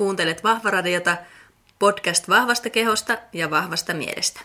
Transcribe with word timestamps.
Kuuntelet 0.00 0.44
Vahvaradiota, 0.44 1.16
podcast 1.78 2.28
vahvasta 2.28 2.70
kehosta 2.70 3.18
ja 3.32 3.50
vahvasta 3.50 3.94
mielestä. 3.94 4.40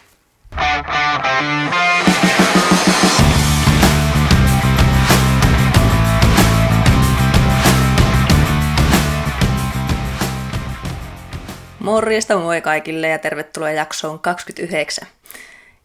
Morjesta 11.80 12.38
moi 12.38 12.62
kaikille 12.62 13.08
ja 13.08 13.18
tervetuloa 13.18 13.72
jaksoon 13.72 14.20
29. 14.20 15.08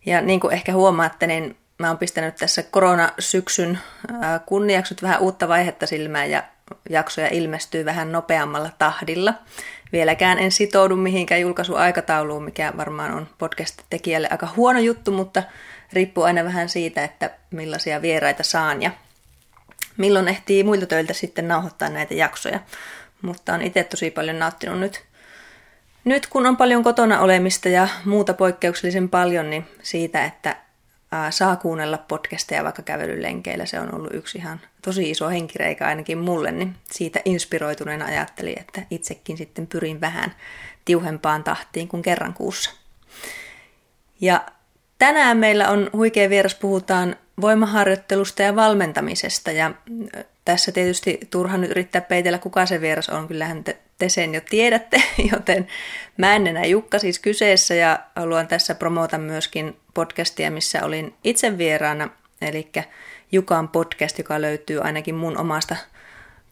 Ja 0.07 0.21
niin 0.21 0.41
kuin 0.41 0.55
ehkä 0.55 0.73
huomaatte, 0.73 1.27
niin 1.27 1.57
mä 1.79 1.89
oon 1.89 1.98
pistänyt 1.98 2.37
tässä 2.37 2.62
koronasyksyn 2.62 3.79
kunniaksut 4.46 5.02
vähän 5.02 5.21
uutta 5.21 5.48
vaihetta 5.48 5.87
silmään 5.87 6.30
ja 6.30 6.43
jaksoja 6.91 7.29
ilmestyy 7.29 7.84
vähän 7.84 8.12
nopeammalla 8.12 8.71
tahdilla. 8.79 9.34
Vieläkään 9.93 10.39
en 10.39 10.53
sitoudu 10.53 10.96
mihinkään 10.96 11.40
julkaisuaikatauluun, 11.40 12.44
mikä 12.44 12.72
varmaan 12.77 13.11
on 13.11 13.29
podcast-tekijälle 13.39 14.29
aika 14.31 14.49
huono 14.57 14.80
juttu, 14.80 15.13
mutta 15.13 15.43
riippuu 15.93 16.25
aina 16.25 16.44
vähän 16.44 16.68
siitä, 16.68 17.04
että 17.04 17.30
millaisia 17.50 18.03
vieraita 18.03 18.43
saan 18.43 18.82
ja 18.82 18.91
milloin 19.96 20.29
ehtii 20.29 20.64
muilta 20.64 20.86
töiltä 20.86 21.13
sitten 21.13 21.49
nauhoittaa 21.49 21.89
näitä 21.89 22.14
jaksoja. 22.14 22.61
Mutta 23.22 23.55
on 23.55 23.63
itse 23.63 23.85
tosi 23.85 24.11
paljon 24.11 24.39
nauttinut 24.39 24.80
nyt 24.80 25.02
nyt 26.05 26.27
kun 26.27 26.46
on 26.46 26.57
paljon 26.57 26.82
kotona 26.82 27.21
olemista 27.21 27.68
ja 27.68 27.89
muuta 28.05 28.35
poikkeuksellisen 28.35 29.08
paljon, 29.08 29.50
niin 29.50 29.66
siitä, 29.82 30.25
että 30.25 30.57
saa 31.31 31.57
kuunnella 31.57 31.99
podcasteja 31.99 32.64
vaikka 32.64 32.83
kävelylenkeillä, 32.83 33.67
se 33.67 33.81
on 33.81 33.95
ollut 33.95 34.14
yksi 34.14 34.39
ihan 34.39 34.61
tosi 34.83 35.11
iso 35.11 35.28
henkireikä 35.28 35.86
ainakin 35.86 36.19
mulle, 36.19 36.53
niin 36.53 36.77
siitä 36.91 37.20
inspiroituneena 37.25 38.05
ajattelin, 38.05 38.59
että 38.61 38.83
itsekin 38.91 39.36
sitten 39.36 39.67
pyrin 39.67 40.00
vähän 40.00 40.34
tiuhempaan 40.84 41.45
tahtiin 41.45 41.89
kuin 41.89 42.03
kerran 42.03 42.34
kuussa. 42.34 42.70
Ja 44.20 44.44
tänään 44.98 45.36
meillä 45.36 45.69
on 45.69 45.91
huikea 45.92 46.30
vieras, 46.30 46.55
puhutaan 46.55 47.17
voimaharjoittelusta 47.41 48.42
ja 48.42 48.56
valmentamisesta 48.56 49.52
ja 49.52 49.74
tässä 50.45 50.72
tietysti 50.72 51.20
turha 51.30 51.56
nyt 51.56 51.70
yrittää 51.70 52.00
peitellä, 52.00 52.39
kuka 52.39 52.67
se 52.67 52.80
vieras 52.80 53.08
on. 53.08 53.28
Kyllähän 53.28 53.64
te, 53.64 53.78
te 53.98 54.08
sen 54.08 54.34
jo 54.34 54.41
tiedätte, 54.50 55.02
joten 55.33 55.67
mä 56.17 56.34
en 56.34 56.47
enää 56.47 56.64
Jukka 56.64 56.98
siis 56.98 57.19
kyseessä 57.19 57.74
ja 57.74 57.98
haluan 58.17 58.48
tässä 58.48 58.74
promota 58.74 59.19
myöskin 59.19 59.77
podcastia, 59.94 60.50
missä 60.50 60.84
olin 60.84 61.14
itse 61.24 61.58
vieraana, 61.58 62.08
eli 62.42 62.70
Jukan 63.33 63.69
podcast, 63.69 64.19
joka 64.19 64.41
löytyy 64.41 64.80
ainakin 64.80 65.14
mun 65.14 65.38
omasta 65.38 65.77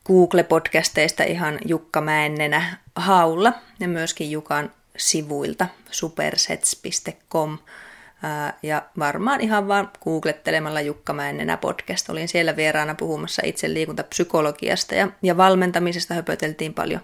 Google-podcasteista 0.07 1.25
ihan 1.25 1.59
Jukka 1.65 2.01
Mäennenä 2.01 2.79
haulla 2.97 3.53
ja 3.81 3.89
myöskin 3.89 4.31
Jukan 4.31 4.73
sivuilta 4.97 5.67
supersets.com 5.91 7.59
ja 8.63 8.83
varmaan 8.99 9.41
ihan 9.41 9.69
vaan 9.69 9.91
googlettelemalla 10.05 10.81
Jukka 10.81 11.13
Mäennenä 11.13 11.57
podcast. 11.57 12.11
Olin 12.11 12.29
siellä 12.29 12.57
vieraana 12.57 12.95
puhumassa 12.95 13.43
itse 13.45 13.75
liikuntapsykologiasta 13.75 14.95
ja, 14.95 15.09
ja 15.23 15.37
valmentamisesta 15.37 16.15
höpöteltiin 16.15 16.75
paljon 16.75 17.01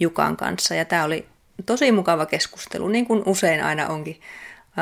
Jukan 0.00 0.36
kanssa. 0.36 0.74
Ja 0.74 0.84
tämä 0.84 1.04
oli 1.04 1.26
tosi 1.66 1.92
mukava 1.92 2.26
keskustelu, 2.26 2.88
niin 2.88 3.06
kuin 3.06 3.22
usein 3.26 3.64
aina 3.64 3.88
onkin 3.88 4.20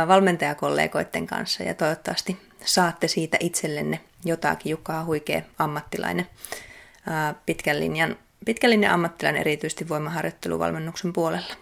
valmentajakollegoiden 0.09 1.27
kanssa. 1.27 1.63
Ja 1.63 1.75
toivottavasti 1.75 2.37
saatte 2.65 3.09
siitä 3.09 3.37
itsellenne 3.41 4.01
jotakin. 4.25 4.71
Jukka 4.71 4.99
on 4.99 5.07
huikea 5.07 5.43
ammattilainen, 5.59 6.27
pitkän 7.47 7.81
linjan, 7.81 8.17
pitkän 8.45 8.71
linjan 8.71 8.95
ammattilainen 8.95 9.41
erityisesti 9.41 9.89
voimaharjoitteluvalmennuksen 9.89 11.13
puolella. 11.13 11.55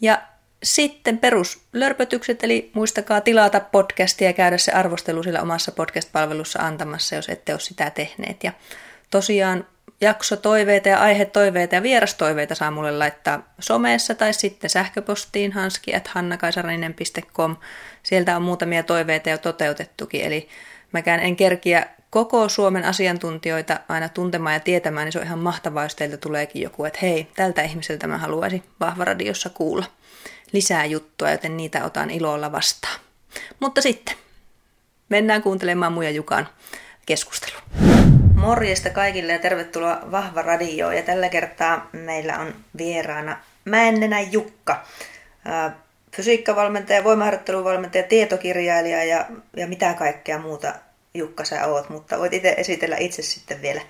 Ja 0.00 0.22
sitten 0.62 1.18
peruslörpötykset, 1.18 2.44
eli 2.44 2.70
muistakaa 2.74 3.20
tilata 3.20 3.60
podcastia 3.60 4.28
ja 4.28 4.32
käydä 4.32 4.58
se 4.58 4.72
arvostelu 4.72 5.22
sillä 5.22 5.42
omassa 5.42 5.72
podcast-palvelussa 5.72 6.62
antamassa, 6.62 7.14
jos 7.14 7.28
ette 7.28 7.52
ole 7.52 7.60
sitä 7.60 7.90
tehneet. 7.90 8.44
Ja 8.44 8.52
tosiaan 9.10 9.66
jaksotoiveita 10.04 10.88
ja 10.88 11.00
aihetoiveita 11.00 11.74
ja 11.74 11.82
vierastoiveita 11.82 12.54
saa 12.54 12.70
mulle 12.70 12.98
laittaa 12.98 13.54
somessa 13.58 14.14
tai 14.14 14.32
sitten 14.32 14.70
sähköpostiin 14.70 15.52
hanski.hannakaisaraninen.com. 15.52 17.56
Sieltä 18.02 18.36
on 18.36 18.42
muutamia 18.42 18.82
toiveita 18.82 19.30
jo 19.30 19.38
toteutettukin, 19.38 20.20
eli 20.20 20.48
mäkään 20.92 21.20
en 21.20 21.36
kerkiä 21.36 21.86
koko 22.10 22.48
Suomen 22.48 22.84
asiantuntijoita 22.84 23.80
aina 23.88 24.08
tuntemaan 24.08 24.54
ja 24.54 24.60
tietämään, 24.60 25.04
niin 25.04 25.12
se 25.12 25.18
on 25.18 25.24
ihan 25.24 25.38
mahtavaa, 25.38 25.82
jos 25.82 25.94
teiltä 25.94 26.16
tuleekin 26.16 26.62
joku, 26.62 26.84
että 26.84 26.98
hei, 27.02 27.28
tältä 27.36 27.62
ihmiseltä 27.62 28.06
mä 28.06 28.18
haluaisin 28.18 28.62
Vahvaradiossa 28.80 29.50
kuulla 29.50 29.86
lisää 30.52 30.84
juttua, 30.84 31.30
joten 31.30 31.56
niitä 31.56 31.84
otan 31.84 32.10
ilolla 32.10 32.52
vastaan. 32.52 33.00
Mutta 33.60 33.82
sitten 33.82 34.14
mennään 35.08 35.42
kuuntelemaan 35.42 35.92
Muja 35.92 36.10
Jukan 36.10 36.48
keskustelu. 37.06 37.56
Morjesta 38.34 38.90
kaikille 38.90 39.32
ja 39.32 39.38
tervetuloa 39.38 39.98
Vahva 40.10 40.42
Radio. 40.42 40.90
Ja 40.90 41.02
tällä 41.02 41.28
kertaa 41.28 41.88
meillä 41.92 42.38
on 42.38 42.54
vieraana 42.78 43.36
Mäennenä 43.64 44.20
Jukka, 44.20 44.84
fysiikkavalmentaja, 46.16 47.04
voimaharjoitteluvalmentaja, 47.04 48.02
tietokirjailija 48.02 49.04
ja, 49.04 49.26
ja 49.56 49.66
mitä 49.66 49.94
kaikkea 49.94 50.38
muuta 50.38 50.74
Jukka 51.14 51.44
sä 51.44 51.66
oot, 51.66 51.88
mutta 51.88 52.18
voit 52.18 52.32
itse 52.32 52.54
esitellä 52.58 52.96
itse 52.96 53.22
sitten 53.22 53.62
vielä, 53.62 53.80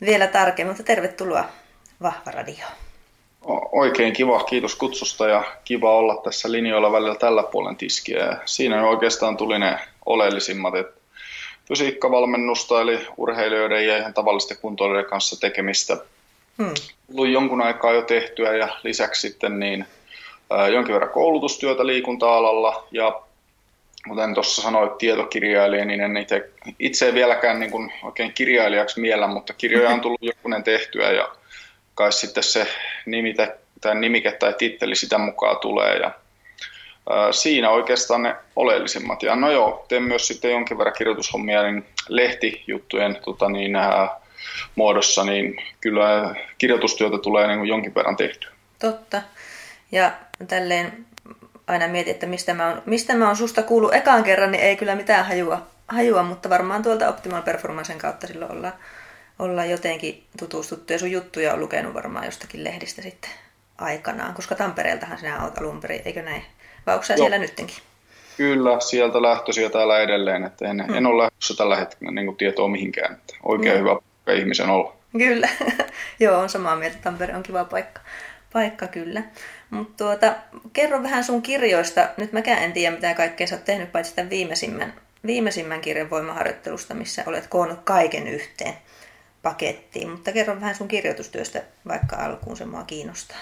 vielä 0.00 0.26
tarkemmin, 0.26 0.70
mutta 0.70 0.82
tervetuloa 0.82 1.44
Vahva 2.02 2.30
Radio. 2.30 2.66
Oikein 3.72 4.12
kiva, 4.12 4.44
kiitos 4.44 4.74
kutsusta 4.74 5.28
ja 5.28 5.44
kiva 5.64 5.96
olla 5.96 6.20
tässä 6.24 6.52
linjoilla 6.52 6.92
välillä 6.92 7.14
tällä 7.14 7.42
puolen 7.42 7.76
tiskiä. 7.76 8.18
Ja 8.18 8.36
siinä 8.44 8.86
oikeastaan 8.86 9.36
tuli 9.36 9.58
ne 9.58 9.78
oleellisimmat, 10.06 10.74
että 10.74 11.01
fysiikkavalmennusta 11.72 12.80
eli 12.80 13.06
urheilijoiden 13.16 13.86
ja 13.86 13.98
ihan 13.98 14.14
tavallisten 14.14 14.56
kuntoilijoiden 14.56 15.10
kanssa 15.10 15.40
tekemistä. 15.40 15.96
Hmm. 16.58 16.74
Jonkun 17.32 17.62
aikaa 17.62 17.92
jo 17.92 18.02
tehtyä 18.02 18.56
ja 18.56 18.68
lisäksi 18.82 19.28
sitten 19.28 19.60
niin, 19.60 19.86
ää, 20.50 20.68
jonkin 20.68 20.94
verran 20.94 21.10
koulutustyötä 21.10 21.86
liikunta-alalla 21.86 22.86
ja 22.90 23.22
kuten 24.08 24.34
tuossa 24.34 24.62
sanoit 24.62 24.98
tietokirjailija, 24.98 25.84
niin 25.84 26.00
en 26.00 26.16
itse, 26.16 26.50
itse 26.78 27.06
ei 27.06 27.14
vieläkään 27.14 27.60
niin 27.60 27.70
kuin 27.70 27.92
oikein 28.02 28.32
kirjailijaksi 28.32 29.00
miellä, 29.00 29.26
mutta 29.26 29.52
kirjoja 29.52 29.90
on 29.90 30.00
tullut 30.00 30.22
jokunen 30.22 30.62
tehtyä 30.64 31.10
ja 31.10 31.28
kai 31.94 32.12
sitten 32.12 32.42
se 32.42 32.66
nimite, 33.06 33.56
tai 33.80 33.94
nimike 33.94 34.32
tai 34.32 34.54
titteli 34.58 34.96
sitä 34.96 35.18
mukaan 35.18 35.58
tulee. 35.58 35.96
Ja, 35.96 36.10
siinä 37.30 37.70
oikeastaan 37.70 38.22
ne 38.22 38.36
oleellisimmat. 38.56 39.22
Ja 39.22 39.36
no 39.36 39.50
joo, 39.50 39.86
teen 39.88 40.02
myös 40.02 40.26
sitten 40.26 40.50
jonkin 40.50 40.78
verran 40.78 40.94
kirjoitushommia 40.98 41.62
niin 41.62 41.86
lehtijuttujen 42.08 43.18
tota 43.24 43.48
niin, 43.48 43.76
ää, 43.76 44.08
muodossa, 44.74 45.24
niin 45.24 45.56
kyllä 45.80 46.34
kirjoitustyötä 46.58 47.18
tulee 47.18 47.46
niin 47.46 47.66
jonkin 47.66 47.94
verran 47.94 48.16
tehtyä. 48.16 48.50
Totta. 48.78 49.22
Ja 49.92 50.12
tälleen 50.48 51.06
aina 51.66 51.88
mietin, 51.88 52.14
että 52.14 52.26
mistä 52.26 52.54
mä, 52.54 52.68
oon, 52.68 52.82
mistä 52.86 53.14
mä 53.14 53.26
oon 53.26 53.36
susta 53.36 53.62
kuullut 53.62 53.94
ekaan 53.94 54.24
kerran, 54.24 54.52
niin 54.52 54.64
ei 54.64 54.76
kyllä 54.76 54.94
mitään 54.94 55.26
hajua, 55.26 55.66
hajua 55.88 56.22
mutta 56.22 56.50
varmaan 56.50 56.82
tuolta 56.82 57.08
Optimal 57.08 57.42
Performancen 57.42 57.98
kautta 57.98 58.26
silloin 58.26 58.52
ollaan 58.52 58.74
olla 59.38 59.64
jotenkin 59.64 60.24
tutustuttu 60.38 60.92
ja 60.92 60.98
sun 60.98 61.10
juttuja 61.10 61.52
on 61.52 61.60
lukenut 61.60 61.94
varmaan 61.94 62.24
jostakin 62.24 62.64
lehdistä 62.64 63.02
sitten 63.02 63.30
aikanaan, 63.78 64.34
koska 64.34 64.54
Tampereeltahan 64.54 65.18
sinä 65.18 65.44
olet 65.44 65.58
alun 65.58 65.80
perin, 65.80 66.02
eikö 66.04 66.22
näin? 66.22 66.44
Vai 66.86 66.94
onko 66.94 67.06
siellä 67.06 67.38
nyttenkin? 67.38 67.76
Kyllä, 68.36 68.80
sieltä 68.80 69.22
lähtöisiä 69.22 69.70
täällä 69.70 70.00
edelleen, 70.00 70.44
että 70.44 70.68
en, 70.68 70.84
hmm. 70.84 70.94
en 70.94 71.06
ole 71.06 71.22
lähdössä 71.22 71.54
tällä 71.56 71.76
hetkellä 71.76 72.12
niin 72.12 72.36
tietoa 72.36 72.68
mihinkään, 72.68 73.14
että 73.14 73.34
oikein 73.42 73.74
hmm. 73.74 73.80
hyvä 73.80 73.94
paikka 73.94 74.32
ihmisen 74.32 74.68
olla. 74.70 74.96
Kyllä, 75.18 75.48
joo, 76.20 76.38
on 76.38 76.48
samaa 76.48 76.76
mieltä, 76.76 76.96
Tampere 77.02 77.36
on 77.36 77.42
kiva 77.42 77.64
paikka, 77.64 78.00
paikka 78.52 78.86
kyllä. 78.86 79.22
Mutta 79.70 80.04
tuota, 80.04 80.34
kerro 80.72 81.02
vähän 81.02 81.24
sun 81.24 81.42
kirjoista, 81.42 82.08
nyt 82.16 82.32
mäkään 82.32 82.62
en 82.62 82.72
tiedä 82.72 82.96
mitä 82.96 83.14
kaikkea 83.14 83.46
sä 83.46 83.54
oot 83.54 83.64
tehnyt, 83.64 83.92
paitsi 83.92 84.14
tämän 84.14 84.30
viimeisimmän, 84.30 84.94
viimeisimmän 85.26 85.80
kirjan 85.80 86.10
voimaharjoittelusta, 86.10 86.94
missä 86.94 87.22
olet 87.26 87.46
koonnut 87.46 87.80
kaiken 87.84 88.28
yhteen 88.28 88.74
pakettiin, 89.42 90.10
mutta 90.10 90.32
kerro 90.32 90.60
vähän 90.60 90.74
sun 90.74 90.88
kirjoitustyöstä 90.88 91.62
vaikka 91.88 92.16
alkuun, 92.16 92.56
se 92.56 92.64
mua 92.64 92.84
kiinnostaa. 92.84 93.38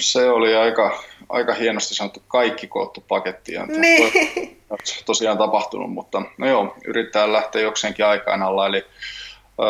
Se 0.00 0.30
oli 0.30 0.54
aika, 0.54 1.02
aika 1.28 1.54
hienosti 1.54 1.94
sanottu 1.94 2.22
kaikki 2.28 2.66
koottu 2.66 3.04
pakettiin. 3.08 3.62
Niin. 3.68 4.60
tosiaan 5.06 5.38
tapahtunut, 5.38 5.92
mutta 5.92 6.22
no 6.38 6.48
joo, 6.48 6.74
yrittää 6.84 7.32
lähteä 7.32 7.62
jokseenkin 7.62 8.06
aikaan 8.06 8.42
alla, 8.42 8.66
eli 8.66 8.78
ö, 8.78 9.62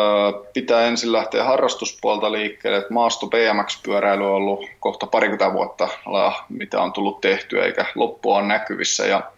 pitää 0.53 0.81
ensin 0.81 1.11
lähteä 1.11 1.43
harrastuspuolta 1.43 2.31
liikkeelle, 2.31 2.77
että 2.77 2.93
maasto 2.93 3.27
BMX-pyöräily 3.27 4.23
on 4.23 4.35
ollut 4.35 4.65
kohta 4.79 5.07
parikymmentä 5.07 5.53
vuotta, 5.53 5.87
mitä 6.49 6.81
on 6.81 6.93
tullut 6.93 7.21
tehtyä, 7.21 7.65
eikä 7.65 7.85
loppua 7.95 8.37
on 8.37 8.47
näkyvissä, 8.47 9.05
ja 9.05 9.31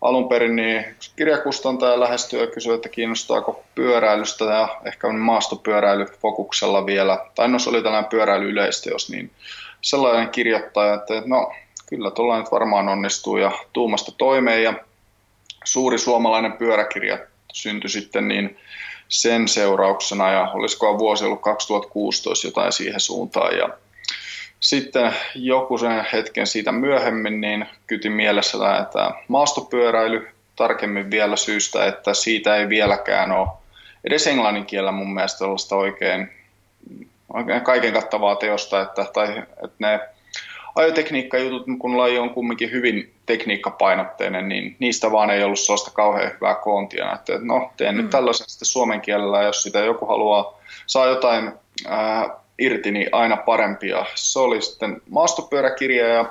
alun 0.00 0.28
perin 0.28 0.56
niin 0.56 0.84
kirjakustantaja 1.16 2.00
lähestyi 2.00 2.40
ja 2.40 2.46
kysyi, 2.46 2.74
että 2.74 2.88
kiinnostaako 2.88 3.64
pyöräilystä 3.74 4.44
ja 4.44 4.80
ehkä 4.84 5.08
maastopyöräily 5.12 6.06
fokuksella 6.22 6.86
vielä, 6.86 7.26
tai 7.34 7.48
no 7.48 7.58
se 7.58 7.70
oli 7.70 7.82
tällainen 7.82 8.10
pyöräily 8.10 8.48
yleisteos, 8.48 9.10
niin 9.10 9.30
sellainen 9.86 10.28
kirjoittaja, 10.28 10.94
että 10.94 11.22
no 11.26 11.52
kyllä 11.88 12.10
tuolla 12.10 12.38
nyt 12.38 12.52
varmaan 12.52 12.88
onnistuu 12.88 13.36
ja 13.36 13.52
tuumasta 13.72 14.12
toimeen. 14.12 14.62
Ja 14.62 14.74
suuri 15.64 15.98
suomalainen 15.98 16.52
pyöräkirja 16.52 17.18
syntyi 17.52 17.90
sitten 17.90 18.28
niin 18.28 18.58
sen 19.08 19.48
seurauksena 19.48 20.30
ja 20.30 20.50
olisiko 20.54 20.98
vuosi 20.98 21.24
ollut 21.24 21.40
2016 21.40 22.46
jotain 22.46 22.72
siihen 22.72 23.00
suuntaan. 23.00 23.56
Ja 23.58 23.68
sitten 24.60 25.12
joku 25.34 25.78
sen 25.78 26.06
hetken 26.12 26.46
siitä 26.46 26.72
myöhemmin 26.72 27.40
niin 27.40 27.66
kyti 27.86 28.10
mielessä 28.10 28.58
tämä 28.92 29.10
maastopyöräily 29.28 30.28
tarkemmin 30.56 31.10
vielä 31.10 31.36
syystä, 31.36 31.86
että 31.86 32.14
siitä 32.14 32.56
ei 32.56 32.68
vieläkään 32.68 33.32
ole 33.32 33.48
edes 34.04 34.26
englannin 34.26 34.66
kielellä 34.66 34.92
mun 34.92 35.14
mielestä 35.14 35.44
oikein 35.76 36.30
kaiken 37.62 37.92
kattavaa 37.92 38.36
teosta, 38.36 38.80
että, 38.80 39.06
tai, 39.12 39.38
että 39.38 39.76
ne 39.78 40.00
ajotekniikkajutut, 40.74 41.66
kun 41.78 41.98
laji 41.98 42.18
on 42.18 42.30
kumminkin 42.30 42.70
hyvin 42.70 43.14
tekniikkapainotteinen, 43.26 44.48
niin 44.48 44.76
niistä 44.78 45.12
vaan 45.12 45.30
ei 45.30 45.44
ollut 45.44 45.58
sellaista 45.58 45.90
kauhean 45.90 46.32
hyvää 46.34 46.54
koontia. 46.54 47.12
Että 47.12 47.32
no, 47.40 47.72
teen 47.76 47.94
mm. 47.94 48.00
nyt 48.00 48.10
tällaisen 48.10 48.48
sitten 48.48 48.66
suomen 48.66 49.00
kielellä, 49.00 49.42
jos 49.42 49.62
sitä 49.62 49.78
joku 49.78 50.06
haluaa, 50.06 50.58
saa 50.86 51.06
jotain 51.06 51.52
ää, 51.86 52.28
irti, 52.58 52.90
niin 52.90 53.08
aina 53.12 53.36
parempia. 53.36 54.04
Se 54.14 54.38
oli 54.38 54.62
sitten 54.62 55.02
maastopyöräkirja 55.10 56.08
ja 56.08 56.24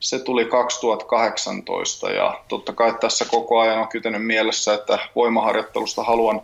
se 0.00 0.18
tuli 0.18 0.44
2018 0.44 2.10
ja 2.10 2.40
totta 2.48 2.72
kai 2.72 2.94
tässä 3.00 3.24
koko 3.24 3.60
ajan 3.60 3.78
on 3.78 3.88
kytenyt 3.88 4.26
mielessä, 4.26 4.74
että 4.74 4.98
voimaharjoittelusta 5.14 6.02
haluan, 6.02 6.42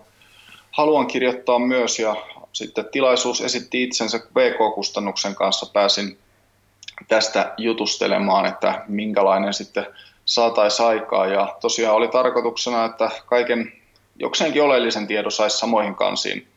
haluan 0.71 1.07
kirjoittaa 1.07 1.59
myös 1.59 1.99
ja 1.99 2.17
sitten 2.53 2.89
tilaisuus 2.93 3.41
esitti 3.41 3.83
itsensä 3.83 4.19
VK-kustannuksen 4.19 5.35
kanssa. 5.35 5.67
Pääsin 5.73 6.19
tästä 7.09 7.55
jutustelemaan, 7.57 8.47
että 8.47 8.85
minkälainen 8.89 9.55
sitten 9.55 9.87
saataisiin 10.25 10.89
aikaa. 10.89 11.27
Ja 11.27 11.57
tosiaan 11.61 11.97
oli 11.97 12.09
tarkoituksena, 12.09 12.85
että 12.85 13.11
kaiken 13.27 13.73
jokseenkin 14.17 14.63
oleellisen 14.63 15.07
tiedon 15.07 15.33
saisi 15.33 15.59
samoihin 15.59 15.95
kansiin 15.95 16.49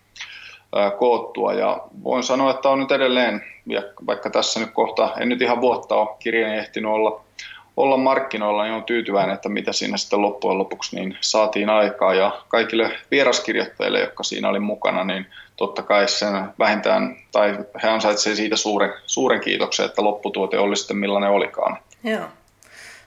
koottua. 0.97 1.53
Ja 1.53 1.81
voin 2.03 2.23
sanoa, 2.23 2.51
että 2.51 2.69
on 2.69 2.79
nyt 2.79 2.91
edelleen, 2.91 3.43
vaikka 4.07 4.29
tässä 4.29 4.59
nyt 4.59 4.71
kohta, 4.71 5.13
en 5.19 5.29
nyt 5.29 5.41
ihan 5.41 5.61
vuotta 5.61 5.95
ole 5.95 6.09
kirjani 6.19 6.57
ehtinyt 6.57 6.91
olla, 6.91 7.23
olla 7.77 7.97
markkinoilla, 7.97 8.63
niin 8.63 8.73
on 8.73 8.83
tyytyväinen, 8.83 9.35
että 9.35 9.49
mitä 9.49 9.73
siinä 9.73 9.97
sitten 9.97 10.21
loppujen 10.21 10.57
lopuksi 10.57 10.95
niin 10.95 11.17
saatiin 11.21 11.69
aikaa. 11.69 12.13
Ja 12.13 12.41
kaikille 12.47 12.91
vieraskirjoittajille, 13.11 13.99
jotka 13.99 14.23
siinä 14.23 14.49
oli 14.49 14.59
mukana, 14.59 15.03
niin 15.03 15.25
totta 15.57 15.83
kai 15.83 16.07
sen 16.07 16.43
vähintään, 16.59 17.15
tai 17.31 17.57
he 17.83 17.87
ansaitsevat 17.87 18.37
siitä 18.37 18.55
suuren, 18.55 18.93
suuren 19.05 19.41
kiitoksen, 19.41 19.85
että 19.85 20.03
lopputuote 20.03 20.59
oli 20.59 20.75
sitten 20.75 20.97
millainen 20.97 21.29
olikaan. 21.29 21.77
Joo. 22.03 22.25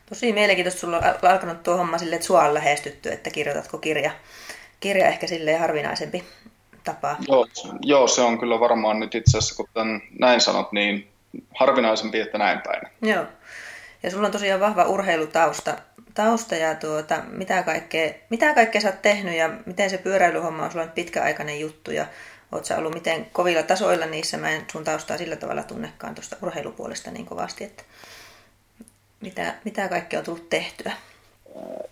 Tosi 0.09 0.33
mielenkiintoista, 0.33 0.81
sulla 0.81 0.97
on 0.97 1.31
alkanut 1.31 1.63
tuo 1.63 1.77
homma 1.77 1.99
sille, 1.99 2.15
että 2.15 2.27
sua 2.27 2.43
on 2.43 2.55
lähestytty, 2.55 3.13
että 3.13 3.31
kirjoitatko 3.31 3.79
kirja. 3.79 4.11
Kirja 4.81 5.07
ehkä 5.07 5.27
silleen 5.27 5.61
harvinaisempi 5.61 6.25
tapa. 6.85 7.17
Joo, 7.29 7.47
joo, 7.81 8.07
se 8.07 8.21
on 8.21 8.39
kyllä 8.39 8.61
varmaan 8.61 9.01
nyt 9.01 9.15
itse 9.15 9.39
asiassa, 9.39 9.57
kun 9.57 9.69
tämän 9.75 10.03
näin 10.19 10.41
sanot, 10.41 10.73
niin 10.73 11.09
harvinaisempi, 11.55 12.21
että 12.21 12.39
näin 12.39 12.61
päin. 12.61 12.83
Joo. 13.03 13.25
Ja 14.05 14.11
sulla 14.11 14.27
on 14.27 14.33
tosiaan 14.33 14.61
vahva 14.61 14.85
urheilutausta 14.85 15.77
tausta 16.15 16.55
ja 16.55 16.75
tuota, 16.75 17.23
mitä, 17.31 17.63
kaikkea, 17.63 18.11
mitä 18.31 18.55
kaikkea 18.55 18.81
sä 18.81 18.89
oot 18.89 19.03
tehnyt 19.03 19.35
ja 19.35 19.51
miten 19.67 19.91
se 19.91 19.99
pyöräilyhomma 19.99 20.65
on 20.65 20.71
sulla 20.71 20.85
nyt 20.85 20.95
pitkäaikainen 20.95 21.61
juttu 21.61 21.91
ja 21.91 22.07
oot 22.53 22.65
sä 22.65 22.79
ollut 22.79 22.95
miten 22.95 23.27
kovilla 23.33 23.63
tasoilla 23.63 24.07
niissä. 24.07 24.37
Mä 24.37 24.51
en 24.51 24.65
sun 24.73 24.85
taustaa 24.85 25.19
sillä 25.19 25.37
tavalla 25.37 25.63
tunnekaan 25.63 26.15
tuosta 26.15 26.37
urheilupuolesta 26.43 27.11
niin 27.11 27.27
kovasti, 27.27 27.65
että 27.65 27.83
mitä, 29.21 29.55
mitä 29.65 29.89
kaikkea 29.89 30.19
on 30.19 30.25
tullut 30.25 30.49
tehtyä? 30.49 30.93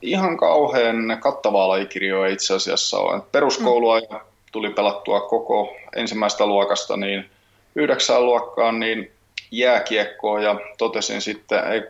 Ihan 0.03 0.37
kauhean 0.37 1.19
kattavaa 1.21 1.69
lajikirjoa 1.69 2.27
itse 2.27 2.55
asiassa 2.55 2.99
on. 2.99 3.23
Peruskoulua 3.33 4.01
mm. 4.01 4.19
tuli 4.53 4.71
pelattua 4.71 5.21
koko 5.21 5.77
ensimmäistä 5.97 6.47
luokasta 6.47 6.97
niin 6.97 7.31
yhdeksään 7.75 8.27
luokkaan 8.27 8.81
niin 8.81 9.13
jääkiekkoa 9.53 10.41
ja 10.41 10.61
totesin 10.79 11.23
sitten, 11.23 11.65
ei 11.65 11.83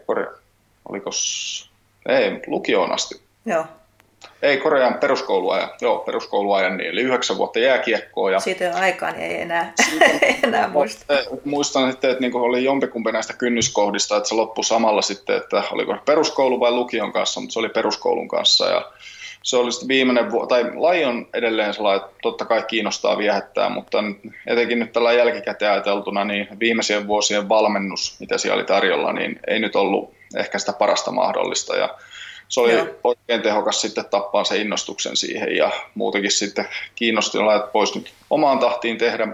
oliko, 0.88 1.10
ei, 2.08 2.40
lukioon 2.46 2.92
asti. 2.92 3.20
Joo. 3.46 3.64
Ei, 4.42 4.56
Korean 4.56 4.94
peruskouluajan, 4.94 5.70
joo, 5.80 5.98
peruskouluajan, 5.98 6.76
niin, 6.76 6.90
eli 6.90 7.00
yhdeksän 7.00 7.36
vuotta 7.36 7.58
jääkiekkoa. 7.58 8.30
Ja... 8.30 8.40
Siitä 8.40 8.68
on 8.68 8.74
aikaa, 8.74 9.10
niin 9.10 9.22
ei 9.22 9.40
enää, 9.40 9.72
ei 10.22 10.38
enää 10.42 10.68
muista. 10.68 11.14
Muistan 11.44 11.92
sitten, 11.92 12.10
että 12.10 12.20
niin 12.20 12.36
oli 12.36 12.64
jompikumpi 12.64 13.12
näistä 13.12 13.32
kynnyskohdista, 13.32 14.16
että 14.16 14.28
se 14.28 14.34
loppui 14.34 14.64
samalla 14.64 15.02
sitten, 15.02 15.36
että 15.36 15.62
oliko 15.70 15.96
peruskoulu 16.04 16.60
vai 16.60 16.72
lukion 16.72 17.12
kanssa, 17.12 17.40
mutta 17.40 17.52
se 17.52 17.58
oli 17.58 17.68
peruskoulun 17.68 18.28
kanssa. 18.28 18.66
Ja 18.66 18.92
se 19.42 19.56
oli 19.56 19.72
sitten 19.72 19.88
viimeinen 19.88 20.30
vuosi, 20.30 20.48
tai 20.48 20.64
laji 20.74 21.04
on 21.04 21.28
edelleen 21.34 21.74
sellainen, 21.74 22.04
että 22.04 22.16
totta 22.22 22.44
kai 22.44 22.62
kiinnostaa 22.62 23.18
viehättää, 23.18 23.68
mutta 23.68 23.98
etenkin 24.46 24.78
nyt 24.78 24.92
tällä 24.92 25.12
jälkikäteen 25.12 25.72
ajateltuna, 25.72 26.24
niin 26.24 26.48
viimeisien 26.60 27.06
vuosien 27.06 27.48
valmennus, 27.48 28.16
mitä 28.20 28.38
siellä 28.38 28.56
oli 28.56 28.64
tarjolla, 28.64 29.12
niin 29.12 29.40
ei 29.46 29.58
nyt 29.58 29.76
ollut 29.76 30.14
ehkä 30.36 30.58
sitä 30.58 30.72
parasta 30.72 31.10
mahdollista. 31.12 31.76
Ja 31.76 31.94
se 32.48 32.60
oli 32.60 32.72
Joo. 32.72 32.86
oikein 33.04 33.42
tehokas 33.42 33.80
sitten 33.80 34.04
tappaa 34.04 34.44
se 34.44 34.56
innostuksen 34.56 35.16
siihen 35.16 35.56
ja 35.56 35.70
muutenkin 35.94 36.32
sitten 36.32 36.68
kiinnosti 36.94 37.38
että 37.56 37.68
pois 37.72 37.94
nyt 37.94 38.12
omaan 38.30 38.58
tahtiin 38.58 38.98
tehdä. 38.98 39.28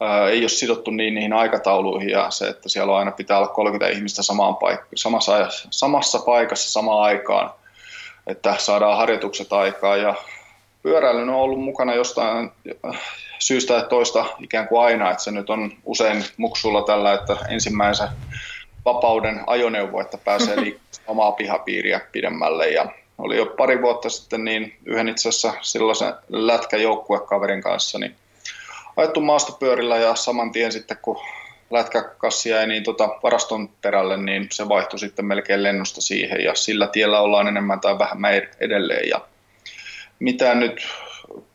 Ää, 0.00 0.28
ei 0.28 0.40
ole 0.40 0.48
sidottu 0.48 0.90
niin 0.90 1.14
niihin 1.14 1.32
aikatauluihin 1.32 2.08
ja 2.08 2.30
se, 2.30 2.48
että 2.48 2.68
siellä 2.68 2.92
on 2.92 2.98
aina 2.98 3.10
pitää 3.10 3.38
olla 3.38 3.48
30 3.48 3.96
ihmistä 3.96 4.22
samaan 4.22 4.54
paik- 4.54 4.86
samassa, 4.94 5.34
ajassa, 5.34 5.68
samassa 5.70 6.18
paikassa 6.18 6.72
samaan 6.72 7.02
aikaan, 7.02 7.50
että 8.26 8.54
saadaan 8.58 8.96
harjoitukset 8.96 9.52
aikaa 9.52 9.96
ja 9.96 10.14
pyöräily 10.82 11.22
on 11.22 11.28
ollut 11.28 11.60
mukana 11.60 11.94
jostain 11.94 12.50
syystä 13.38 13.76
että 13.78 13.88
toista 13.88 14.24
ikään 14.40 14.68
kuin 14.68 14.82
aina, 14.84 15.10
että 15.10 15.22
se 15.22 15.30
nyt 15.30 15.50
on 15.50 15.72
usein 15.84 16.24
muksulla 16.36 16.82
tällä, 16.82 17.12
että 17.12 17.36
ensimmäisen 17.48 18.08
vapauden 18.84 19.40
ajoneuvo, 19.46 20.00
että 20.00 20.18
pääsee 20.18 20.60
liikkumaan 20.60 20.84
omaa 21.06 21.32
pihapiiriä 21.32 22.00
pidemmälle. 22.12 22.68
Ja 22.68 22.86
oli 23.18 23.36
jo 23.36 23.46
pari 23.46 23.82
vuotta 23.82 24.10
sitten 24.10 24.44
niin 24.44 24.76
yhden 24.84 25.08
itse 25.08 25.28
asiassa 25.28 25.52
silloisen 25.60 26.14
lätkäjoukkuekaverin 26.28 27.62
kanssa 27.62 27.98
niin 27.98 28.16
ajettu 28.96 29.20
maastopyörillä 29.20 29.96
ja 29.96 30.14
saman 30.14 30.52
tien 30.52 30.72
sitten 30.72 30.98
kun 31.02 31.20
lätkäkassi 31.70 32.50
jäi 32.50 32.66
niin 32.66 32.82
tota 32.82 33.08
varaston 33.22 33.68
perälle, 33.68 34.16
niin 34.16 34.48
se 34.52 34.68
vaihtui 34.68 34.98
sitten 34.98 35.24
melkein 35.24 35.62
lennosta 35.62 36.00
siihen 36.00 36.44
ja 36.44 36.54
sillä 36.54 36.86
tiellä 36.86 37.20
ollaan 37.20 37.48
enemmän 37.48 37.80
tai 37.80 37.98
vähemmän 37.98 38.32
edelleen. 38.60 39.08
Ja 39.08 39.20
mitään 40.18 40.60
nyt 40.60 40.86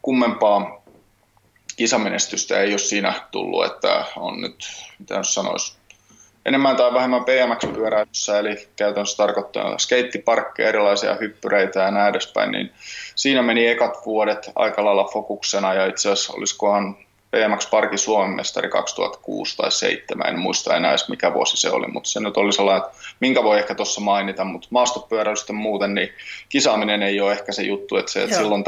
kummempaa 0.02 0.84
kisamenestystä 1.76 2.60
ei 2.60 2.72
ole 2.72 2.78
siinä 2.78 3.14
tullut, 3.32 3.66
että 3.66 4.06
on 4.16 4.42
nyt, 4.42 4.56
mitä 5.00 5.16
jos 5.16 5.34
sanoisi, 5.34 5.78
enemmän 6.46 6.76
tai 6.76 6.94
vähemmän 6.94 7.26
BMX-pyöräilyssä, 7.26 8.40
eli 8.40 8.70
käytännössä 8.76 9.18
tarkoittaa 9.18 9.78
skeittiparkkeja, 9.78 10.70
erilaisia 10.70 11.16
hyppyreitä 11.16 11.80
ja 11.80 11.92
näin 11.92 12.10
edespäin, 12.10 12.52
niin 12.52 12.72
siinä 13.16 13.42
meni 13.42 13.68
ekat 13.68 14.06
vuodet 14.06 14.52
aika 14.56 14.86
lailla 14.86 15.10
fokuksena, 15.14 15.74
ja 15.74 15.86
itse 15.86 16.12
asiassa 16.12 16.34
olisikohan 16.34 16.98
BMX 17.32 17.70
Parki 17.70 17.98
Suomen 17.98 18.36
mestari 18.36 18.70
2006 18.70 19.58
tai 19.58 19.66
2007, 19.66 20.28
en 20.28 20.40
muista 20.40 20.76
enää 20.76 20.92
edes 20.92 21.10
mikä 21.10 21.34
vuosi 21.34 21.58
se 21.58 21.70
oli, 21.70 21.88
mutta 21.88 22.10
se 22.10 22.20
nyt 22.20 22.38
oli 22.38 22.54
sellainen, 22.54 22.84
että 22.88 22.98
minkä 23.20 23.44
voi 23.44 23.60
ehkä 23.60 23.76
tuossa 23.76 24.02
mainita, 24.02 24.44
mutta 24.44 24.68
maastopyöräilystä 24.72 25.54
muuten, 25.54 25.96
niin 25.96 26.10
kisaaminen 26.50 27.04
ei 27.04 27.22
ole 27.22 27.32
ehkä 27.32 27.52
se 27.52 27.64
juttu, 27.64 27.98
että 27.98 28.12
se, 28.12 28.24
että 28.24 28.36
silloin 28.36 28.64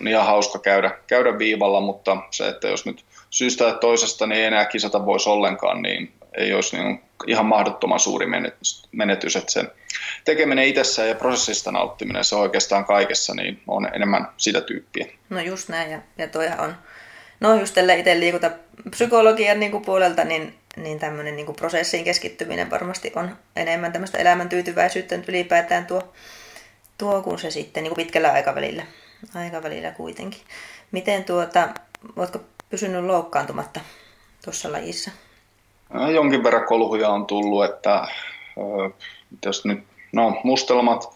on 0.00 0.08
ihan 0.08 0.26
hauska 0.26 0.58
käydä, 0.58 0.90
käydä 1.06 1.38
viivalla, 1.38 1.80
mutta 1.80 2.16
se, 2.30 2.48
että 2.48 2.68
jos 2.68 2.86
nyt 2.86 3.04
syystä 3.30 3.64
tai 3.64 3.78
toisesta 3.80 4.26
niin 4.26 4.38
ei 4.38 4.44
enää 4.44 4.64
kisata 4.64 5.06
voisi 5.06 5.28
ollenkaan, 5.28 5.82
niin 5.82 6.12
ei 6.38 6.54
olisi 6.54 6.76
niin 6.76 7.00
ihan 7.26 7.46
mahdottoman 7.46 8.00
suuri 8.00 8.26
menetys, 8.92 9.36
että 9.36 9.52
sen 9.52 9.70
tekeminen 10.24 10.64
itsessään 10.64 11.08
ja 11.08 11.14
prosessista 11.14 11.72
nauttiminen, 11.72 12.24
se 12.24 12.36
on 12.36 12.42
oikeastaan 12.42 12.84
kaikessa, 12.84 13.34
niin 13.34 13.62
on 13.66 13.88
enemmän 13.94 14.28
sitä 14.36 14.60
tyyppiä. 14.60 15.06
No 15.30 15.40
just 15.40 15.68
näin, 15.68 15.90
ja, 15.90 15.98
ja 16.18 16.28
toi 16.28 16.46
on, 16.58 16.74
no 17.42 17.54
just 17.54 17.74
tälle 17.74 17.98
itse 17.98 18.20
liikuta 18.20 18.50
psykologian 18.90 19.60
niin 19.60 19.72
kuin 19.72 19.84
puolelta, 19.84 20.24
niin, 20.24 20.54
niin 20.76 20.98
tämmöinen 20.98 21.36
niin 21.36 21.54
prosessiin 21.56 22.04
keskittyminen 22.04 22.70
varmasti 22.70 23.12
on 23.16 23.36
enemmän 23.56 23.92
tämmöistä 23.92 24.18
elämän 24.18 24.48
tyytyväisyyttä 24.48 25.16
nyt 25.16 25.28
ylipäätään 25.28 25.86
tuo, 25.86 26.02
tuo 26.98 27.22
kuin 27.22 27.38
se 27.38 27.50
sitten 27.50 27.82
niin 27.82 27.94
kuin 27.94 28.04
pitkällä 28.04 28.32
aikavälillä, 28.32 28.82
aikavälillä 29.34 29.90
kuitenkin. 29.90 30.40
Miten 30.92 31.24
tuota, 31.24 31.68
oletko 32.16 32.38
pysynyt 32.70 33.04
loukkaantumatta 33.04 33.80
tuossa 34.44 34.72
lajissa? 34.72 35.10
jonkin 36.14 36.42
verran 36.42 36.66
kolhuja 36.66 37.08
on 37.08 37.26
tullut, 37.26 37.64
että 37.64 38.06
jos 39.46 39.64
nyt, 39.64 39.84
no 40.12 40.40
mustelmat 40.44 41.08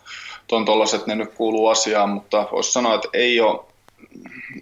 ton 0.46 0.64
tollaset 0.64 1.06
ne 1.06 1.14
nyt 1.14 1.34
kuuluu 1.34 1.68
asiaan, 1.68 2.10
mutta 2.10 2.48
voisi 2.52 2.72
sanoa, 2.72 2.94
että 2.94 3.08
ei 3.12 3.40
ole, 3.40 3.65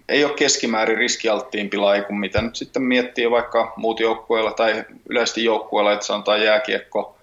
ei 0.09 0.25
ole 0.25 0.33
keskimäärin 0.33 0.97
riskialttiimpi 0.97 1.77
laji 1.77 2.01
kuin 2.01 2.19
mitä 2.19 2.41
nyt 2.41 2.55
sitten 2.55 2.81
miettii 2.81 3.31
vaikka 3.31 3.73
muut 3.75 3.99
joukkueilla 3.99 4.51
tai 4.51 4.85
yleisesti 5.09 5.43
joukkueilla, 5.43 5.93
että 5.93 6.05
sanotaan 6.05 6.43
jääkiekko, 6.43 7.17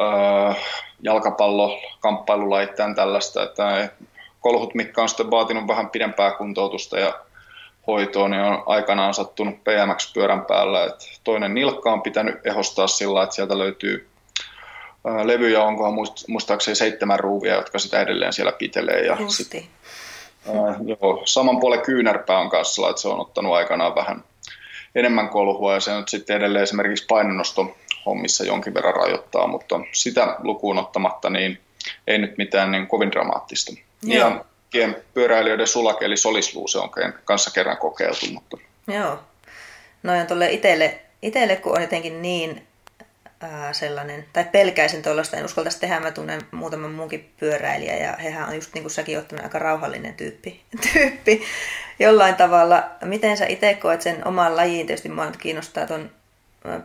öö, 0.00 0.54
jalkapallo, 1.02 1.80
kamppailulajit, 2.00 2.74
tämän 2.74 2.94
tällaista, 2.94 3.42
että 3.42 3.88
kolhut, 4.40 4.74
mitkä 4.74 5.02
on 5.02 5.08
sitten 5.08 5.30
vaatinut 5.30 5.68
vähän 5.68 5.90
pidempää 5.90 6.30
kuntoutusta 6.30 6.98
ja 6.98 7.14
hoitoa, 7.86 8.28
niin 8.28 8.42
on 8.42 8.62
aikanaan 8.66 9.14
sattunut 9.14 9.64
PMX-pyörän 9.64 10.44
päällä. 10.44 10.84
Että 10.84 11.04
toinen 11.24 11.54
nilkka 11.54 11.92
on 11.92 12.02
pitänyt 12.02 12.46
ehostaa 12.46 12.86
sillä, 12.86 13.22
että 13.22 13.34
sieltä 13.34 13.58
löytyy 13.58 14.08
levyjä, 15.24 15.62
onkohan 15.62 15.94
muistaakseni 16.28 16.74
seitsemän 16.74 17.20
ruuvia, 17.20 17.54
jotka 17.54 17.78
sitä 17.78 18.00
edelleen 18.00 18.32
siellä 18.32 18.52
pitelee. 18.52 19.06
Ja 19.06 19.16
sit, 19.28 19.68
joo, 20.86 21.22
saman 21.24 21.60
puolen 21.60 21.80
kyynärpää 21.80 22.38
on 22.38 22.50
kanssa, 22.50 22.90
että 22.90 23.02
se 23.02 23.08
on 23.08 23.20
ottanut 23.20 23.54
aikanaan 23.54 23.94
vähän 23.94 24.24
enemmän 24.94 25.28
kolhua 25.28 25.74
ja 25.74 25.80
se 25.80 25.96
nyt 25.96 26.08
sitten 26.08 26.36
edelleen 26.36 26.62
esimerkiksi 26.62 27.06
painonnosto 27.08 27.76
hommissa 28.06 28.44
jonkin 28.44 28.74
verran 28.74 28.94
rajoittaa, 28.94 29.46
mutta 29.46 29.80
sitä 29.92 30.36
lukuun 30.38 30.78
ottamatta 30.78 31.30
niin 31.30 31.60
ei 32.06 32.18
nyt 32.18 32.38
mitään 32.38 32.70
niin 32.70 32.86
kovin 32.86 33.10
dramaattista. 33.10 33.72
Joo. 34.02 34.44
Ja 34.74 34.88
pyöräilijöiden 35.14 35.66
sulake 35.66 36.04
eli 36.04 36.16
solisluu 36.16 36.68
se 36.68 36.78
on 36.78 36.90
kanssa 37.24 37.50
kerran 37.50 37.76
kokeiltu. 37.76 38.26
Mutta... 38.32 38.56
Joo. 38.86 39.18
Noin 40.02 40.20
on 40.20 40.26
tuolle 40.26 40.50
itselle, 40.50 41.00
itselle, 41.22 41.56
kun 41.56 41.76
on 41.76 41.82
jotenkin 41.82 42.22
niin 42.22 42.66
ää, 43.40 43.72
sellainen, 43.72 44.24
tai 44.32 44.44
pelkäisin 44.44 45.02
tuollaista, 45.02 45.36
en 45.36 45.44
uskaltaisi 45.44 45.80
tehdä, 45.80 46.00
mä 46.00 46.10
tunnen 46.10 46.40
muutaman 46.50 46.90
muunkin 46.90 47.32
pyöräilijä, 47.40 47.96
ja 47.96 48.16
hehän 48.22 48.48
on 48.48 48.54
just 48.54 48.74
niin 48.74 48.82
kuin 48.82 48.92
säkin 48.92 49.18
ottanut 49.18 49.44
aika 49.44 49.58
rauhallinen 49.58 50.14
tyyppi, 50.14 50.62
tyyppi 50.92 51.42
jollain 51.98 52.34
tavalla. 52.34 52.90
Miten 53.04 53.36
sä 53.36 53.46
itse 53.46 53.74
koet 53.74 54.02
sen 54.02 54.26
oman 54.26 54.56
lajiin, 54.56 54.86
tietysti 54.86 55.08
mua 55.08 55.32
kiinnostaa 55.38 55.86
tuon 55.86 56.10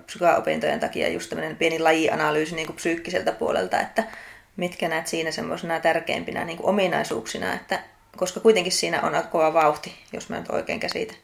psykaopintojen 0.05 0.79
takia 0.79 1.07
just 1.07 1.29
tämmöinen 1.29 1.55
pieni 1.55 1.79
lajianalyysi 1.79 2.55
niin 2.55 2.67
kuin 2.67 2.75
psyykkiseltä 2.75 3.31
puolelta, 3.31 3.79
että 3.79 4.03
mitkä 4.57 4.87
näet 4.87 5.07
siinä 5.07 5.31
semmoisena 5.31 5.79
tärkeimpinä 5.79 6.45
niin 6.45 6.57
kuin 6.57 6.69
ominaisuuksina, 6.69 7.53
että, 7.53 7.79
koska 8.17 8.39
kuitenkin 8.39 8.71
siinä 8.71 9.01
on 9.01 9.23
kova 9.31 9.53
vauhti, 9.53 9.95
jos 10.13 10.29
mä 10.29 10.37
nyt 10.37 10.49
oikein 10.49 10.79
käsitän. 10.79 11.17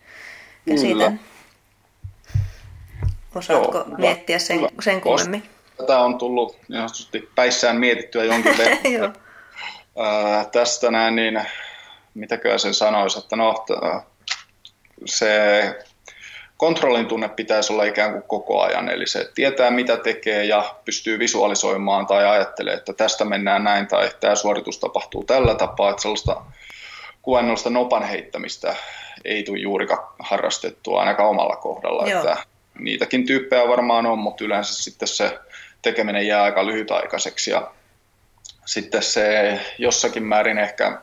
käsitän. 0.69 1.19
Osaatko 3.35 3.77
Joo, 3.77 3.97
miettiä 3.97 4.39
sen, 4.39 4.67
sen 4.81 5.01
kummemmin? 5.01 5.43
Tätä 5.77 5.99
on 5.99 6.17
tullut 6.17 6.57
ihan 6.69 6.89
päissään 7.35 7.77
mietittyä 7.77 8.23
jonkin 8.23 8.57
verran. 8.57 8.93
Joo. 8.93 9.09
tästä 10.51 10.91
näin, 10.91 11.15
niin 11.15 11.41
mitäkö 12.13 12.59
sen 12.59 12.73
sanoisi, 12.73 13.19
että 13.19 13.35
no, 13.35 13.65
se 15.05 15.29
kontrollin 16.57 17.05
tunne 17.05 17.29
pitäisi 17.29 17.73
olla 17.73 17.83
ikään 17.83 18.11
kuin 18.11 18.23
koko 18.23 18.61
ajan, 18.61 18.89
eli 18.89 19.07
se 19.07 19.29
tietää 19.35 19.71
mitä 19.71 19.97
tekee 19.97 20.45
ja 20.45 20.75
pystyy 20.85 21.19
visualisoimaan 21.19 22.07
tai 22.07 22.25
ajattelee, 22.25 22.73
että 22.73 22.93
tästä 22.93 23.25
mennään 23.25 23.63
näin 23.63 23.87
tai 23.87 24.09
tämä 24.19 24.35
suoritus 24.35 24.79
tapahtuu 24.79 25.23
tällä 25.23 25.55
tapaa, 25.55 25.89
että 25.89 26.01
sellaista 26.01 26.41
kuvannollista 27.21 27.69
nopan 27.69 28.03
heittämistä 28.03 28.75
ei 29.25 29.43
tule 29.43 29.59
juurikaan 29.59 30.07
harrastettua 30.19 30.99
ainakaan 30.99 31.29
omalla 31.29 31.55
kohdalla, 31.55 32.07
Joo. 32.07 32.19
että 32.19 32.37
niitäkin 32.79 33.25
tyyppejä 33.25 33.67
varmaan 33.67 34.05
on, 34.05 34.19
mutta 34.19 34.43
yleensä 34.43 34.83
sitten 34.83 35.07
se 35.07 35.39
tekeminen 35.81 36.27
jää 36.27 36.43
aika 36.43 36.65
lyhytaikaiseksi 36.65 37.51
ja 37.51 37.71
sitten 38.65 39.03
se 39.03 39.59
jossakin 39.77 40.23
määrin 40.23 40.57
ehkä 40.57 41.01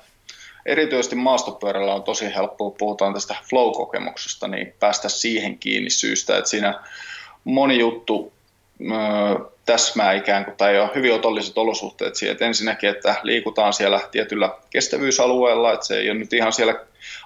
erityisesti 0.67 1.17
maastopyörällä 1.17 1.95
on 1.95 2.03
tosi 2.03 2.35
helppoa, 2.35 2.71
puhutaan 2.79 3.15
tästä 3.15 3.37
flow-kokemuksesta, 3.51 4.49
niin 4.49 4.75
päästä 4.81 5.09
siihen 5.09 5.59
kiinni 5.59 5.91
syystä, 5.91 6.39
että 6.39 6.51
siinä 6.51 6.81
moni 7.45 7.79
juttu 7.79 8.33
täsmää 9.67 10.13
ikään 10.13 10.45
kuin, 10.45 10.57
tai 10.57 10.79
on 10.79 10.91
hyvin 10.95 11.15
otolliset 11.15 11.59
olosuhteet 11.59 12.17
siihen, 12.17 12.33
että 12.33 12.45
ensinnäkin, 12.45 12.91
että 12.91 13.15
liikutaan 13.23 13.73
siellä 13.73 14.01
tietyllä 14.11 14.51
kestävyysalueella, 14.71 15.73
että 15.73 15.87
se 15.87 15.99
ei 15.99 16.11
ole 16.11 16.19
nyt 16.19 16.33
ihan 16.33 16.53
siellä 16.53 16.75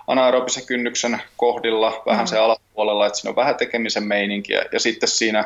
anaerobisen 0.06 0.66
kynnyksen 0.66 1.23
kohdilla, 1.37 2.02
vähän 2.06 2.25
mm. 2.25 2.26
se 2.26 2.38
alapuolella, 2.38 3.06
että 3.06 3.18
siinä 3.18 3.30
on 3.30 3.37
vähän 3.37 3.56
tekemisen 3.56 4.04
meininkiä, 4.04 4.62
ja 4.73 4.80
sitten 4.80 5.09
siinä 5.09 5.44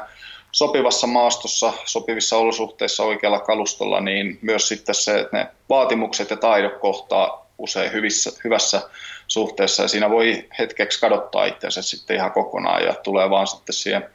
sopivassa 0.52 1.06
maastossa, 1.06 1.72
sopivissa 1.84 2.36
olosuhteissa 2.36 3.04
oikealla 3.04 3.40
kalustolla, 3.40 4.00
niin 4.00 4.38
myös 4.42 4.68
sitten 4.68 4.94
se, 4.94 5.18
että 5.18 5.36
ne 5.36 5.46
vaatimukset 5.68 6.30
ja 6.30 6.36
taidot 6.36 6.78
kohtaa 6.80 7.46
usein 7.58 7.92
hyvissä, 7.92 8.30
hyvässä 8.44 8.82
suhteessa 9.26 9.82
ja 9.82 9.88
siinä 9.88 10.10
voi 10.10 10.44
hetkeksi 10.58 11.00
kadottaa 11.00 11.44
itsensä 11.44 11.82
sitten 11.82 12.16
ihan 12.16 12.32
kokonaan 12.32 12.84
ja 12.84 12.94
tulee 12.94 13.30
vaan 13.30 13.46
sitten 13.46 13.74
siihen 13.74 14.10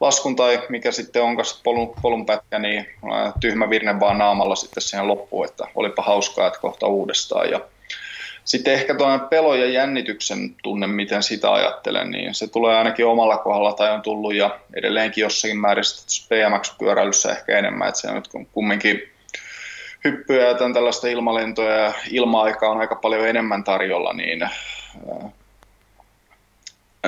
laskun 0.00 0.36
tai 0.36 0.62
mikä 0.68 0.92
sitten 0.92 1.22
onkaan 1.22 1.46
polun, 1.64 1.94
polun 2.02 2.26
pätkä, 2.26 2.58
niin 2.58 2.86
tyhmä 3.40 3.70
virne 3.70 4.00
vaan 4.00 4.18
naamalla 4.18 4.56
sitten 4.56 4.82
siihen 4.82 5.08
loppuun, 5.08 5.46
että 5.46 5.64
olipa 5.74 6.02
hauskaa, 6.02 6.46
että 6.46 6.60
kohta 6.60 6.86
uudestaan. 6.86 7.50
Ja 7.50 7.60
sitten 8.44 8.74
ehkä 8.74 8.94
tuo 8.94 9.18
pelo 9.18 9.54
ja 9.54 9.66
jännityksen 9.66 10.54
tunne, 10.62 10.86
miten 10.86 11.22
sitä 11.22 11.52
ajattelen, 11.52 12.10
niin 12.10 12.34
se 12.34 12.46
tulee 12.48 12.76
ainakin 12.76 13.06
omalla 13.06 13.36
kohdalla 13.36 13.72
tai 13.72 13.90
on 13.90 14.02
tullut 14.02 14.34
ja 14.34 14.58
edelleenkin 14.74 15.22
jossakin 15.22 15.60
määrin 15.60 15.84
PMX-pyöräilyssä 16.28 17.30
ehkä 17.30 17.58
enemmän, 17.58 17.88
että 17.88 18.00
se 18.00 18.08
on 18.08 18.46
kumminkin 18.52 19.12
hyppyjä 20.04 20.48
ja 20.48 20.54
tällaista 20.54 21.08
ilmalentoja 21.08 21.76
ja 21.76 21.92
ilma-aikaa 22.10 22.70
on 22.70 22.80
aika 22.80 22.94
paljon 22.94 23.28
enemmän 23.28 23.64
tarjolla, 23.64 24.12
niin 24.12 24.48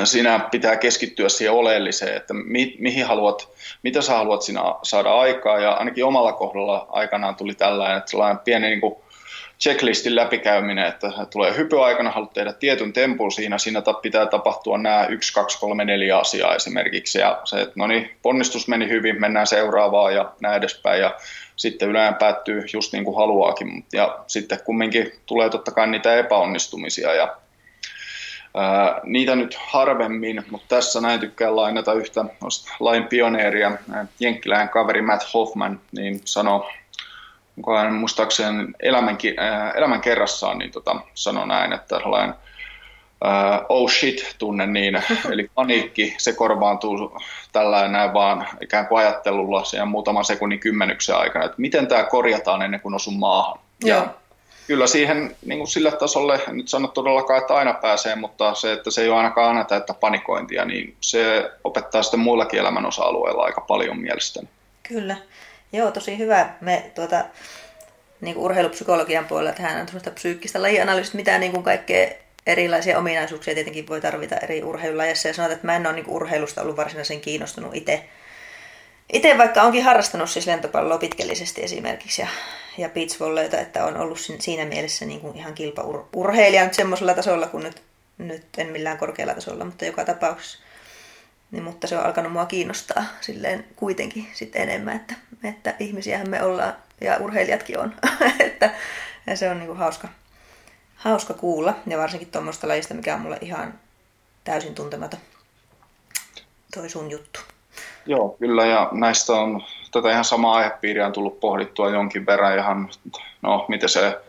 sinä 0.06 0.38
pitää 0.50 0.76
keskittyä 0.76 1.28
siihen 1.28 1.52
oleelliseen, 1.52 2.16
että 2.16 2.34
mi, 2.34 2.76
mihin 2.78 3.06
haluat, 3.06 3.48
mitä 3.82 4.02
sä 4.02 4.16
haluat 4.16 4.42
sinä 4.42 4.60
saada 4.82 5.14
aikaa 5.14 5.58
ja 5.58 5.72
ainakin 5.72 6.04
omalla 6.04 6.32
kohdalla 6.32 6.86
aikanaan 6.90 7.36
tuli 7.36 7.54
tällainen, 7.54 7.98
että 7.98 8.10
sellainen 8.10 8.38
pieni 8.38 8.66
niin 8.66 8.80
kuin 8.80 8.94
checklistin 9.60 10.16
läpikäyminen, 10.16 10.86
että 10.86 11.12
tulee 11.32 11.56
hypyaikana, 11.56 12.10
haluat 12.10 12.32
tehdä 12.32 12.52
tietyn 12.52 12.92
tempun 12.92 13.32
siinä, 13.32 13.58
siinä 13.58 13.82
pitää 14.02 14.26
tapahtua 14.26 14.78
nämä 14.78 15.06
1, 15.06 15.32
2, 15.32 15.60
3, 15.60 15.84
4 15.84 16.18
asiaa 16.18 16.54
esimerkiksi. 16.54 17.18
Ja 17.18 17.40
se, 17.44 17.60
että 17.60 17.72
no 17.76 17.86
niin, 17.86 18.10
ponnistus 18.22 18.68
meni 18.68 18.88
hyvin, 18.88 19.20
mennään 19.20 19.46
seuraavaan 19.46 20.14
ja 20.14 20.32
näin 20.40 20.56
edespäin. 20.56 21.00
Ja 21.00 21.14
sitten 21.56 21.88
yleensä 21.88 22.18
päättyy 22.18 22.64
just 22.72 22.92
niin 22.92 23.04
kuin 23.04 23.16
haluaakin. 23.16 23.84
Ja 23.92 24.18
sitten 24.26 24.58
kumminkin 24.64 25.12
tulee 25.26 25.50
totta 25.50 25.70
kai 25.70 25.86
niitä 25.86 26.16
epäonnistumisia 26.16 27.14
ja 27.14 27.36
ää, 28.58 29.00
niitä 29.04 29.36
nyt 29.36 29.54
harvemmin, 29.54 30.44
mutta 30.50 30.76
tässä 30.76 31.00
näin 31.00 31.20
tykkään 31.20 31.56
lainata 31.56 31.92
yhtä 31.92 32.24
lain 32.80 33.04
pioneeria, 33.04 33.72
jenkkiläinen 34.20 34.68
kaveri 34.68 35.02
Matt 35.02 35.34
Hoffman, 35.34 35.80
niin 35.92 36.20
sanoi, 36.24 36.70
onko 37.56 37.76
hän 37.76 37.94
muistaakseni 37.94 38.66
elämän, 38.80 39.18
elämän 39.76 40.00
kerrassaan, 40.00 40.58
niin 40.58 40.70
tota, 40.70 40.96
sanoi 41.14 41.46
näin, 41.46 41.72
että 41.72 41.98
tällainen 41.98 42.34
uh, 43.24 43.66
oh 43.68 43.90
shit 43.90 44.34
tunne, 44.38 44.66
niin, 44.66 45.02
eli 45.32 45.50
paniikki, 45.54 46.14
se 46.18 46.32
korvaantuu 46.32 47.18
tällä 47.52 47.88
näin 47.88 48.14
vaan 48.14 48.48
ikään 48.60 48.86
kuin 48.86 48.98
ajattelulla 48.98 49.64
siihen 49.64 49.88
muutaman 49.88 50.24
sekunnin 50.24 50.60
kymmenyksen 50.60 51.16
aikana, 51.16 51.44
että 51.44 51.60
miten 51.60 51.86
tämä 51.86 52.04
korjataan 52.04 52.62
ennen 52.62 52.80
kuin 52.80 52.94
osun 52.94 53.18
maahan. 53.18 53.58
Joo. 53.84 53.98
Ja 53.98 54.14
kyllä 54.68 54.86
siihen 54.86 55.36
niin 55.46 55.58
kuin 55.58 55.68
sille 55.68 55.92
tasolle, 55.92 56.40
en 56.48 56.56
nyt 56.56 56.68
sano 56.68 56.88
todellakaan, 56.88 57.40
että 57.40 57.54
aina 57.54 57.72
pääsee, 57.72 58.14
mutta 58.14 58.54
se, 58.54 58.72
että 58.72 58.90
se 58.90 59.02
ei 59.02 59.08
ole 59.08 59.16
ainakaan 59.16 59.48
aina 59.48 59.64
täyttä 59.64 59.94
panikointia, 59.94 60.64
niin 60.64 60.96
se 61.00 61.50
opettaa 61.64 62.02
sitten 62.02 62.20
muillakin 62.20 62.60
elämän 62.60 62.86
osa-alueilla 62.86 63.44
aika 63.44 63.60
paljon 63.60 63.98
mielestäni. 64.00 64.48
Kyllä. 64.88 65.16
Joo, 65.72 65.90
tosi 65.90 66.18
hyvä. 66.18 66.50
Me 66.60 66.90
tuota, 66.94 67.24
niin 68.20 68.34
kuin 68.34 68.44
urheilupsykologian 68.44 69.24
puolella 69.24 69.52
tehdään 69.52 69.86
on 70.06 70.12
psyykkistä 70.14 70.62
lajianalyysistä, 70.62 71.16
mitä 71.16 71.38
niin 71.38 71.52
kuin 71.52 71.64
kaikkea 71.64 72.08
erilaisia 72.46 72.98
ominaisuuksia 72.98 73.54
tietenkin 73.54 73.88
voi 73.88 74.00
tarvita 74.00 74.36
eri 74.36 74.62
urheilulajeissa. 74.62 75.28
Ja 75.28 75.34
sanotaan, 75.34 75.54
että 75.54 75.66
mä 75.66 75.76
en 75.76 75.86
ole 75.86 75.94
niin 75.94 76.08
urheilusta 76.08 76.62
ollut 76.62 76.76
varsinaisen 76.76 77.20
kiinnostunut 77.20 77.74
itse. 77.74 78.04
Itse 79.12 79.38
vaikka 79.38 79.62
onkin 79.62 79.84
harrastanut 79.84 80.30
siis 80.30 80.46
lentopalloa 80.46 80.98
pitkällisesti 80.98 81.62
esimerkiksi 81.62 82.22
ja, 82.22 82.28
ja 82.78 82.88
beachvolleyta, 82.88 83.58
että 83.58 83.84
on 83.84 83.96
ollut 83.96 84.18
siinä 84.38 84.64
mielessä 84.64 85.04
niin 85.04 85.20
kuin 85.20 85.36
ihan 85.36 85.54
kilpaurheilija 85.54 86.64
nyt 86.64 86.74
semmoisella 86.74 87.14
tasolla 87.14 87.46
kuin 87.46 87.64
nyt, 87.64 87.82
nyt 88.18 88.46
en 88.58 88.66
millään 88.66 88.98
korkealla 88.98 89.34
tasolla, 89.34 89.64
mutta 89.64 89.84
joka 89.84 90.04
tapauksessa. 90.04 90.58
Niin, 91.50 91.62
mutta 91.62 91.86
se 91.86 91.98
on 91.98 92.04
alkanut 92.04 92.32
mua 92.32 92.46
kiinnostaa 92.46 93.04
silleen 93.20 93.64
kuitenkin 93.76 94.28
sitten 94.32 94.62
enemmän, 94.62 94.96
että, 94.96 95.14
että 95.44 95.74
ihmisiähän 95.78 96.30
me 96.30 96.42
ollaan 96.42 96.76
ja 97.00 97.16
urheilijatkin 97.16 97.78
on. 97.78 97.94
että, 98.46 98.74
ja 99.26 99.36
se 99.36 99.50
on 99.50 99.58
niin 99.58 99.66
kuin 99.66 99.78
hauska, 99.78 100.08
hauska 100.96 101.34
kuulla, 101.34 101.76
ja 101.86 101.98
varsinkin 101.98 102.30
tuommoista 102.30 102.68
lajista, 102.68 102.94
mikä 102.94 103.14
on 103.14 103.20
mulle 103.20 103.38
ihan 103.40 103.80
täysin 104.44 104.74
tuntematon. 104.74 105.20
Toi 106.74 106.88
sun 106.88 107.10
juttu. 107.10 107.40
Joo, 108.08 108.36
kyllä, 108.38 108.66
ja 108.66 108.88
näistä 108.92 109.32
on 109.32 109.62
tätä 109.92 110.10
ihan 110.10 110.24
samaa 110.24 110.56
aihepiiriä 110.56 111.06
on 111.06 111.12
tullut 111.12 111.40
pohdittua 111.40 111.90
jonkin 111.90 112.26
verran, 112.26 112.58
ihan, 112.58 112.88
no, 113.42 113.64
miten 113.68 113.88
se 113.88 114.20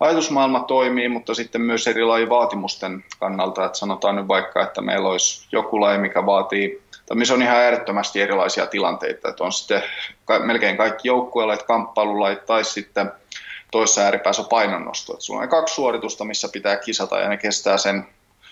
ajatusmaailma 0.00 0.60
toimii, 0.60 1.08
mutta 1.08 1.34
sitten 1.34 1.60
myös 1.60 1.86
eri 1.86 2.28
vaatimusten 2.28 3.04
kannalta, 3.20 3.64
että 3.64 3.78
sanotaan 3.78 4.16
nyt 4.16 4.28
vaikka, 4.28 4.62
että 4.62 4.80
meillä 4.80 5.08
olisi 5.08 5.48
joku 5.52 5.80
laji, 5.80 5.98
mikä 5.98 6.26
vaatii, 6.26 6.82
tai 7.06 7.16
missä 7.16 7.34
on 7.34 7.42
ihan 7.42 7.56
äärettömästi 7.56 8.20
erilaisia 8.20 8.66
tilanteita, 8.66 9.28
että 9.28 9.44
on 9.44 9.52
sitten 9.52 9.82
melkein 10.38 10.76
kaikki 10.76 11.08
joukkueelait, 11.08 11.62
kamppailulait 11.62 12.46
tai 12.46 12.64
sitten 12.64 13.12
toisessa 13.70 14.00
ääripäässä 14.00 14.42
painonnosto. 14.50 15.12
Että 15.12 15.24
sulla 15.24 15.42
on 15.42 15.48
kaksi 15.48 15.74
suoritusta, 15.74 16.24
missä 16.24 16.48
pitää 16.52 16.76
kisata 16.76 17.18
ja 17.18 17.28
ne 17.28 17.36
kestää 17.36 17.76
sen 17.76 18.06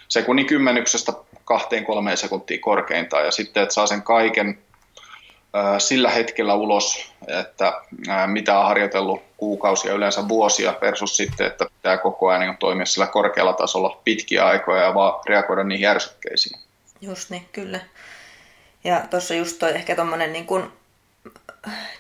sekunnin 0.09 0.47
kymmenyksestä 0.47 1.13
kahteen 1.45 1.85
kolmeen 1.85 2.17
sekuntiin 2.17 2.61
korkeintaan 2.61 3.25
ja 3.25 3.31
sitten, 3.31 3.63
että 3.63 3.75
saa 3.75 3.87
sen 3.87 4.03
kaiken 4.03 4.59
sillä 5.79 6.11
hetkellä 6.11 6.55
ulos, 6.55 7.13
että 7.29 7.73
mitä 8.27 8.59
on 8.59 8.67
harjoitellut 8.67 9.23
kuukausia, 9.37 9.93
yleensä 9.93 10.29
vuosia 10.29 10.75
versus 10.81 11.17
sitten, 11.17 11.47
että 11.47 11.65
pitää 11.77 11.99
koko 11.99 12.29
ajan 12.29 12.41
niin 12.41 12.57
toimia 12.57 12.87
sillä 12.87 13.07
korkealla 13.07 13.53
tasolla 13.53 14.01
pitkiä 14.05 14.47
aikoja 14.47 14.83
ja 14.83 14.95
vaan 14.95 15.21
reagoida 15.29 15.65
niihin 15.65 15.85
järsykkeisiin. 15.85 16.61
Just 17.01 17.31
niin, 17.31 17.49
kyllä. 17.53 17.81
Ja 18.85 19.03
tuossa 19.11 19.35
just 19.35 19.59
toi 19.59 19.75
ehkä 19.75 19.95
tuommoinen 19.95 20.33
niin 20.33 20.47
kuin 20.47 20.73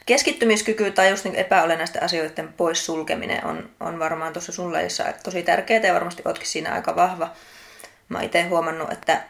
keskittymiskyky 0.06 0.90
tai 0.90 1.10
just 1.10 1.24
niin 1.24 1.34
epäolennaisten 1.34 2.02
asioiden 2.02 2.52
pois 2.52 2.86
sulkeminen 2.86 3.44
on, 3.44 3.70
on 3.80 3.98
varmaan 3.98 4.32
tuossa 4.32 4.52
sun 4.52 4.72
tosi 5.22 5.42
tärkeää 5.42 5.86
ja 5.86 5.94
varmasti 5.94 6.22
ootkin 6.24 6.46
siinä 6.46 6.74
aika 6.74 6.96
vahva. 6.96 7.28
Mä 8.08 8.22
itse 8.22 8.42
huomannut, 8.42 8.92
että 8.92 9.24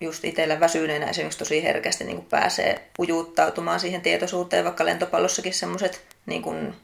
just 0.00 0.24
itsellä 0.24 0.60
väsyneenä 0.60 1.10
esimerkiksi 1.10 1.38
tosi 1.38 1.62
herkästi 1.62 2.04
niin 2.04 2.16
kuin 2.16 2.28
pääsee 2.30 2.88
ujuttautumaan 2.98 3.80
siihen 3.80 4.00
tietoisuuteen, 4.00 4.64
vaikka 4.64 4.84
lentopallossakin 4.84 5.54
semmoiset 5.54 6.04
niin 6.26 6.74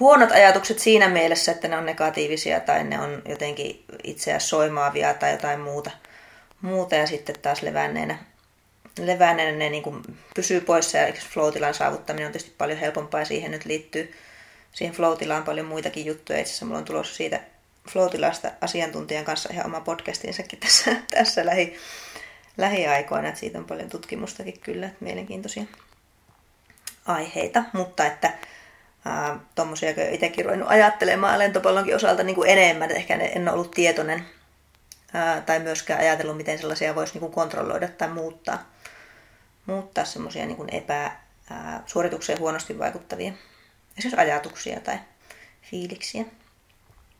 huonot 0.00 0.32
ajatukset 0.32 0.78
siinä 0.78 1.08
mielessä, 1.08 1.52
että 1.52 1.68
ne 1.68 1.76
on 1.76 1.86
negatiivisia 1.86 2.60
tai 2.60 2.84
ne 2.84 3.00
on 3.00 3.22
jotenkin 3.28 3.84
itseä 4.04 4.38
soimaavia 4.38 5.14
tai 5.14 5.32
jotain 5.32 5.60
muuta. 5.60 5.90
muuta 6.60 6.94
ja 6.94 7.06
sitten 7.06 7.40
taas 7.42 7.62
levänneenä, 7.62 8.18
levänneenä 8.98 9.58
ne 9.58 9.70
niin 9.70 9.82
kuin 9.82 10.02
pysyy 10.34 10.60
poissa 10.60 10.98
ja 10.98 11.12
flow 11.32 11.52
saavuttaminen 11.72 12.26
on 12.26 12.32
tietysti 12.32 12.54
paljon 12.58 12.78
helpompaa 12.78 13.20
ja 13.20 13.24
siihen 13.24 13.50
nyt 13.50 13.64
liittyy 13.64 14.14
siihen 14.72 14.94
flow 14.94 15.18
paljon 15.46 15.66
muitakin 15.66 16.06
juttuja. 16.06 16.38
Itse 16.38 16.50
asiassa 16.50 16.66
mulla 16.66 16.78
on 16.78 16.84
tulossa 16.84 17.14
siitä 17.14 17.40
flow 17.88 18.08
asiantuntijan 18.60 19.24
kanssa 19.24 19.48
ihan 19.52 19.66
oma 19.66 19.80
podcastinsakin 19.80 20.58
tässä, 20.58 20.96
tässä 21.10 21.46
lähi, 21.46 21.76
lähiaikoina, 22.56 23.28
että 23.28 23.40
siitä 23.40 23.58
on 23.58 23.64
paljon 23.64 23.88
tutkimustakin 23.88 24.60
kyllä, 24.60 24.86
että 24.86 25.04
mielenkiintoisia 25.04 25.64
aiheita, 27.06 27.64
mutta 27.72 28.06
että 28.06 28.32
tuommoisia 29.54 29.90
itsekin 30.10 30.44
ruvennut 30.44 30.70
ajattelemaan 30.70 31.38
lentopallonkin 31.38 31.96
osalta 31.96 32.22
niin 32.22 32.34
kuin 32.34 32.50
enemmän, 32.50 32.90
että 32.90 32.98
ehkä 32.98 33.14
en 33.14 33.48
ollut 33.48 33.70
tietoinen 33.70 34.26
ää, 35.12 35.40
tai 35.40 35.58
myöskään 35.58 36.00
ajatellut, 36.00 36.36
miten 36.36 36.58
sellaisia 36.58 36.94
voisi 36.94 37.12
niin 37.12 37.20
kuin 37.20 37.32
kontrolloida 37.32 37.88
tai 37.88 38.08
muuttaa, 38.08 38.70
muuttaa 39.66 40.04
semmoisia 40.04 40.46
niin 40.46 40.74
epä, 40.74 41.12
ää, 41.50 41.82
suoritukseen 41.86 42.38
huonosti 42.38 42.78
vaikuttavia 42.78 43.32
esimerkiksi 43.98 44.20
ajatuksia 44.20 44.80
tai 44.80 44.98
fiiliksiä. 45.70 46.24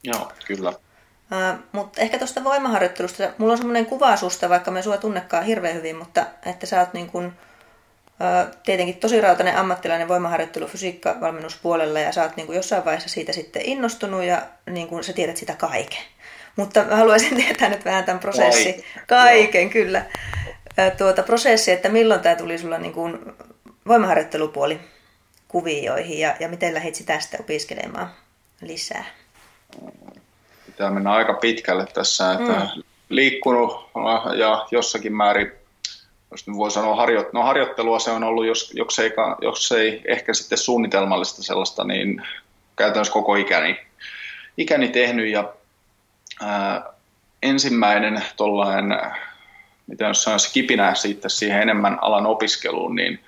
Joo, 0.05 0.33
kyllä. 0.47 0.73
Mutta 1.73 2.01
ehkä 2.01 2.19
tuosta 2.19 2.45
voimaharjoittelusta, 2.45 3.31
mulla 3.39 3.53
on 3.53 3.59
semmoinen 3.59 3.87
kuva 3.87 4.17
susta, 4.17 4.49
vaikka 4.49 4.71
me 4.71 4.83
sua 4.83 4.97
tunnekaan 4.97 5.45
hirveän 5.45 5.75
hyvin, 5.75 5.97
mutta 5.97 6.27
että 6.47 6.67
sä 6.67 6.81
oot 6.81 6.93
niin 6.93 7.07
kun, 7.07 7.27
uh, 7.27 8.55
tietenkin 8.65 8.97
tosi 8.97 9.21
rautainen 9.21 9.57
ammattilainen 9.57 10.09
voimaharjoittelu 10.09 10.67
fysiikkavalmennuspuolella 10.67 12.01
ja 12.01 12.13
sä 12.13 12.23
oot 12.23 12.37
niin 12.37 12.55
jossain 12.55 12.85
vaiheessa 12.85 13.09
siitä 13.09 13.33
sitten 13.33 13.63
innostunut 13.65 14.25
ja 14.25 14.43
niin 14.71 14.89
kun 14.89 15.05
sä 15.05 15.13
tiedät 15.13 15.37
sitä 15.37 15.57
kaiken. 15.57 16.03
Mutta 16.57 16.85
mä 16.85 16.97
haluaisin 16.97 17.37
tietää 17.45 17.69
nyt 17.69 17.85
vähän 17.85 18.05
tämän 18.05 18.21
prosessin, 18.21 18.85
kaiken 19.07 19.63
Joo. 19.63 19.71
kyllä, 19.71 20.05
tuota 20.99 21.23
prosessi, 21.23 21.71
että 21.71 21.89
milloin 21.89 22.21
tämä 22.21 22.37
tuli 22.37 22.59
sulla 22.59 22.79
niin 22.79 22.93
kun 22.93 23.37
voimaharjoittelupuoli 23.87 24.81
kuvioihin 25.49 26.19
ja, 26.19 26.37
ja 26.41 26.49
miten 26.49 26.75
lähdit 26.75 26.95
sitä 26.95 27.21
sitten 27.21 27.41
opiskelemaan 27.41 28.11
lisää? 28.61 29.05
Pitää 30.81 30.91
mennä 30.91 31.13
aika 31.13 31.35
pitkälle 31.35 31.87
tässä, 31.87 32.33
että 32.33 32.53
mm. 32.53 32.83
liikkunut 33.09 33.91
ja 34.37 34.67
jossakin 34.71 35.17
määrin, 35.17 35.53
jos 36.31 36.47
nyt 36.47 36.57
voi 36.57 36.71
sanoa 36.71 36.97
harjo, 36.97 37.31
no 37.33 37.43
harjoittelua 37.43 37.99
se 37.99 38.11
on 38.11 38.25
ollut, 38.25 38.47
jos, 38.47 38.73
jos, 38.75 38.99
ei, 38.99 39.13
jos 39.43 39.73
ei 39.73 40.03
ehkä 40.05 40.35
sitten 40.35 40.59
suunnitelmallista 40.59 41.43
sellaista, 41.43 41.85
niin 41.85 42.23
käytännössä 42.77 43.13
koko 43.13 43.35
ikäni, 43.35 43.81
ikäni 44.57 44.89
tehnyt 44.89 45.31
ja 45.31 45.53
ää, 46.43 46.93
ensimmäinen 47.43 48.25
tollainen, 48.37 49.01
miten 49.87 50.09
jos 50.09 50.23
sanoisi 50.23 50.53
kipinä 50.53 50.95
siitä 50.95 51.29
siihen 51.29 51.63
enemmän 51.63 51.99
alan 52.03 52.27
opiskeluun, 52.27 52.95
niin 52.95 53.25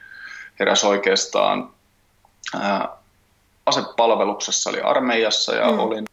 heräs 0.61 0.85
oikeastaan 0.85 1.71
ää, 2.61 2.89
asepalveluksessa, 3.67 4.71
eli 4.71 4.81
armeijassa 4.81 5.55
ja 5.55 5.71
mm. 5.71 5.79
olin 5.79 6.05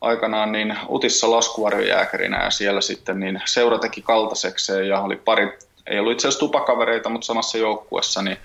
aikanaan 0.00 0.52
niin 0.52 0.76
Utissa 0.88 1.30
laskuvarjojääkärinä 1.30 2.44
ja 2.44 2.50
siellä 2.50 2.80
sitten 2.80 3.20
niin 3.20 3.42
seura 3.44 3.78
teki 3.78 4.02
kaltaisekseen 4.02 4.88
ja 4.88 5.00
oli 5.00 5.16
pari, 5.16 5.58
ei 5.86 5.98
ollut 5.98 6.12
itse 6.12 6.28
asiassa 6.28 6.46
tupakavereita, 6.46 7.08
mutta 7.08 7.26
samassa 7.26 7.58
joukkuessa, 7.58 8.22
niin, 8.22 8.36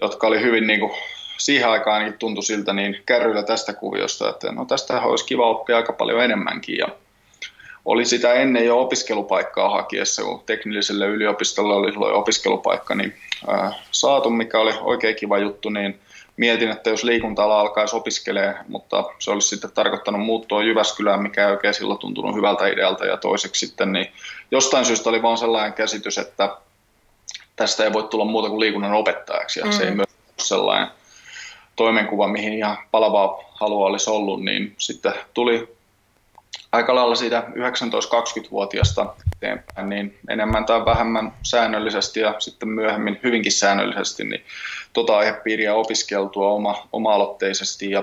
jotka 0.00 0.26
oli 0.26 0.40
hyvin 0.40 0.66
niin 0.66 0.80
kuin, 0.80 0.92
siihen 1.38 1.68
aikaan 1.68 1.96
ainakin 1.96 2.18
tuntui 2.18 2.44
siltä 2.44 2.72
niin 2.72 3.02
kärryillä 3.06 3.42
tästä 3.42 3.72
kuviosta, 3.72 4.28
että 4.28 4.52
no 4.52 4.64
tästä 4.64 5.00
olisi 5.00 5.24
kiva 5.24 5.50
oppia 5.50 5.76
aika 5.76 5.92
paljon 5.92 6.22
enemmänkin. 6.22 6.78
Ja 6.78 6.88
oli 7.84 8.04
sitä 8.04 8.32
ennen 8.32 8.66
jo 8.66 8.80
opiskelupaikkaa 8.80 9.70
hakiessa, 9.70 10.22
kun 10.22 10.42
teknilliselle 10.46 11.06
yliopistolle 11.06 11.74
oli 11.74 12.12
opiskelupaikka 12.12 12.94
niin, 12.94 13.14
ää, 13.48 13.72
saatu, 13.90 14.30
mikä 14.30 14.58
oli 14.58 14.72
oikein 14.80 15.16
kiva 15.16 15.38
juttu, 15.38 15.68
niin 15.68 16.00
mietin, 16.36 16.70
että 16.70 16.90
jos 16.90 17.04
liikunta-ala 17.04 17.60
alkaisi 17.60 17.96
opiskelemaan, 17.96 18.64
mutta 18.68 19.04
se 19.18 19.30
olisi 19.30 19.48
sitten 19.48 19.72
tarkoittanut 19.72 20.20
muuttua 20.20 20.62
Jyväskylään, 20.62 21.22
mikä 21.22 21.46
ei 21.46 21.52
oikein 21.52 21.74
silloin 21.74 21.98
tuntunut 21.98 22.36
hyvältä 22.36 22.66
idealta. 22.66 23.06
Ja 23.06 23.16
toiseksi 23.16 23.66
sitten, 23.66 23.92
niin 23.92 24.12
jostain 24.50 24.84
syystä 24.84 25.10
oli 25.10 25.22
vaan 25.22 25.38
sellainen 25.38 25.72
käsitys, 25.72 26.18
että 26.18 26.56
tästä 27.56 27.84
ei 27.84 27.92
voi 27.92 28.02
tulla 28.02 28.24
muuta 28.24 28.48
kuin 28.48 28.60
liikunnan 28.60 28.92
opettajaksi. 28.92 29.60
Ja 29.60 29.66
mm. 29.66 29.72
se 29.72 29.84
ei 29.84 29.90
mm. 29.90 29.96
myös 29.96 30.08
sellainen 30.38 30.88
toimenkuva, 31.76 32.28
mihin 32.28 32.52
ihan 32.52 32.78
palavaa 32.90 33.38
halua 33.54 33.86
olisi 33.86 34.10
ollut, 34.10 34.44
niin 34.44 34.74
sitten 34.78 35.14
tuli 35.34 35.76
aika 36.72 36.94
lailla 36.94 37.14
siitä 37.14 37.42
19-20-vuotiaasta 37.48 39.14
eteenpäin, 39.36 39.88
niin 39.88 40.18
enemmän 40.28 40.64
tai 40.64 40.84
vähemmän 40.84 41.32
säännöllisesti 41.42 42.20
ja 42.20 42.34
sitten 42.38 42.68
myöhemmin 42.68 43.20
hyvinkin 43.22 43.52
säännöllisesti, 43.52 44.24
niin 44.24 44.44
tota 44.94 45.18
aihepiiriä 45.18 45.74
opiskeltua 45.74 46.48
oma, 46.48 46.88
oma-aloitteisesti 46.92 47.90
ja 47.90 48.02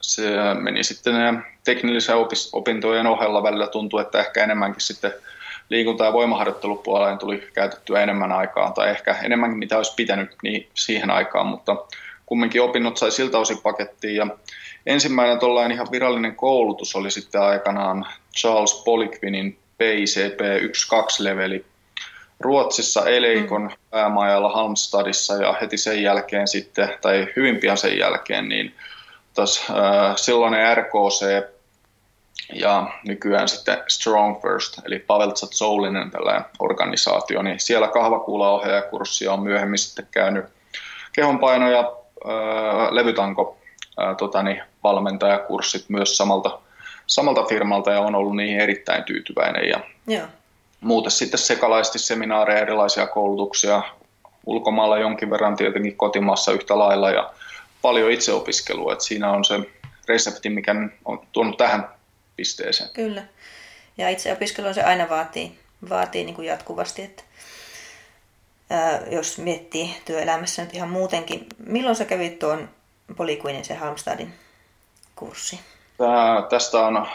se 0.00 0.22
meni 0.60 0.84
sitten 0.84 1.44
teknillisen 1.64 2.16
opintojen 2.52 3.06
ohella 3.06 3.42
välillä 3.42 3.66
tuntui, 3.66 4.00
että 4.00 4.20
ehkä 4.20 4.44
enemmänkin 4.44 4.80
sitten 4.80 5.12
liikunta- 5.68 6.04
ja 6.04 6.12
voimaharjoittelupuoleen 6.12 7.18
tuli 7.18 7.48
käytettyä 7.54 8.02
enemmän 8.02 8.32
aikaa, 8.32 8.70
tai 8.70 8.90
ehkä 8.90 9.16
enemmänkin 9.22 9.58
mitä 9.58 9.76
olisi 9.76 9.94
pitänyt 9.96 10.30
niin 10.42 10.68
siihen 10.74 11.10
aikaan, 11.10 11.46
mutta 11.46 11.76
kumminkin 12.26 12.62
opinnot 12.62 12.96
sai 12.96 13.10
siltä 13.10 13.38
osin 13.38 13.58
pakettiin, 13.58 14.16
ja 14.16 14.26
ensimmäinen 14.86 15.38
tuollainen 15.38 15.74
ihan 15.74 15.88
virallinen 15.90 16.36
koulutus 16.36 16.96
oli 16.96 17.10
sitten 17.10 17.42
aikanaan 17.42 18.06
Charles 18.36 18.82
Poliquinin 18.84 19.58
PICP 19.78 20.40
1-2-leveli 20.40 21.64
Ruotsissa 22.40 23.06
Eleikon 23.06 23.62
mm. 23.62 23.70
päämajalla 23.90 24.48
Halmstadissa 24.48 25.34
ja 25.34 25.54
heti 25.60 25.76
sen 25.76 26.02
jälkeen 26.02 26.48
sitten, 26.48 26.88
tai 27.00 27.28
hyvin 27.36 27.56
pian 27.56 27.78
sen 27.78 27.98
jälkeen, 27.98 28.48
niin 28.48 28.74
taas 29.34 29.66
äh, 29.70 30.16
silloinen 30.16 30.76
RKC 30.76 31.48
ja 32.52 32.86
nykyään 33.06 33.48
sitten 33.48 33.78
Strong 33.88 34.42
First, 34.42 34.78
eli 34.86 34.98
Pavel 34.98 35.30
Tsatsoullinen 35.30 36.10
tällainen 36.10 36.44
organisaatio, 36.58 37.42
niin 37.42 37.60
siellä 37.60 37.88
kahvakuulaohjaajakurssia 37.88 39.32
on 39.32 39.42
myöhemmin 39.42 39.78
sitten 39.78 40.08
käynyt 40.10 40.44
kehonpaino- 41.12 41.70
ja 41.70 41.80
äh, 41.80 42.92
levytanko 42.92 43.58
äh, 44.02 44.16
totani, 44.16 44.62
valmentajakurssit 44.84 45.84
myös 45.88 46.16
samalta, 46.16 46.58
samalta 47.06 47.44
firmalta 47.44 47.90
ja 47.90 48.00
on 48.00 48.14
ollut 48.14 48.36
niihin 48.36 48.60
erittäin 48.60 49.04
tyytyväinen. 49.04 49.68
Ja 49.68 49.80
Joo. 50.06 50.26
Muuten 50.80 51.10
sitten 51.10 51.38
sekalaisesti 51.38 51.98
seminaareja, 51.98 52.60
erilaisia 52.60 53.06
koulutuksia, 53.06 53.82
ulkomailla 54.46 54.98
jonkin 54.98 55.30
verran 55.30 55.56
tietenkin 55.56 55.96
kotimaassa 55.96 56.52
yhtä 56.52 56.78
lailla 56.78 57.10
ja 57.10 57.30
paljon 57.82 58.10
itseopiskelua, 58.10 58.92
että 58.92 59.04
siinä 59.04 59.30
on 59.30 59.44
se 59.44 59.60
resepti, 60.08 60.50
mikä 60.50 60.74
on 61.04 61.26
tuonut 61.32 61.56
tähän 61.56 61.88
pisteeseen. 62.36 62.90
Kyllä. 62.92 63.22
Ja 63.98 64.08
itseopiskelu 64.08 64.74
se 64.74 64.82
aina 64.82 65.08
vaatii, 65.08 65.58
vaatii 65.88 66.24
niin 66.24 66.34
kuin 66.34 66.48
jatkuvasti, 66.48 67.02
että 67.02 67.22
ää, 68.70 69.00
jos 69.10 69.38
miettii 69.38 69.96
työelämässä 70.04 70.62
nyt 70.62 70.74
ihan 70.74 70.90
muutenkin. 70.90 71.46
Milloin 71.66 71.96
sä 71.96 72.04
kävit 72.04 72.38
tuon 72.38 72.68
Polikuinin 73.16 73.64
se 73.64 73.74
Halmstadin 73.74 74.34
kurssi? 75.16 75.60
Tää, 75.98 76.42
tästä 76.50 76.78
on 76.78 77.06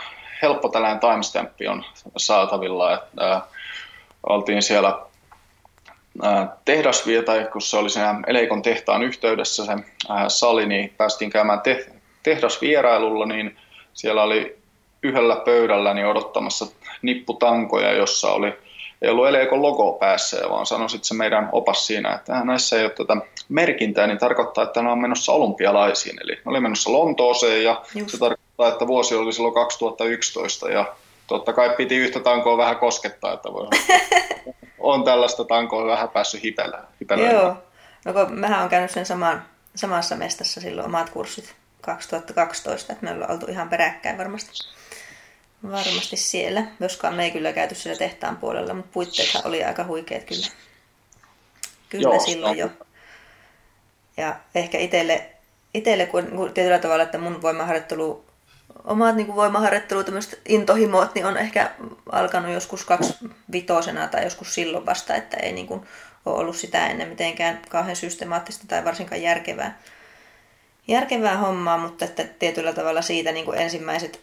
helppo 0.41 0.69
tällainen 0.69 0.99
timestampi 0.99 1.67
on 1.67 1.85
saatavilla, 2.17 2.93
että 2.93 3.41
oltiin 4.29 4.61
siellä 4.61 4.99
tehdasvie, 6.65 7.21
tai 7.21 7.47
kun 7.51 7.61
se 7.61 7.77
oli 7.77 7.89
siinä 7.89 8.21
Eleikon 8.27 8.61
tehtaan 8.61 9.03
yhteydessä 9.03 9.65
se 9.65 9.73
sali, 10.27 10.65
niin 10.65 10.93
päästiin 10.97 11.31
käymään 11.31 11.61
te- 11.61 11.89
tehdasvierailulla, 12.23 13.25
niin 13.25 13.57
siellä 13.93 14.23
oli 14.23 14.57
yhdellä 15.03 15.35
pöydällä 15.35 15.93
niin 15.93 16.07
odottamassa 16.07 16.65
nipputankoja, 17.01 17.93
jossa 17.93 18.31
oli, 18.31 18.53
ei 19.01 19.09
ollut 19.09 19.27
Eleikon 19.27 19.61
logo 19.61 19.93
päässä, 19.93 20.49
vaan 20.49 20.65
sanoi 20.65 20.89
sitten 20.89 21.07
se 21.07 21.13
meidän 21.13 21.49
opas 21.51 21.87
siinä, 21.87 22.13
että 22.13 22.43
näissä 22.43 22.77
ei 22.77 22.83
ole 22.83 22.91
tätä 22.91 23.17
merkintää, 23.49 24.07
niin 24.07 24.17
tarkoittaa, 24.17 24.63
että 24.63 24.81
ne 24.81 24.91
on 24.91 25.01
menossa 25.01 25.31
olympialaisiin. 25.31 26.15
Eli 26.23 26.31
ne 26.31 26.41
oli 26.45 26.59
menossa 26.59 26.91
Lontooseen 26.91 27.63
ja 27.63 27.81
Just. 27.95 28.09
se 28.09 28.17
tarkoittaa, 28.17 28.67
että 28.67 28.87
vuosi 28.87 29.15
oli 29.15 29.33
silloin 29.33 29.53
2011 29.53 30.69
ja 30.69 30.85
totta 31.33 31.53
kai 31.53 31.75
piti 31.77 31.95
yhtä 31.95 32.19
tankoa 32.19 32.57
vähän 32.57 32.77
koskettaa, 32.77 33.33
että 33.33 33.53
voi 33.53 33.67
on 34.79 35.03
tällaista 35.03 35.45
tankoa 35.45 35.85
vähän 35.85 36.09
päässyt 36.09 36.43
hipellä. 36.43 36.83
Joo, 37.31 37.57
no 38.05 38.13
kun 38.13 38.33
mähän 38.33 38.63
on 38.63 38.69
käynyt 38.69 38.91
sen 38.91 39.05
saman, 39.05 39.45
samassa 39.75 40.15
mestassa 40.15 40.61
silloin 40.61 40.87
omat 40.87 41.09
kurssit 41.09 41.55
2012, 41.81 42.93
että 42.93 43.05
me 43.05 43.11
ollaan 43.11 43.31
oltu 43.31 43.45
ihan 43.45 43.69
peräkkäin 43.69 44.17
varmasti. 44.17 44.51
Varmasti 45.63 46.17
siellä, 46.17 46.63
joskaan 46.79 47.13
me 47.13 47.23
ei 47.23 47.31
kyllä 47.31 47.53
käyty 47.53 47.75
siellä 47.75 47.99
tehtaan 47.99 48.37
puolella, 48.37 48.73
mutta 48.73 48.91
puitteethan 48.93 49.47
oli 49.47 49.63
aika 49.63 49.83
huikeat 49.83 50.23
kyllä. 50.23 50.47
Kyllä 51.89 52.03
Joo, 52.03 52.19
silloin 52.19 52.57
jo. 52.57 52.69
Ja 54.17 54.35
ehkä 54.55 54.77
itselle, 54.77 55.29
itselle 55.73 56.05
kun, 56.05 56.27
kun 56.27 56.53
tietyllä 56.53 56.79
tavalla, 56.79 57.03
että 57.03 57.17
mun 57.17 57.41
voimaharjoittelu, 57.41 58.25
omat 58.83 59.15
niin 59.15 59.35
voimaharjoittelu, 59.35 60.03
tämmöiset 60.03 60.41
intohimot, 60.47 61.15
niin 61.15 61.25
on 61.25 61.37
ehkä 61.37 61.71
alkanut 62.11 62.51
joskus 62.51 62.85
kaksi 62.85 63.13
vitosena 63.51 64.07
tai 64.07 64.23
joskus 64.23 64.55
silloin 64.55 64.85
vasta, 64.85 65.15
että 65.15 65.37
ei 65.37 65.51
niin 65.51 65.67
kuin 65.67 65.81
ole 66.25 66.37
ollut 66.37 66.55
sitä 66.55 66.87
ennen 66.87 67.07
mitenkään 67.09 67.61
kauhean 67.69 67.95
systemaattista 67.95 68.67
tai 68.67 68.85
varsinkaan 68.85 69.21
järkevää, 69.21 69.79
järkevää 70.87 71.37
hommaa, 71.37 71.77
mutta 71.77 72.05
että 72.05 72.23
tietyllä 72.23 72.73
tavalla 72.73 73.01
siitä 73.01 73.31
niin 73.31 73.45
kuin 73.45 73.57
ensimmäiset 73.57 74.21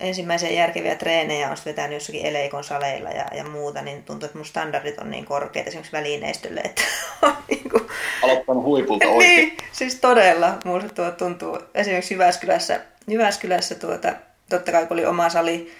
ensimmäisiä 0.00 0.50
järkeviä 0.50 0.94
treenejä 0.94 1.50
on 1.50 1.56
vetänyt 1.64 1.94
jossakin 1.94 2.26
eleikon 2.26 2.64
saleilla 2.64 3.10
ja, 3.10 3.26
ja 3.34 3.44
muuta, 3.44 3.82
niin 3.82 4.04
tuntuu, 4.04 4.26
että 4.26 4.38
mun 4.38 4.46
standardit 4.46 4.98
on 4.98 5.10
niin 5.10 5.24
korkeat 5.24 5.66
esimerkiksi 5.66 5.92
välineistölle, 5.92 6.60
että 6.60 6.82
on 7.22 7.36
niin 7.48 7.70
kuin... 7.70 7.82
Aloittanut 8.22 8.64
huipulta 8.64 9.08
oikein. 9.08 9.36
niin, 9.36 9.56
siis 9.72 9.94
todella. 9.94 10.58
Mulle 10.64 10.88
tuo 10.88 11.10
tuntuu 11.10 11.58
esimerkiksi 11.74 12.14
Jyväskylässä, 12.14 12.80
Jyväskylässä 13.08 13.74
tuota, 13.74 14.14
totta 14.48 14.72
kai 14.72 14.86
kun 14.86 14.94
oli 14.94 15.06
oma 15.06 15.28
sali, 15.28 15.72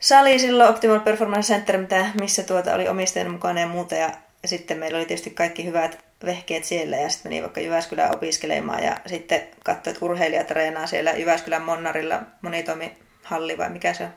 sali 0.00 0.38
silloin 0.38 0.70
Optimal 0.70 1.00
Performance 1.00 1.54
Center, 1.54 1.78
mitä, 1.78 2.06
missä 2.20 2.42
tuota 2.42 2.74
oli 2.74 2.88
omistajana 2.88 3.32
mukana 3.32 3.60
ja 3.60 3.66
muuta. 3.66 3.94
Ja, 3.94 4.10
ja 4.42 4.48
sitten 4.48 4.78
meillä 4.78 4.98
oli 4.98 5.06
tietysti 5.06 5.30
kaikki 5.30 5.64
hyvät 5.64 5.98
vehkeet 6.24 6.64
siellä 6.64 6.96
ja 6.96 7.08
sitten 7.08 7.32
meni 7.32 7.42
vaikka 7.42 7.60
Jyväskylään 7.60 8.14
opiskelemaan 8.14 8.84
ja 8.84 8.96
sitten 9.06 9.48
katsoi, 9.64 9.92
että 9.92 10.04
urheilijat 10.04 10.46
treenaa 10.46 10.86
siellä 10.86 11.10
Jyväskylän 11.10 11.62
Monnarilla 11.62 12.22
monitoimihalli 12.42 13.58
vai 13.58 13.70
mikä 13.70 13.94
se 13.94 14.04
on. 14.04 14.10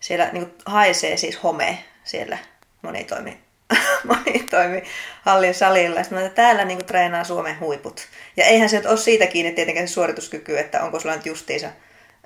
Siellä 0.00 0.28
niin 0.32 0.46
kuin, 0.46 0.54
haisee 0.66 1.16
siis 1.16 1.42
home 1.42 1.84
siellä 2.04 2.38
monitoimi, 2.82 3.38
monitoimi 4.14 4.82
hallin 5.22 5.54
salilla. 5.54 6.02
Sitten 6.02 6.18
mä 6.18 6.26
että 6.26 6.42
täällä 6.42 6.64
niin 6.64 6.78
kuin, 6.78 6.86
treenaa 6.86 7.24
Suomen 7.24 7.60
huiput. 7.60 8.08
Ja 8.36 8.44
eihän 8.44 8.68
se 8.68 8.82
ole 8.88 8.96
siitä 8.96 9.26
kiinni 9.26 9.52
tietenkään 9.52 9.88
se 9.88 9.92
suorituskyky, 9.92 10.58
että 10.58 10.82
onko 10.82 11.00
sulla 11.00 11.14
nyt 11.14 11.26
justiinsa 11.26 11.68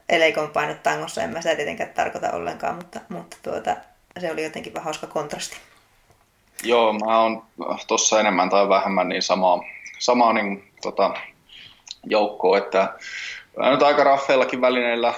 eleikon 0.09 0.51
painot 0.51 0.83
tangossa. 0.83 1.23
En 1.23 1.31
mä 1.31 1.41
sitä 1.41 1.57
tietenkään 1.57 1.91
tarkoita 1.91 2.33
ollenkaan, 2.33 2.75
mutta, 2.75 3.01
mutta 3.09 3.37
tuota, 3.43 3.77
se 4.19 4.33
oli 4.33 4.45
jotenkin 4.45 4.75
vähän 4.75 4.85
hauska 4.85 5.07
kontrasti. 5.07 5.57
Joo, 6.63 6.93
mä 6.93 7.21
oon 7.21 7.43
tuossa 7.87 8.21
enemmän 8.21 8.51
tai 8.51 8.69
vähemmän 8.69 9.09
niin 9.09 9.23
samaa, 9.23 9.63
samaa 9.99 10.33
niin, 10.33 10.73
tota, 10.83 11.15
joukkoa, 12.05 12.59
että 12.59 12.93
nyt 13.71 13.83
aika 13.83 14.05
raffeillakin 14.05 14.61
välineillä 14.61 15.15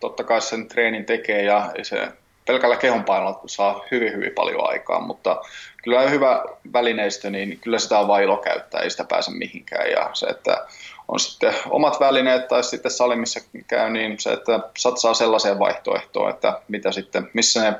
totta 0.00 0.24
kai 0.24 0.40
sen 0.40 0.68
treenin 0.68 1.04
tekee 1.04 1.42
ja 1.42 1.70
se 1.82 2.08
pelkällä 2.46 2.76
kehonpainolla 2.76 3.40
saa 3.46 3.84
hyvin, 3.90 4.12
hyvin 4.12 4.32
paljon 4.34 4.70
aikaa, 4.70 5.00
mutta 5.00 5.40
kyllä 5.82 6.00
hyvä 6.00 6.44
välineistö, 6.72 7.30
niin 7.30 7.58
kyllä 7.60 7.78
sitä 7.78 7.98
on 7.98 8.08
vailo 8.08 8.36
käyttää, 8.36 8.80
ei 8.80 8.90
sitä 8.90 9.04
pääse 9.04 9.30
mihinkään. 9.30 9.90
Ja 9.90 10.10
se, 10.12 10.26
että 10.26 10.66
on 11.08 11.20
sitten 11.20 11.54
omat 11.70 12.00
välineet 12.00 12.48
tai 12.48 12.64
sitten 12.64 12.90
sali, 12.90 13.16
missä 13.16 13.40
käy, 13.66 13.90
niin 13.90 14.20
se, 14.20 14.32
että 14.32 14.60
satsaa 14.78 15.14
sellaiseen 15.14 15.58
vaihtoehtoon, 15.58 16.30
että 16.30 16.60
mitä 16.68 16.92
sitten, 16.92 17.30
missä 17.32 17.62
ne 17.62 17.74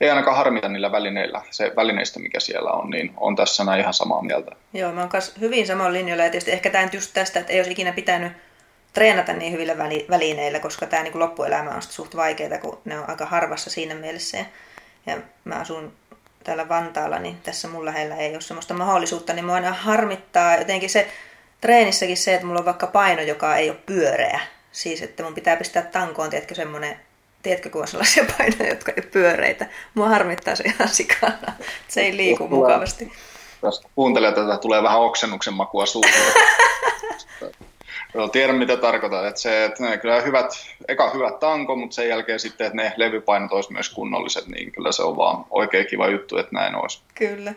ei 0.00 0.10
ainakaan 0.10 0.36
harmita 0.36 0.68
niillä 0.68 0.92
välineillä, 0.92 1.42
se 1.50 1.72
välineistä, 1.76 2.20
mikä 2.20 2.40
siellä 2.40 2.70
on, 2.70 2.90
niin 2.90 3.12
on 3.16 3.36
tässä 3.36 3.64
näin 3.64 3.80
ihan 3.80 3.94
samaa 3.94 4.22
mieltä. 4.22 4.50
Joo, 4.72 4.92
mä 4.92 5.00
oon 5.00 5.10
hyvin 5.40 5.66
samoin 5.66 5.92
linjoilla 5.92 6.24
ja 6.24 6.30
tietysti 6.30 6.52
ehkä 6.52 6.70
tämä 6.70 6.88
just 6.92 7.10
tästä, 7.14 7.40
että 7.40 7.52
ei 7.52 7.58
olisi 7.58 7.72
ikinä 7.72 7.92
pitänyt 7.92 8.32
treenata 8.92 9.32
niin 9.32 9.52
hyvillä 9.52 9.76
välineillä, 10.10 10.60
koska 10.60 10.86
tämä 10.86 11.02
niin 11.02 11.18
loppuelämä 11.18 11.70
on 11.70 11.82
suht 11.82 12.16
vaikeaa, 12.16 12.58
kun 12.58 12.80
ne 12.84 12.98
on 12.98 13.10
aika 13.10 13.26
harvassa 13.26 13.70
siinä 13.70 13.94
mielessä. 13.94 14.38
Ja 15.06 15.16
mä 15.44 15.54
asun 15.54 15.92
täällä 16.44 16.68
Vantaalla, 16.68 17.18
niin 17.18 17.40
tässä 17.42 17.68
mulla 17.68 17.84
lähellä 17.84 18.16
ei 18.16 18.32
ole 18.32 18.40
sellaista 18.40 18.74
mahdollisuutta, 18.74 19.32
niin 19.32 19.44
mua 19.44 19.54
aina 19.54 19.72
harmittaa 19.72 20.56
jotenkin 20.56 20.90
se 20.90 21.08
treenissäkin 21.60 22.16
se, 22.16 22.34
että 22.34 22.46
mulla 22.46 22.60
on 22.60 22.66
vaikka 22.66 22.86
paino, 22.86 23.22
joka 23.22 23.56
ei 23.56 23.70
ole 23.70 23.78
pyöreä. 23.86 24.40
Siis, 24.72 25.02
että 25.02 25.22
mun 25.22 25.34
pitää 25.34 25.56
pistää 25.56 25.82
tankoon, 25.82 26.30
tiedätkö, 26.30 26.54
semmoinen 26.54 26.96
tiedätkö, 27.46 27.70
kun 27.70 27.80
on 27.80 27.88
sellaisia 27.88 28.24
painoja, 28.38 28.68
jotka 28.68 28.92
ei 28.96 29.02
pyöreitä. 29.02 29.66
Mua 29.94 30.08
harmittaa 30.08 30.56
se 30.56 30.64
ihan 30.64 30.88
sikana. 30.88 31.52
Se 31.88 32.00
ei 32.00 32.16
liiku 32.16 32.48
tulee, 32.48 32.60
mukavasti. 32.60 33.12
Jos 33.62 33.82
kuuntelee 33.94 34.32
tätä, 34.32 34.56
tulee 34.56 34.82
vähän 34.82 35.00
oksennuksen 35.00 35.54
makua 35.54 35.86
suuhun. 35.86 36.10
tiedän, 38.32 38.56
mitä 38.56 38.76
tarkoitan. 38.76 39.28
Että 39.28 39.40
se, 39.40 39.64
että 39.64 39.84
ne 39.84 39.98
kyllä 39.98 40.20
hyvät, 40.20 40.46
eka 40.88 41.10
hyvät 41.10 41.38
tanko, 41.38 41.76
mutta 41.76 41.94
sen 41.94 42.08
jälkeen 42.08 42.40
sitten, 42.40 42.66
että 42.66 42.76
ne 42.76 42.92
levypainot 42.96 43.52
olisi 43.52 43.72
myös 43.72 43.88
kunnolliset, 43.88 44.46
niin 44.46 44.72
kyllä 44.72 44.92
se 44.92 45.02
on 45.02 45.16
vaan 45.16 45.44
oikein 45.50 45.86
kiva 45.86 46.08
juttu, 46.08 46.38
että 46.38 46.54
näin 46.54 46.74
olisi. 46.74 47.00
Kyllä. 47.14 47.54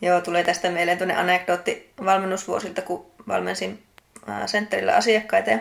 Joo, 0.00 0.20
tulee 0.20 0.44
tästä 0.44 0.70
mieleen 0.70 0.98
tuonne 0.98 1.16
anekdootti 1.16 1.90
valmennusvuosilta, 2.04 2.82
kun 2.82 3.06
valmensin 3.28 3.82
sentterillä 4.46 4.96
asiakkaita 4.96 5.50
ja 5.50 5.58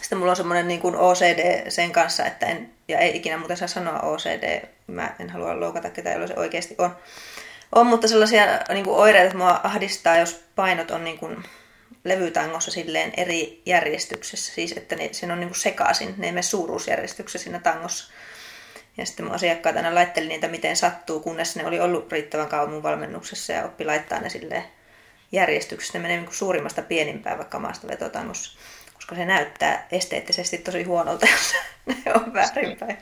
sitten 0.00 0.18
mulla 0.18 0.32
on 0.32 0.36
semmoinen 0.36 0.68
niin 0.68 0.80
kuin 0.80 0.96
OCD 0.96 1.70
sen 1.70 1.92
kanssa, 1.92 2.26
että 2.26 2.46
en, 2.46 2.70
ja 2.88 2.98
ei 2.98 3.16
ikinä 3.16 3.38
muuten 3.38 3.56
saa 3.56 3.68
sanoa 3.68 4.00
OCD, 4.00 4.66
mä 4.86 5.14
en 5.18 5.30
halua 5.30 5.60
loukata 5.60 5.90
ketä, 5.90 6.10
jolla 6.10 6.26
se 6.26 6.34
oikeasti 6.36 6.74
on. 6.78 6.96
On, 7.72 7.86
mutta 7.86 8.08
sellaisia 8.08 8.44
niin 8.68 8.84
kuin 8.84 8.96
oireita, 8.96 9.26
että 9.26 9.38
mua 9.38 9.60
ahdistaa, 9.64 10.16
jos 10.16 10.44
painot 10.56 10.90
on 10.90 11.04
niin 11.04 11.18
kuin 11.18 11.44
levytangossa 12.04 12.70
silleen 12.70 13.12
eri 13.16 13.62
järjestyksessä, 13.66 14.54
siis 14.54 14.72
että 14.72 14.96
ne, 14.96 15.08
siinä 15.12 15.32
on 15.32 15.40
niin 15.40 15.48
kuin 15.48 15.60
sekaisin, 15.60 16.14
ne 16.16 16.26
ei 16.26 16.32
mene 16.32 16.42
suuruusjärjestyksessä 16.42 17.44
siinä 17.44 17.58
tangossa. 17.58 18.12
Ja 18.96 19.06
sitten 19.06 19.26
mun 19.26 19.34
asiakkaat 19.34 19.76
aina 19.76 19.94
laitteli 19.94 20.28
niitä 20.28 20.48
miten 20.48 20.76
sattuu, 20.76 21.20
kunnes 21.20 21.56
ne 21.56 21.66
oli 21.66 21.80
ollut 21.80 22.12
riittävän 22.12 22.48
kauan 22.48 22.70
mun 22.70 22.82
valmennuksessa 22.82 23.52
ja 23.52 23.64
oppi 23.64 23.84
laittaa 23.84 24.20
ne 24.20 24.28
silleen 24.28 24.64
järjestyksessä. 25.32 25.98
Ne 25.98 26.02
menee 26.02 26.16
niin 26.16 26.26
kuin 26.26 26.36
suurimmasta 26.36 26.82
pienimpään 26.82 27.38
vaikka 27.38 27.58
maastavetotangossa 27.58 28.58
koska 29.08 29.22
se 29.22 29.24
näyttää 29.24 29.86
esteettisesti 29.92 30.58
tosi 30.58 30.82
huonolta, 30.82 31.26
jos 31.32 31.54
ne 31.86 32.12
on 32.14 32.34
väärinpäin. 32.34 32.98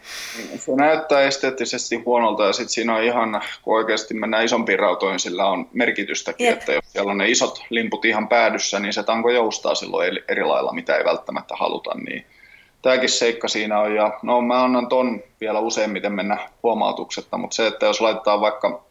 Se 0.59 0.73
näyttää 0.77 1.21
esteettisesti 1.21 1.97
huonolta 1.97 2.47
ja 2.47 2.53
sitten 2.53 2.69
siinä 2.69 2.95
on 2.95 3.03
ihan, 3.03 3.43
kun 3.63 3.77
oikeasti 3.77 4.15
mennään 4.15 4.45
isompiin 4.45 4.79
rautoihin, 4.79 5.21
sillä 5.21 5.47
on 5.47 5.69
merkitystäkin, 5.73 6.47
Jep. 6.47 6.59
että 6.59 6.73
jos 6.73 6.85
siellä 6.93 7.11
on 7.11 7.19
ne 7.19 7.29
isot 7.29 7.63
limput 7.71 8.05
ihan 8.05 8.29
päädyssä, 8.29 8.79
niin 8.79 8.93
se 8.93 9.03
tanko 9.03 9.31
joustaa 9.31 9.75
silloin 9.75 10.21
eri 10.29 10.45
lailla, 10.45 10.73
mitä 10.73 10.97
ei 10.97 11.05
välttämättä 11.05 11.55
haluta, 11.57 11.91
niin 11.95 12.27
tämäkin 12.83 13.09
seikka 13.09 13.49
siinä 13.49 13.81
on. 13.81 13.95
Ja 13.95 14.19
no 14.23 14.41
mä 14.41 14.65
annan 14.65 14.89
ton 14.89 15.23
vielä 15.41 15.61
useimmiten 15.61 16.13
mennä 16.13 16.39
huomautuksetta, 16.63 17.39
mutta 17.39 17.57
se, 17.57 17.67
että 17.67 17.87
jos 17.87 18.01
laitetaan 18.01 18.41
vaikka 18.41 18.85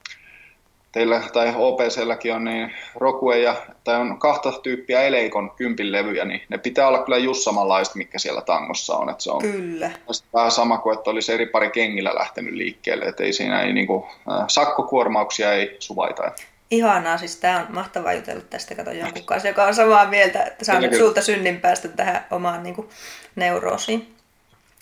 teillä 0.95 1.21
tai 1.33 1.53
OPClläkin 1.55 2.33
on 2.33 2.43
niin 2.43 2.73
Rokue 2.95 3.39
ja, 3.39 3.55
tai 3.83 3.95
on 3.95 4.19
kahta 4.19 4.51
tyyppiä 4.51 5.01
Eleikon 5.01 5.51
kympin 5.55 5.91
levyjä, 5.91 6.25
niin 6.25 6.41
ne 6.49 6.57
pitää 6.57 6.87
olla 6.87 7.03
kyllä 7.03 7.17
just 7.17 7.41
samanlaista, 7.41 7.97
mikä 7.97 8.19
siellä 8.19 8.41
tangossa 8.41 8.95
on. 8.95 9.09
Että 9.09 9.23
se 9.23 9.31
on 9.31 9.41
kyllä. 9.41 9.91
vähän 10.33 10.51
sama 10.51 10.77
kuin, 10.77 10.97
että 10.97 11.09
olisi 11.09 11.33
eri 11.33 11.45
pari 11.45 11.69
kengillä 11.69 12.15
lähtenyt 12.15 12.53
liikkeelle, 12.53 13.05
että 13.05 13.23
ei 13.23 13.33
siinä 13.33 13.61
ei 13.61 13.73
niinku, 13.73 14.07
äh, 14.31 14.45
sakkokuormauksia 14.47 15.53
ei 15.53 15.75
suvaita. 15.79 16.31
Ihanaa, 16.71 17.17
siis 17.17 17.35
tämä 17.35 17.59
on 17.59 17.65
mahtavaa 17.69 18.13
jutella 18.13 18.41
tästä, 18.49 18.75
kato 18.75 18.91
jonkun 18.91 19.23
kanssa, 19.23 19.47
joka 19.47 19.63
on 19.63 19.75
samaa 19.75 20.05
mieltä, 20.05 20.43
että 20.43 20.65
saa 20.65 20.79
nyt 20.79 20.95
sulta 20.95 21.21
synnin 21.21 21.61
päästä 21.61 21.87
tähän 21.87 22.25
omaan 22.31 22.63
niin 22.63 22.75
kuin, 22.75 22.89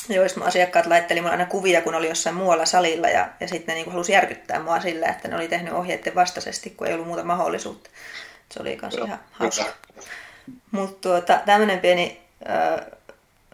neuroosiin. 0.09 0.39
Joissa 0.39 0.45
asiakkaat 0.45 0.85
laitteli 0.85 1.21
mulle 1.21 1.31
aina 1.31 1.45
kuvia, 1.45 1.81
kun 1.81 1.95
oli 1.95 2.07
jossain 2.09 2.35
muualla 2.35 2.65
salilla 2.65 3.09
ja, 3.09 3.29
ja 3.39 3.47
sitten 3.47 3.75
ne 3.75 3.81
niin 3.81 3.91
halusi 3.91 4.11
järkyttää 4.11 4.59
mua 4.59 4.79
sillä, 4.79 5.07
että 5.07 5.27
ne 5.27 5.35
oli 5.35 5.47
tehnyt 5.47 5.73
ohjeiden 5.73 6.15
vastaisesti, 6.15 6.69
kun 6.69 6.87
ei 6.87 6.93
ollut 6.93 7.07
muuta 7.07 7.23
mahdollisuutta. 7.23 7.89
Se 8.51 8.61
oli 8.61 8.79
myös 8.81 8.93
ihan 8.93 9.19
hauska. 9.31 9.65
Mutta 10.71 11.09
tuota, 11.09 11.39
tämmöinen 11.45 11.79
pieni 11.79 12.21
äh, 12.49 12.85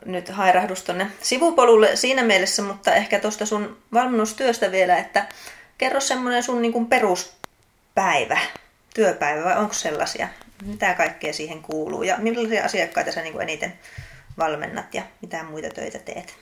nyt 0.06 0.30
hairahdus 0.30 0.84
tuonne 0.84 1.08
sivupolulle 1.22 1.96
siinä 1.96 2.24
mielessä, 2.24 2.62
mutta 2.62 2.96
ehkä 2.96 3.20
tuosta 3.20 3.46
sun 3.46 3.78
valmennustyöstä 3.94 4.72
vielä, 4.72 4.98
että 4.98 5.26
kerro 5.78 6.00
semmoinen 6.00 6.44
sun 6.44 6.62
niin 6.62 6.74
kuin 6.74 6.86
peruspäivä, 6.86 8.40
työpäivä 8.94 9.44
vai 9.44 9.58
onko 9.58 9.74
sellaisia? 9.74 10.28
Mitä 10.66 10.94
kaikkea 10.94 11.34
siihen 11.34 11.62
kuuluu 11.62 12.04
ja 12.04 12.18
millaisia 12.18 12.66
asiakkaita 12.66 13.12
sä 13.12 13.22
niin 13.22 13.42
eniten 13.42 13.74
valmennat 14.40 14.94
ja 14.94 15.04
mitä 15.22 15.44
muita 15.44 15.70
töitä 15.70 16.00
teet? 16.00 16.36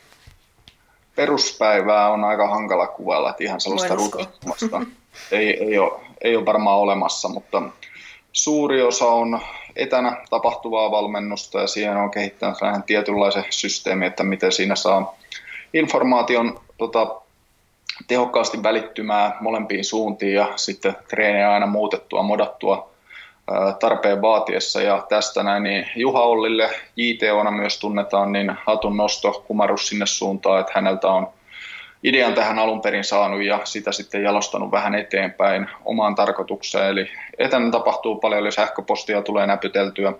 Peruspäivää 1.15 2.09
on 2.09 2.23
aika 2.23 2.47
hankala 2.47 2.87
kuvailla, 2.87 3.29
että 3.29 3.43
ihan 3.43 3.61
sellaista 3.61 3.95
rutistumasta 3.95 4.81
ei, 5.31 5.63
ei, 5.63 5.77
ole, 5.77 6.01
ei 6.21 6.35
ole 6.35 6.45
varmaan 6.45 6.77
olemassa, 6.77 7.29
mutta 7.29 7.61
suuri 8.31 8.81
osa 8.81 9.05
on 9.05 9.39
etänä 9.75 10.17
tapahtuvaa 10.29 10.91
valmennusta 10.91 11.59
ja 11.59 11.67
siihen 11.67 11.97
on 11.97 12.11
kehittänyt 12.11 12.61
vähän 12.61 12.83
tietynlaisen 12.83 13.45
systeemin, 13.49 14.07
että 14.07 14.23
miten 14.23 14.51
siinä 14.51 14.75
saa 14.75 15.15
informaation 15.73 16.59
tota, 16.77 17.21
tehokkaasti 18.07 18.63
välittymää 18.63 19.37
molempiin 19.39 19.85
suuntiin 19.85 20.35
ja 20.35 20.53
sitten 20.55 20.95
treenejä 21.07 21.51
aina 21.53 21.67
muutettua, 21.67 22.23
modattua 22.23 22.89
tarpeen 23.79 24.21
vaatiessa. 24.21 24.81
Ja 24.81 25.05
tästä 25.09 25.43
näin 25.43 25.63
niin 25.63 25.87
Juha 25.95 26.21
Ollille, 26.21 26.69
JTOna 26.95 27.51
myös 27.51 27.79
tunnetaan, 27.79 28.31
niin 28.31 28.51
hatun 28.65 28.97
nosto 28.97 29.43
kumarus 29.47 29.87
sinne 29.87 30.05
suuntaan, 30.05 30.59
että 30.59 30.71
häneltä 30.75 31.07
on 31.07 31.29
idean 32.03 32.33
tähän 32.33 32.59
alun 32.59 32.81
perin 32.81 33.03
saanut 33.03 33.43
ja 33.43 33.59
sitä 33.63 33.91
sitten 33.91 34.23
jalostanut 34.23 34.71
vähän 34.71 34.95
eteenpäin 34.95 35.69
omaan 35.85 36.15
tarkoitukseen. 36.15 36.87
Eli 36.87 37.09
etänä 37.37 37.71
tapahtuu 37.71 38.15
paljon, 38.15 38.41
eli 38.41 38.51
sähköpostia 38.51 39.21
tulee 39.21 39.47
näpyteltyä. 39.47 40.13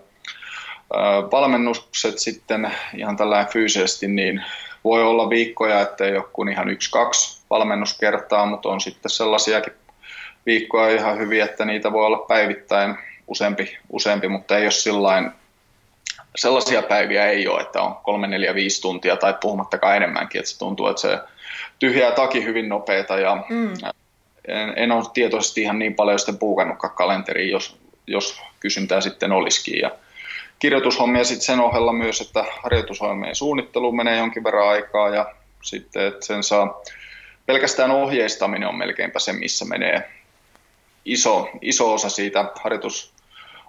Valmennukset 1.32 2.18
sitten 2.18 2.72
ihan 2.94 3.16
tällainen 3.16 3.52
fyysisesti, 3.52 4.08
niin 4.08 4.44
voi 4.84 5.02
olla 5.02 5.30
viikkoja, 5.30 5.80
että 5.80 6.04
ei 6.04 6.16
ole 6.16 6.24
kuin 6.32 6.48
ihan 6.48 6.68
yksi, 6.68 6.90
kaksi 6.90 7.42
valmennuskertaa, 7.50 8.46
mutta 8.46 8.68
on 8.68 8.80
sitten 8.80 9.10
sellaisiakin 9.10 9.72
viikkoja 10.46 10.94
ihan 10.94 11.18
hyviä, 11.18 11.44
että 11.44 11.64
niitä 11.64 11.92
voi 11.92 12.06
olla 12.06 12.24
päivittäin 12.28 12.98
useampi, 13.28 13.78
useampi 13.90 14.28
mutta 14.28 14.56
ei 14.58 14.64
ole 14.64 14.70
sillain, 14.70 15.30
sellaisia 16.36 16.82
päiviä 16.82 17.26
ei 17.26 17.48
ole, 17.48 17.60
että 17.60 17.82
on 17.82 17.96
kolme, 18.02 18.26
neljä, 18.26 18.54
viisi 18.54 18.80
tuntia 18.80 19.16
tai 19.16 19.34
puhumattakaan 19.40 19.96
enemmänkin, 19.96 20.38
että 20.38 20.50
se 20.50 20.58
tuntuu, 20.58 20.86
että 20.86 21.02
se 21.02 21.18
tyhjää 21.78 22.12
taki 22.12 22.44
hyvin 22.44 22.68
nopeita 22.68 23.18
ja 23.18 23.44
mm. 23.48 23.72
en, 24.48 24.72
en 24.76 24.92
ole 24.92 25.04
tietoisesti 25.14 25.62
ihan 25.62 25.78
niin 25.78 25.94
paljon 25.94 26.18
sitten 26.18 26.38
puukannutkaan 26.38 26.94
kalenteriin, 26.94 27.50
jos, 27.50 27.76
jos 28.06 28.40
kysyntää 28.60 29.00
sitten 29.00 29.32
olisikin. 29.32 29.80
Ja 29.80 29.90
kirjoitushommia 30.58 31.24
sitten 31.24 31.46
sen 31.46 31.60
ohella 31.60 31.92
myös, 31.92 32.20
että 32.20 32.44
harjoitusohjelmien 32.62 33.34
suunnittelu 33.34 33.92
menee 33.92 34.18
jonkin 34.18 34.44
verran 34.44 34.68
aikaa 34.68 35.08
ja 35.08 35.34
sitten, 35.62 36.06
että 36.06 36.26
sen 36.26 36.42
saa, 36.42 36.82
pelkästään 37.46 37.90
ohjeistaminen 37.90 38.68
on 38.68 38.78
melkeinpä 38.78 39.18
se, 39.18 39.32
missä 39.32 39.64
menee 39.64 40.10
iso, 41.04 41.50
iso 41.62 41.94
osa 41.94 42.08
siitä 42.08 42.44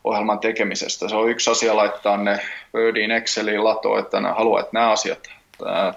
harjoitusohjelman 0.04 0.40
tekemisestä. 0.40 1.10
Se 1.10 1.16
on 1.16 1.30
yksi 1.30 1.52
asia 1.52 1.76
laittaa 1.76 2.18
ne 2.18 2.40
Wordiin, 2.76 3.12
Exceliin 3.12 3.64
latoon, 3.64 4.00
että 4.00 4.20
ne 4.20 4.30
haluaa, 4.30 4.60
että 4.60 4.74
nämä 4.74 4.92
asiat 4.92 5.20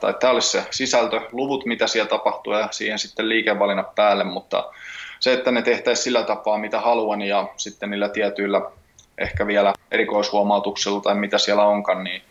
tai 0.01 0.15
tämä 0.21 0.33
olisi 0.33 0.49
se 0.49 0.65
sisältö, 0.71 1.21
luvut, 1.33 1.67
mitä 1.67 1.87
siellä 1.87 2.09
tapahtuu 2.09 2.53
ja 2.53 2.69
siihen 2.71 2.99
sitten 2.99 3.29
liikevalinnat 3.29 3.95
päälle, 3.95 4.25
mutta 4.25 4.71
se, 5.21 5.33
että 5.33 5.51
ne 5.51 5.63
tehtäisiin 5.63 6.05
sillä 6.05 6.23
tapaa, 6.23 6.59
mitä 6.59 6.81
haluan 6.81 7.23
ja 7.23 7.49
sitten 7.57 7.91
niillä 7.91 8.09
tietyillä 8.09 8.61
ehkä 9.19 9.47
vielä 9.47 9.73
erikoishuomautuksilla 9.91 11.01
tai 11.01 11.15
mitä 11.15 11.39
siellä 11.39 11.65
onkaan, 11.65 12.05
niin 12.05 12.23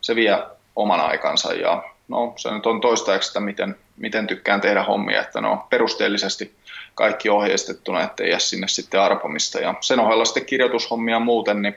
se 0.00 0.14
vie 0.14 0.38
oman 0.76 1.00
aikansa 1.00 1.52
ja 1.52 1.82
no, 2.08 2.32
se 2.36 2.50
nyt 2.50 2.66
on 2.66 2.80
toistaiseksi, 2.80 3.28
että 3.28 3.40
miten, 3.40 3.76
miten 3.96 4.26
tykkään 4.26 4.60
tehdä 4.60 4.82
hommia, 4.82 5.20
että 5.20 5.40
no 5.40 5.66
perusteellisesti 5.70 6.54
kaikki 6.94 7.28
ohjeistettuna, 7.28 8.02
ettei 8.02 8.30
jää 8.30 8.38
sinne 8.38 8.68
sitten 8.68 9.00
arpomista. 9.00 9.58
Ja 9.58 9.74
sen 9.80 10.00
ohella 10.00 10.24
sitten 10.24 10.46
kirjoitushommia 10.46 11.18
muuten, 11.18 11.62
niin 11.62 11.74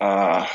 ää, 0.00 0.46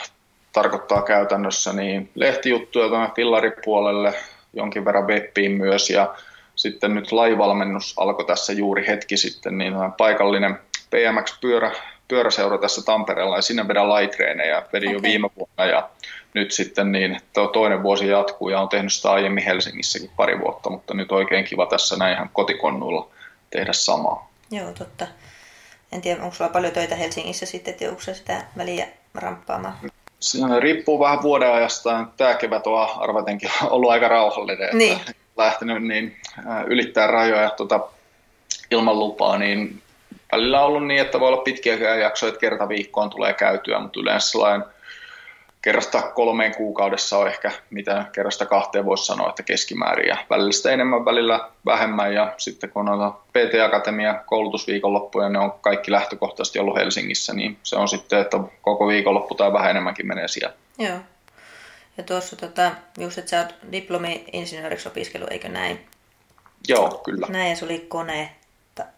tarkoittaa 0.54 1.02
käytännössä 1.02 1.74
niin 1.74 2.10
lehtijuttuja 2.16 2.88
tuonne 2.88 3.10
fillaripuolelle, 3.16 4.14
jonkin 4.54 4.86
verran 4.86 5.08
webbiin 5.08 5.52
myös. 5.52 5.90
Ja 5.90 6.16
sitten 6.56 6.96
nyt 6.96 7.12
laivalmennus 7.12 7.94
alkoi 7.98 8.26
tässä 8.26 8.54
juuri 8.54 8.88
hetki 8.88 9.18
sitten, 9.18 9.58
niin 9.58 9.74
paikallinen 9.98 10.60
PMX-pyörä, 10.90 11.72
pyöräseura 12.08 12.58
tässä 12.58 12.82
Tampereella 12.86 13.36
ja 13.36 13.42
sinne 13.42 13.68
vedän 13.68 13.90
laitreenejä, 13.90 14.64
vedin 14.74 14.90
okay. 14.90 14.98
jo 14.98 15.02
viime 15.02 15.30
vuonna 15.36 15.66
ja 15.66 15.90
nyt 16.34 16.52
sitten 16.52 16.92
niin 16.92 17.22
toinen 17.54 17.84
vuosi 17.84 18.08
jatkuu 18.08 18.50
ja 18.50 18.62
on 18.62 18.70
tehnyt 18.70 18.94
sitä 18.94 19.12
aiemmin 19.12 19.44
Helsingissäkin 19.44 20.12
pari 20.16 20.40
vuotta, 20.40 20.70
mutta 20.70 20.94
nyt 20.94 21.12
oikein 21.12 21.46
kiva 21.46 21.66
tässä 21.66 21.96
näin 21.96 22.14
ihan 22.14 22.30
kotikonnuilla 22.34 23.08
tehdä 23.50 23.74
samaa. 23.74 24.30
Joo, 24.52 24.72
totta. 24.72 25.08
En 25.92 26.02
tiedä, 26.02 26.24
onko 26.24 26.36
sulla 26.36 26.50
paljon 26.50 26.74
töitä 26.74 26.96
Helsingissä 26.96 27.46
sitten, 27.46 27.72
että 27.72 27.90
onko 27.90 28.02
sitä 28.02 28.46
väliä 28.58 28.88
ramppaamaan? 29.16 29.78
Siinä 30.20 30.60
riippuu 30.60 31.00
vähän 31.00 31.22
vuodenajasta. 31.22 32.06
Tämä 32.18 32.34
kevät 32.34 32.68
on 32.68 32.90
arvatenkin 32.98 33.50
ollut 33.70 33.92
aika 33.92 34.08
rauhallinen. 34.08 34.78
Niin. 34.78 35.00
Että 35.00 35.14
lähtenyt 35.38 35.84
niin 35.84 36.18
ylittää 36.68 37.08
rajoja 37.08 37.50
tuota, 37.50 37.80
ilman 38.72 39.00
lupaa, 39.00 39.38
niin 39.38 39.82
välillä 40.32 40.60
on 40.60 40.66
ollut 40.66 40.88
niin, 40.88 41.02
että 41.02 41.20
voi 41.20 41.28
olla 41.28 41.42
pitkiä 41.42 41.96
jaksoja, 41.96 42.28
että 42.28 42.40
kerta 42.40 42.70
viikkoon 42.70 43.10
tulee 43.10 43.34
käytyä, 43.34 43.80
mutta 43.80 44.00
yleensä 44.00 44.32
sellainen 44.32 44.68
kerrasta 45.62 46.02
kolmeen 46.02 46.56
kuukaudessa 46.56 47.18
on 47.18 47.28
ehkä, 47.28 47.52
mitä 47.70 48.06
kerrasta 48.12 48.46
kahteen 48.46 48.86
voisi 48.86 49.06
sanoa, 49.06 49.30
että 49.30 49.44
keskimäärin 49.44 50.08
ja 50.08 50.18
välillä 50.30 50.52
sitä 50.52 50.72
enemmän, 50.72 51.06
välillä 51.06 51.50
vähemmän 51.66 52.14
ja 52.14 52.34
sitten 52.38 52.70
kun 52.70 52.90
on 52.90 53.14
PT 53.14 53.62
Akatemia 53.66 54.24
koulutusviikonloppuja, 54.26 55.30
ne 55.30 55.40
on 55.40 55.52
kaikki 55.62 55.92
lähtökohtaisesti 55.92 56.60
ollut 56.60 56.78
Helsingissä, 56.78 57.34
niin 57.34 57.58
se 57.64 57.76
on 57.76 57.88
sitten, 57.88 58.20
että 58.22 58.40
koko 58.62 58.88
viikonloppu 58.88 59.36
tai 59.36 59.54
vähän 59.54 59.70
enemmänkin 59.70 60.08
menee 60.08 60.28
siellä. 60.28 60.54
Joo. 60.78 60.98
Ja 61.98 62.04
tuossa 62.04 62.36
tota, 62.36 62.72
just, 63.00 63.18
että 63.18 63.30
sä 63.30 63.38
oot 63.38 63.56
diplomi-insinööriksi 63.72 64.88
opiskellut, 64.88 65.32
eikö 65.32 65.50
näin? 65.50 65.88
Joo, 66.68 67.02
kyllä. 67.04 67.28
Näin, 67.30 67.50
ja 67.50 67.56
se 67.56 67.66
oli 67.66 67.86
kone, 67.88 68.36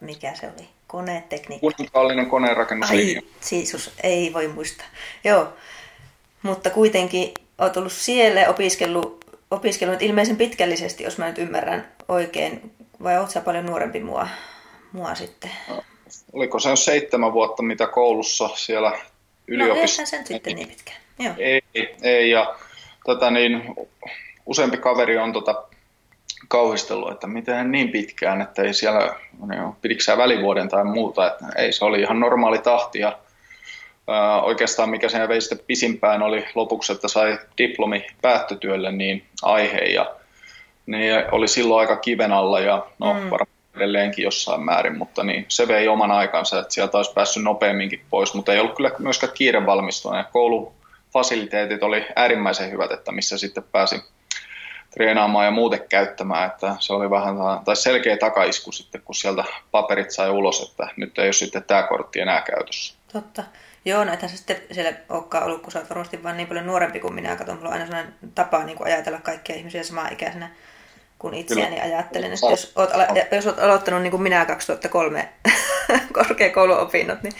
mikä 0.00 0.34
se 0.34 0.46
oli? 0.46 0.68
Konetekniikka. 0.86 1.70
Kuninkallinen 1.70 2.26
koneenrakennuslinja. 2.26 3.20
Ai, 3.24 3.30
siisus, 3.40 3.92
ei 4.02 4.32
voi 4.32 4.48
muistaa. 4.48 4.86
Joo, 5.24 5.52
mutta 6.42 6.70
kuitenkin 6.70 7.34
olet 7.58 7.76
ollut 7.76 7.92
siellä 7.92 8.48
opiskellut, 8.48 9.24
opiskellut 9.50 10.02
ilmeisen 10.02 10.36
pitkällisesti, 10.36 11.04
jos 11.04 11.18
mä 11.18 11.26
nyt 11.26 11.38
ymmärrän 11.38 11.92
oikein. 12.08 12.72
Vai 13.02 13.16
oletko 13.16 13.32
sä 13.32 13.40
paljon 13.40 13.66
nuorempi 13.66 14.00
mua, 14.00 14.28
mua 14.92 15.14
sitten? 15.14 15.50
Oliko 16.32 16.58
se 16.58 16.76
seitsemän 16.76 17.32
vuotta, 17.32 17.62
mitä 17.62 17.86
koulussa 17.86 18.48
siellä 18.54 18.98
yliopistossa? 19.46 20.02
No 20.02 20.06
sen 20.06 20.26
sitten 20.26 20.56
niin 20.56 20.68
pitkään. 20.68 20.98
Joo. 21.18 21.34
Ei, 21.38 21.62
ei, 22.02 22.30
ja 22.30 22.54
tota 23.04 23.30
niin, 23.30 23.74
useampi 24.46 24.76
kaveri 24.76 25.18
on 25.18 25.32
tota 25.32 25.64
kauhistellut, 26.50 27.12
että 27.12 27.26
miten 27.26 27.70
niin 27.70 27.88
pitkään, 27.88 28.40
että 28.40 28.62
ei 28.62 28.74
siellä, 28.74 29.14
no, 29.46 29.76
pidikö 29.82 30.16
välivuoden 30.16 30.68
tai 30.68 30.84
muuta, 30.84 31.26
että 31.26 31.44
ei 31.56 31.72
se 31.72 31.84
oli 31.84 32.00
ihan 32.00 32.20
normaali 32.20 32.58
tahti 32.58 32.98
ja 32.98 33.18
oikeastaan 34.42 34.90
mikä 34.90 35.08
sen 35.08 35.28
vei 35.28 35.40
sitten 35.40 35.64
pisimpään 35.66 36.22
oli 36.22 36.44
lopuksi, 36.54 36.92
että 36.92 37.08
sai 37.08 37.38
diplomi 37.58 38.06
päättötyölle 38.22 38.92
niin 38.92 39.24
aihe 39.42 39.78
ja 39.78 40.14
ne 40.86 41.26
oli 41.32 41.48
silloin 41.48 41.80
aika 41.80 41.96
kiven 41.96 42.32
alla 42.32 42.60
ja 42.60 42.86
no 42.98 43.14
mm. 43.14 43.20
varmaan 43.20 43.60
edelleenkin 43.76 44.22
jossain 44.22 44.64
määrin, 44.64 44.98
mutta 44.98 45.22
niin 45.22 45.44
se 45.48 45.68
vei 45.68 45.88
oman 45.88 46.10
aikansa, 46.10 46.58
että 46.58 46.74
sieltä 46.74 46.96
olisi 46.96 47.12
päässyt 47.12 47.42
nopeamminkin 47.42 48.00
pois, 48.10 48.34
mutta 48.34 48.52
ei 48.52 48.60
ollut 48.60 48.76
kyllä 48.76 48.90
myöskään 48.98 49.32
kiire 49.32 49.66
valmistua 49.66 50.16
ja 50.16 50.24
koulufasiliteetit 50.24 51.82
oli 51.82 52.06
äärimmäisen 52.16 52.70
hyvät, 52.70 52.92
että 52.92 53.12
missä 53.12 53.38
sitten 53.38 53.64
pääsi 53.72 54.02
treenaamaan 54.90 55.44
ja 55.44 55.50
muuten 55.50 55.80
käyttämään, 55.88 56.46
että 56.46 56.76
se 56.80 56.92
oli 56.92 57.10
vähän 57.10 57.36
tai 57.64 57.76
selkeä 57.76 58.16
takaisku 58.16 58.72
sitten, 58.72 59.02
kun 59.02 59.14
sieltä 59.14 59.44
paperit 59.70 60.10
sai 60.10 60.30
ulos, 60.30 60.70
että 60.70 60.88
nyt 60.96 61.18
ei 61.18 61.26
ole 61.26 61.32
sitten 61.32 61.62
tämä 61.62 61.82
kortti 61.82 62.20
enää 62.20 62.42
käytössä. 62.42 62.94
Totta. 63.12 63.44
Joo, 63.84 64.04
no 64.04 64.12
ethän 64.12 64.30
se 64.30 64.36
sitten 64.36 64.62
siellä 64.72 64.92
olekaan 65.08 65.44
ollut, 65.44 65.62
kun 65.62 65.72
sä 65.72 65.78
oot 65.78 65.90
varmasti 65.90 66.22
vaan 66.22 66.36
niin 66.36 66.48
paljon 66.48 66.66
nuorempi 66.66 67.00
kuin 67.00 67.14
minä. 67.14 67.36
Katon, 67.36 67.56
mulla 67.56 67.68
on 67.68 67.72
aina 67.72 67.86
sellainen 67.86 68.14
tapa 68.34 68.64
niin 68.64 68.76
kuin 68.76 68.86
ajatella 68.86 69.18
kaikkia 69.18 69.56
ihmisiä 69.56 69.82
samaa 69.82 70.08
ikäisenä 70.08 70.50
kuin 71.18 71.34
itseäni 71.34 71.80
Kyllä. 71.80 71.82
ajattelen. 71.82 72.32
Että 72.32 72.46
jos 72.50 72.72
oot, 72.76 72.90
jos 73.32 73.46
oot 73.46 73.58
aloittanut 73.58 74.02
niin 74.02 74.10
kuin 74.10 74.22
minä 74.22 74.44
2003 74.44 75.28
korkeakouluopinnot, 76.12 77.22
niin, 77.22 77.32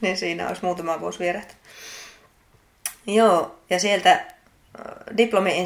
niin 0.00 0.16
siinä 0.16 0.48
olisi 0.48 0.64
muutama 0.64 1.00
vuosi 1.00 1.18
vierähtä. 1.18 1.54
Joo, 3.06 3.58
ja 3.70 3.80
sieltä 3.80 4.24
diplomi 5.16 5.58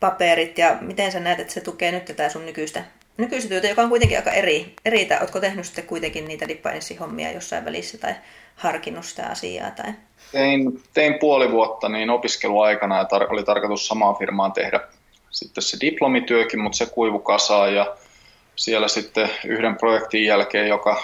paperit 0.00 0.58
ja 0.58 0.76
miten 0.80 1.12
sä 1.12 1.20
näet, 1.20 1.40
että 1.40 1.52
se 1.52 1.60
tukee 1.60 1.92
nyt 1.92 2.04
tätä 2.04 2.28
sun 2.28 2.46
nykyistä, 2.46 2.84
nykyistä 3.16 3.48
työtä, 3.48 3.68
joka 3.68 3.82
on 3.82 3.88
kuitenkin 3.88 4.18
aika 4.18 4.30
eri. 4.30 4.74
eri 4.84 5.04
tai 5.04 5.18
oletko 5.18 5.40
tehnyt 5.40 5.64
sitten 5.64 5.86
kuitenkin 5.86 6.28
niitä 6.28 6.46
hommia 7.00 7.32
jossain 7.32 7.64
välissä 7.64 7.98
tai 7.98 8.14
harkinnut 8.56 9.04
sitä 9.04 9.26
asiaa? 9.26 9.70
Tai... 9.70 9.92
Tein, 10.32 10.82
tein 10.94 11.14
puoli 11.18 11.50
vuotta 11.50 11.88
niin 11.88 12.10
opiskeluaikana 12.10 12.98
ja 12.98 13.04
tar- 13.04 13.32
oli 13.32 13.44
tarkoitus 13.44 13.86
samaan 13.86 14.16
firmaan 14.16 14.52
tehdä 14.52 14.80
sitten 15.30 15.62
se 15.62 15.76
diplomityökin, 15.80 16.60
mutta 16.60 16.78
se 16.78 16.86
kuivu 16.86 17.18
kasaan 17.18 17.74
ja 17.74 17.96
siellä 18.56 18.88
sitten 18.88 19.30
yhden 19.44 19.76
projektin 19.76 20.24
jälkeen, 20.24 20.68
joka 20.68 21.02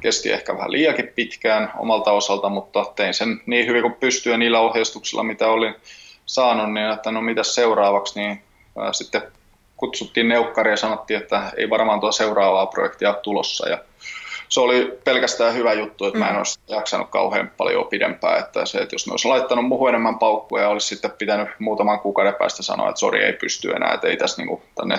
kesti 0.00 0.32
ehkä 0.32 0.56
vähän 0.56 0.72
liiakin 0.72 1.12
pitkään 1.14 1.72
omalta 1.78 2.12
osalta, 2.12 2.48
mutta 2.48 2.84
tein 2.96 3.14
sen 3.14 3.40
niin 3.46 3.66
hyvin 3.66 3.82
kuin 3.82 3.94
pystyä 3.94 4.36
niillä 4.36 4.60
ohjeistuksilla, 4.60 5.22
mitä 5.22 5.48
olin 5.48 5.74
saanut, 6.28 6.72
niin 6.72 6.90
että 6.90 7.10
no 7.10 7.20
mitä 7.20 7.42
seuraavaksi, 7.42 8.20
niin 8.20 8.42
sitten 8.92 9.22
kutsuttiin 9.76 10.28
neukkari 10.28 10.70
ja 10.70 10.76
sanottiin, 10.76 11.20
että 11.22 11.42
ei 11.56 11.70
varmaan 11.70 12.00
tuo 12.00 12.12
seuraavaa 12.12 12.66
projektia 12.66 13.10
ole 13.10 13.18
tulossa. 13.22 13.68
Ja 13.68 13.78
se 14.48 14.60
oli 14.60 14.98
pelkästään 15.04 15.54
hyvä 15.54 15.72
juttu, 15.72 16.06
että 16.06 16.18
mä 16.18 16.26
en 16.26 16.32
mm. 16.32 16.38
olisi 16.38 16.60
jaksanut 16.68 17.10
kauhean 17.10 17.52
paljon 17.56 17.86
pidempään. 17.86 18.38
Että 18.38 18.66
se, 18.66 18.78
että 18.78 18.94
jos 18.94 19.06
ne 19.06 19.10
olisi 19.10 19.28
laittanut 19.28 19.64
muuhun 19.64 19.88
enemmän 19.88 20.18
paukkuja 20.18 20.62
ja 20.62 20.68
olisi 20.68 20.86
sitten 20.86 21.10
pitänyt 21.10 21.48
muutaman 21.58 22.00
kuukauden 22.00 22.34
päästä 22.34 22.62
sanoa, 22.62 22.88
että 22.88 23.00
sori 23.00 23.24
ei 23.24 23.32
pysty 23.32 23.70
enää, 23.70 23.94
että 23.94 24.08
ei 24.08 24.16
tässä 24.16 24.42
niin 24.42 24.48
kuin, 24.48 24.62
tänne 24.74 24.98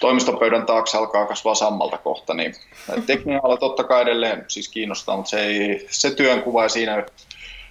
toimistopöydän 0.00 0.66
taakse 0.66 0.98
alkaa 0.98 1.26
kasvaa 1.26 1.54
sammalta 1.54 1.98
kohta, 1.98 2.34
niin 2.34 2.54
tekniikalla 3.06 3.48
ala 3.48 3.56
totta 3.56 3.84
kai 3.84 4.02
edelleen 4.02 4.44
siis 4.48 4.68
kiinnostaa, 4.68 5.16
mutta 5.16 5.30
se, 5.30 5.40
ei, 5.40 5.86
se 5.90 6.10
työnkuva 6.10 6.62
ja 6.62 6.68
siinä 6.68 7.06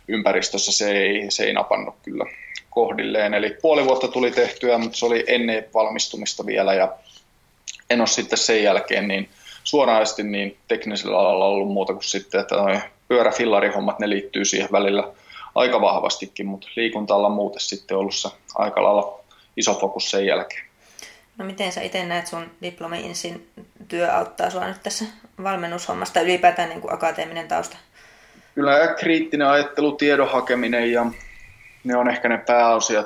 ympäristössä 0.08 0.71
se 0.71 0.91
ei, 0.91 1.25
se 1.30 1.43
ei 1.43 1.54
napannut 1.54 1.95
kyllä 2.04 2.25
kohdilleen. 2.70 3.34
Eli 3.34 3.58
puoli 3.62 3.86
vuotta 3.86 4.08
tuli 4.08 4.32
tehtyä, 4.32 4.78
mutta 4.78 4.98
se 4.98 5.06
oli 5.06 5.24
ennen 5.28 5.66
valmistumista 5.74 6.46
vielä 6.46 6.74
ja 6.74 6.94
en 7.90 8.02
ole 8.02 8.08
sitten 8.08 8.40
sen 8.40 8.64
jälkeen 8.64 9.08
niin 9.08 9.30
suoranaisesti 9.64 10.24
niin 10.24 10.58
teknisellä 10.68 11.20
alalla 11.20 11.46
ollut 11.46 11.74
muuta 11.74 11.94
kuin 11.94 12.04
sitten, 12.04 12.42
että 12.42 12.56
noi 12.56 12.80
pyöräfillarihommat, 13.08 14.00
ne 14.00 14.10
liittyy 14.10 14.46
siihen 14.46 14.70
välillä 14.72 15.04
aika 15.56 15.82
vahvastikin, 15.82 16.46
mutta 16.46 16.68
liikunta 16.76 17.30
muuten 17.30 17.62
sitten 17.62 17.98
ollut 17.98 18.16
se 18.16 18.30
aika 18.56 18.84
lailla 18.84 19.20
iso 19.58 19.74
fokus 19.74 20.12
sen 20.12 20.26
jälkeen. 20.26 20.70
No 21.38 21.46
miten 21.46 21.72
sä 21.72 21.82
itse 21.82 22.06
näet 22.06 22.28
sun 22.28 22.52
diplomi-insin 22.62 23.48
työ 23.88 24.14
auttaa 24.14 24.50
sua 24.50 24.68
nyt 24.68 24.84
tässä 24.84 25.06
valmennushommasta 25.44 26.22
ylipäätään 26.22 26.70
niin 26.70 26.82
kuin 26.82 26.94
akateeminen 26.94 27.48
tausta? 27.48 27.78
Kyllä 28.56 28.96
kriittinen 29.00 29.48
ajattelu, 29.48 29.92
tiedon 29.92 30.32
hakeminen 30.32 30.92
ja 30.92 31.06
ne 31.84 31.98
on 31.98 32.10
ehkä 32.10 32.30
ne 32.30 32.38
pääosia, 32.38 33.04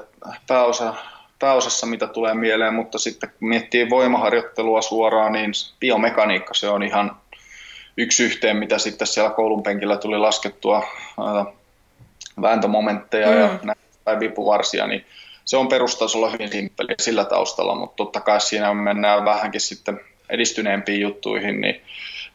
pääosa, 0.48 0.94
pääosassa, 1.40 1.86
mitä 1.86 2.08
tulee 2.08 2.34
mieleen, 2.34 2.74
mutta 2.74 3.00
sitten 3.00 3.30
kun 3.40 3.50
miettii 3.50 3.90
voimaharjoittelua 3.90 4.82
suoraan, 4.82 5.32
niin 5.34 5.52
biomekaniikka 5.80 6.54
se 6.54 6.70
on 6.70 6.84
ihan 6.84 7.18
yksi 7.98 8.24
yhteen, 8.24 8.58
mitä 8.58 8.78
sitten 8.78 9.08
siellä 9.08 9.30
koulun 9.30 9.64
penkillä 9.64 9.98
tuli 9.98 10.18
laskettua 10.18 10.88
vääntömomentteja 12.42 13.28
mm. 13.28 13.40
ja 13.40 13.60
näin 13.64 14.20
vipuvarsia, 14.20 14.88
niin 14.88 15.06
se 15.46 15.58
on 15.58 15.68
perustasolla 15.68 16.30
hyvin 16.30 16.52
simppeli 16.52 16.96
sillä 17.02 17.26
taustalla, 17.26 17.76
mutta 17.76 17.96
totta 17.96 18.20
kai 18.20 18.42
siinä 18.42 18.74
mennään 18.74 19.26
vähänkin 19.26 19.62
sitten 19.62 20.00
edistyneempiin 20.30 21.02
juttuihin, 21.02 21.62
niin 21.62 21.82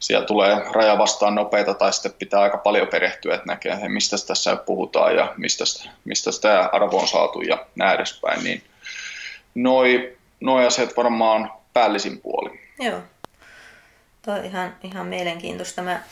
siellä 0.01 0.27
tulee 0.27 0.65
raja 0.73 0.99
vastaan 0.99 1.35
nopeita 1.35 1.75
tai 1.75 1.93
sitten 1.93 2.13
pitää 2.13 2.41
aika 2.41 2.59
paljon 2.59 2.89
perehtyä, 2.89 3.35
että 3.35 3.47
näkee, 3.47 3.89
mistä 3.89 4.17
tässä 4.27 4.57
puhutaan 4.57 5.17
ja 5.17 5.35
mistä, 5.37 5.65
mistä 6.05 6.31
tämä 6.41 6.69
arvo 6.73 6.99
on 6.99 7.09
saatu 7.09 7.41
ja 7.41 7.67
näin 7.77 7.95
edespäin. 7.95 8.45
Niin 8.45 8.63
noi, 9.55 10.17
noi 10.41 10.67
asiat 10.67 10.97
varmaan 10.97 11.53
päällisin 11.73 12.21
puoli. 12.21 12.61
Joo. 12.79 13.01
Tuo 14.23 14.35
on 14.35 14.45
ihan, 14.45 14.77
ihan 14.83 15.07
mielenkiintoista. 15.07 15.83
Mä 15.83 16.03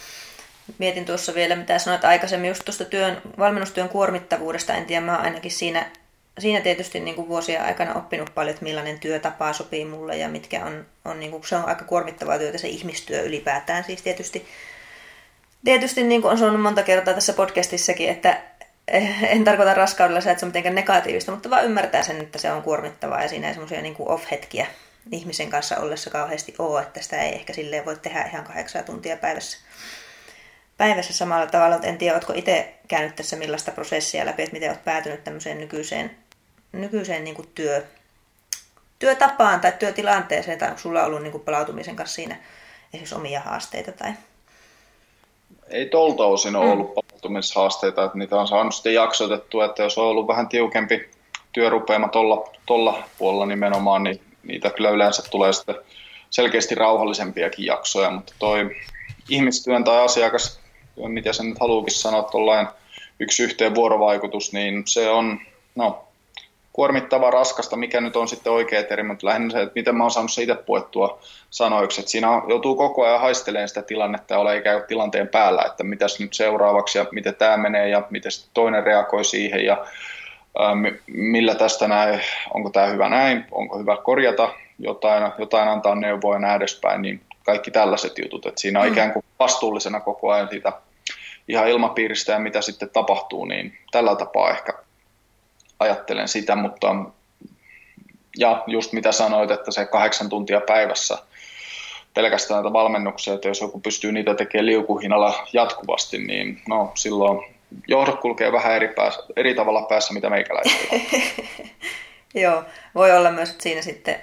mietin 0.78 1.04
tuossa 1.04 1.34
vielä, 1.34 1.56
mitä 1.56 1.78
sanoit 1.78 2.04
aikaisemmin 2.04 2.48
just 2.48 2.64
tuosta 2.64 2.84
työn, 2.84 3.22
valmennustyön 3.38 3.88
kuormittavuudesta. 3.88 4.74
En 4.74 4.84
tiedä, 4.84 5.06
mä 5.06 5.16
ainakin 5.16 5.50
siinä 5.50 5.90
siinä 6.38 6.60
tietysti 6.60 7.00
niin 7.00 7.16
kuin 7.16 7.28
vuosien 7.28 7.62
aikana 7.62 7.94
oppinut 7.94 8.34
paljon, 8.34 8.50
että 8.50 8.64
millainen 8.64 9.00
työtapa 9.00 9.52
sopii 9.52 9.84
mulle 9.84 10.16
ja 10.16 10.28
mitkä 10.28 10.64
on, 10.64 10.86
on 11.04 11.20
niin 11.20 11.30
kuin, 11.30 11.46
se 11.46 11.56
on 11.56 11.64
aika 11.64 11.84
kuormittavaa 11.84 12.38
työtä 12.38 12.58
se 12.58 12.68
ihmistyö 12.68 13.22
ylipäätään 13.22 13.84
siis 13.84 14.02
tietysti. 14.02 14.46
Tietysti 15.64 16.02
niin 16.02 16.22
kuin 16.22 16.32
on 16.32 16.38
sanonut 16.38 16.62
monta 16.62 16.82
kertaa 16.82 17.14
tässä 17.14 17.32
podcastissakin, 17.32 18.08
että 18.08 18.40
en 19.22 19.44
tarkoita 19.44 19.74
raskaudella 19.74 20.20
se, 20.20 20.30
että 20.30 20.40
se 20.40 20.46
on 20.46 20.48
mitenkään 20.48 20.74
negatiivista, 20.74 21.32
mutta 21.32 21.50
vaan 21.50 21.64
ymmärtää 21.64 22.02
sen, 22.02 22.20
että 22.20 22.38
se 22.38 22.52
on 22.52 22.62
kuormittavaa 22.62 23.22
ja 23.22 23.28
siinä 23.28 23.48
ei 23.48 23.54
semmoisia 23.54 23.82
niin 23.82 23.96
off-hetkiä 23.98 24.66
ihmisen 25.12 25.50
kanssa 25.50 25.76
ollessa 25.76 26.10
kauheasti 26.10 26.54
ole, 26.58 26.82
että 26.82 27.02
sitä 27.02 27.22
ei 27.22 27.34
ehkä 27.34 27.52
silleen 27.52 27.84
voi 27.84 27.96
tehdä 27.96 28.28
ihan 28.32 28.44
kahdeksan 28.44 28.84
tuntia 28.84 29.16
päivässä 29.16 29.58
päivässä 30.76 31.12
samalla 31.12 31.46
tavalla, 31.46 31.76
että 31.76 31.88
en 31.88 31.98
tiedä, 31.98 32.14
oletko 32.14 32.32
itse 32.32 32.74
käynyt 32.88 33.16
tässä 33.16 33.36
millaista 33.36 33.72
prosessia 33.72 34.26
läpi, 34.26 34.42
että 34.42 34.52
miten 34.52 34.70
olet 34.70 34.84
päätynyt 34.84 35.24
tämmöiseen 35.24 35.58
nykyiseen 35.58 36.10
nykyiseen 36.80 37.24
niin 37.24 37.36
kuin 37.36 37.48
työ, 37.54 37.84
työtapaan 38.98 39.60
tai 39.60 39.72
työtilanteeseen, 39.78 40.58
tai 40.58 40.68
onko 40.68 40.80
sulla 40.80 41.04
ollut 41.04 41.22
niin 41.22 41.32
kuin 41.32 41.44
palautumisen 41.44 41.96
kanssa 41.96 42.14
siinä 42.14 42.36
esimerkiksi 42.92 43.14
omia 43.14 43.40
haasteita? 43.40 43.92
Tai... 43.92 44.12
Ei 45.68 45.86
tolta 45.86 46.24
osin 46.24 46.56
ole 46.56 46.64
mm. 46.64 46.72
ollut 46.72 46.94
palautumishaasteita, 46.94 48.04
että 48.04 48.18
niitä 48.18 48.36
on 48.36 48.48
saanut 48.48 48.74
sitten 48.74 48.94
jaksotettua, 48.94 49.64
että 49.64 49.82
jos 49.82 49.98
on 49.98 50.06
ollut 50.06 50.28
vähän 50.28 50.48
tiukempi 50.48 51.10
työrupeama 51.52 52.08
tuolla 52.08 52.50
tolla 52.66 53.02
puolella 53.18 53.46
nimenomaan, 53.46 54.02
niin 54.02 54.20
niitä 54.42 54.70
kyllä 54.70 54.90
yleensä 54.90 55.22
tulee 55.30 55.52
sitten 55.52 55.74
selkeästi 56.30 56.74
rauhallisempiakin 56.74 57.66
jaksoja, 57.66 58.10
mutta 58.10 58.32
toi 58.38 58.70
ihmistyön 59.28 59.84
tai 59.84 60.04
asiakas, 60.04 60.60
mitä 60.96 61.32
sen 61.32 61.48
nyt 61.48 61.60
haluukin 61.60 61.94
sanoa, 61.94 62.22
tuollainen 62.22 62.72
yksi 63.20 63.42
yhteen 63.42 63.74
vuorovaikutus, 63.74 64.52
niin 64.52 64.82
se 64.86 65.10
on, 65.10 65.40
no, 65.74 66.05
kuormittavaa, 66.76 67.30
raskasta, 67.30 67.76
mikä 67.76 68.00
nyt 68.00 68.16
on 68.16 68.28
sitten 68.28 68.52
oikea 68.52 68.82
termi, 68.82 69.08
mutta 69.08 69.26
lähinnä 69.26 69.50
se, 69.50 69.62
että 69.62 69.72
miten 69.74 69.96
mä 69.96 70.04
oon 70.04 70.10
saanut 70.10 70.32
se 70.32 70.42
itse 70.42 70.54
puettua 70.54 71.18
sanoiksi, 71.50 72.00
että 72.00 72.10
siinä 72.10 72.42
joutuu 72.48 72.76
koko 72.76 73.06
ajan 73.06 73.20
haistelemaan 73.20 73.68
sitä 73.68 73.82
tilannetta 73.82 74.34
ja 74.34 74.40
ole 74.40 74.56
ikään 74.56 74.78
kuin 74.78 74.88
tilanteen 74.88 75.28
päällä, 75.28 75.62
että 75.62 75.84
mitäs 75.84 76.20
nyt 76.20 76.34
seuraavaksi 76.34 76.98
ja 76.98 77.06
miten 77.12 77.34
tämä 77.34 77.56
menee 77.56 77.88
ja 77.88 78.02
miten 78.10 78.32
toinen 78.54 78.84
reagoi 78.84 79.24
siihen 79.24 79.64
ja 79.64 79.86
millä 81.06 81.54
tästä 81.54 81.88
näin, 81.88 82.20
onko 82.54 82.70
tämä 82.70 82.86
hyvä 82.86 83.08
näin, 83.08 83.44
onko 83.50 83.78
hyvä 83.78 83.96
korjata 83.96 84.52
jotain, 84.78 85.32
jotain 85.38 85.68
antaa 85.68 85.94
neuvoa 85.94 86.34
ja 86.34 86.38
näin 86.38 86.56
edespäin, 86.56 87.02
niin 87.02 87.20
kaikki 87.44 87.70
tällaiset 87.70 88.18
jutut, 88.18 88.46
että 88.46 88.60
siinä 88.60 88.80
on 88.80 88.86
mm. 88.86 88.92
ikään 88.92 89.12
kuin 89.12 89.24
vastuullisena 89.38 90.00
koko 90.00 90.30
ajan 90.30 90.48
siitä 90.48 90.72
ihan 91.48 91.68
ilmapiiristä 91.68 92.32
ja 92.32 92.38
mitä 92.38 92.60
sitten 92.60 92.90
tapahtuu, 92.90 93.44
niin 93.44 93.78
tällä 93.90 94.16
tapaa 94.16 94.50
ehkä 94.50 94.85
ajattelen 95.78 96.28
sitä, 96.28 96.56
mutta 96.56 96.94
ja 98.38 98.64
just 98.66 98.92
mitä 98.92 99.12
sanoit, 99.12 99.50
että 99.50 99.70
se 99.70 99.84
kahdeksan 99.84 100.28
tuntia 100.28 100.60
päivässä 100.60 101.18
pelkästään 102.14 102.62
näitä 102.62 102.72
valmennuksia, 102.72 103.34
että 103.34 103.48
jos 103.48 103.60
joku 103.60 103.80
pystyy 103.80 104.12
niitä 104.12 104.34
tekemään 104.34 104.66
liukuhinnalla 104.66 105.46
jatkuvasti, 105.52 106.18
niin 106.18 106.62
no 106.68 106.92
silloin 106.94 107.54
johdot 107.88 108.20
kulkee 108.20 108.52
vähän 108.52 108.72
eri, 108.72 108.88
päässä, 108.88 109.22
eri 109.36 109.54
tavalla 109.54 109.82
päässä, 109.82 110.14
mitä 110.14 110.30
meikäläisillä 110.30 111.00
Joo, 112.34 112.64
voi 112.94 113.12
olla 113.12 113.30
myös, 113.30 113.50
että 113.50 113.62
siinä 113.62 113.82
sitten 113.82 114.20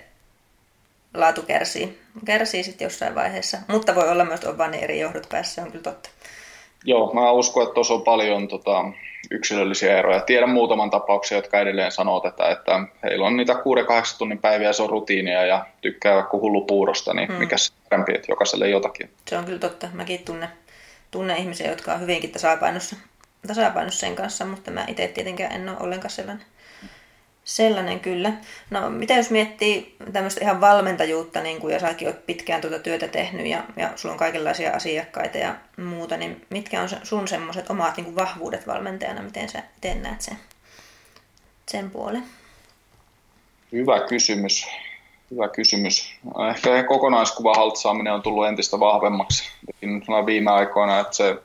laatu 1.13 1.41
kärsii, 1.41 1.99
kärsii 2.25 2.63
sitten 2.63 2.85
jossain 2.85 3.15
vaiheessa, 3.15 3.57
mutta 3.67 3.95
voi 3.95 4.09
olla 4.09 4.25
myös, 4.25 4.39
että 4.39 4.49
on 4.49 4.57
vain 4.57 4.73
eri 4.73 4.99
johdot 4.99 5.29
päässä, 5.29 5.61
on 5.61 5.71
kyllä 5.71 5.83
totta. 5.83 6.09
Joo, 6.85 7.13
mä 7.13 7.31
uskon, 7.31 7.63
että 7.63 7.73
tuossa 7.73 7.93
on 7.93 8.01
paljon 8.01 8.47
tota, 8.47 8.85
yksilöllisiä 9.31 9.99
eroja. 9.99 10.19
Tiedän 10.19 10.49
muutaman 10.49 10.89
tapauksen, 10.89 11.35
jotka 11.35 11.59
edelleen 11.59 11.91
sanoo 11.91 12.19
tätä, 12.19 12.49
että 12.49 12.79
heillä 13.03 13.27
on 13.27 13.37
niitä 13.37 13.53
6-8 13.53 13.57
tunnin 14.17 14.39
päiviä, 14.39 14.73
se 14.73 14.83
on 14.83 14.89
rutiinia 14.89 15.45
ja 15.45 15.65
tykkää 15.81 16.15
vaikka 16.15 16.37
hullu 16.37 16.61
puurosta, 16.61 17.13
niin 17.13 17.27
hmm. 17.27 17.37
mikä 17.37 17.57
se 17.57 17.73
parempi, 17.89 18.15
että 18.15 18.31
jokaiselle 18.31 18.69
jotakin. 18.69 19.09
Se 19.27 19.37
on 19.37 19.45
kyllä 19.45 19.59
totta. 19.59 19.87
Mäkin 19.93 20.25
tunne, 20.25 20.49
tunne 21.11 21.37
ihmisiä, 21.37 21.69
jotka 21.69 21.93
on 21.93 22.01
hyvinkin 22.01 22.31
tasapainossa, 22.31 22.95
tasapainossa 23.47 23.99
sen 23.99 24.15
kanssa, 24.15 24.45
mutta 24.45 24.71
mä 24.71 24.85
itse 24.87 25.07
tietenkään 25.07 25.51
en 25.51 25.69
ole 25.69 25.77
ollenkaan 25.79 26.11
sellainen. 26.11 26.45
Sellainen 27.43 27.99
kyllä. 27.99 28.33
No 28.69 28.89
mitä 28.89 29.13
jos 29.13 29.29
miettii 29.29 29.95
tämmöistä 30.13 30.41
ihan 30.41 30.61
valmentajuutta, 30.61 31.41
niin 31.41 31.59
kuin, 31.59 31.73
ja 31.73 31.79
säkin 31.79 32.13
pitkään 32.25 32.61
tuota 32.61 32.79
työtä 32.79 33.07
tehnyt 33.07 33.45
ja, 33.45 33.63
ja 33.77 33.89
sulla 33.95 34.13
on 34.13 34.19
kaikenlaisia 34.19 34.71
asiakkaita 34.71 35.37
ja 35.37 35.55
muuta, 35.77 36.17
niin 36.17 36.45
mitkä 36.49 36.81
on 36.81 36.89
sun 37.03 37.27
semmoiset 37.27 37.69
omat 37.69 37.97
niin 37.97 38.05
kuin 38.05 38.15
vahvuudet 38.15 38.67
valmentajana, 38.67 39.21
miten 39.21 39.49
sä 39.49 39.63
miten 39.75 40.01
näet 40.01 40.21
sen, 40.21 40.37
sen 41.67 41.91
puolen? 41.91 42.23
Hyvä 43.71 43.99
kysymys. 44.07 44.67
Hyvä 45.31 45.47
kysymys. 45.47 46.15
Ehkä 46.49 46.83
kokonaiskuva 46.83 47.53
haltsaaminen 47.53 48.13
on 48.13 48.21
tullut 48.21 48.47
entistä 48.47 48.79
vahvemmaksi 48.79 49.43
viime 50.25 50.51
aikoina, 50.51 50.99
että 50.99 51.15
se 51.15 51.35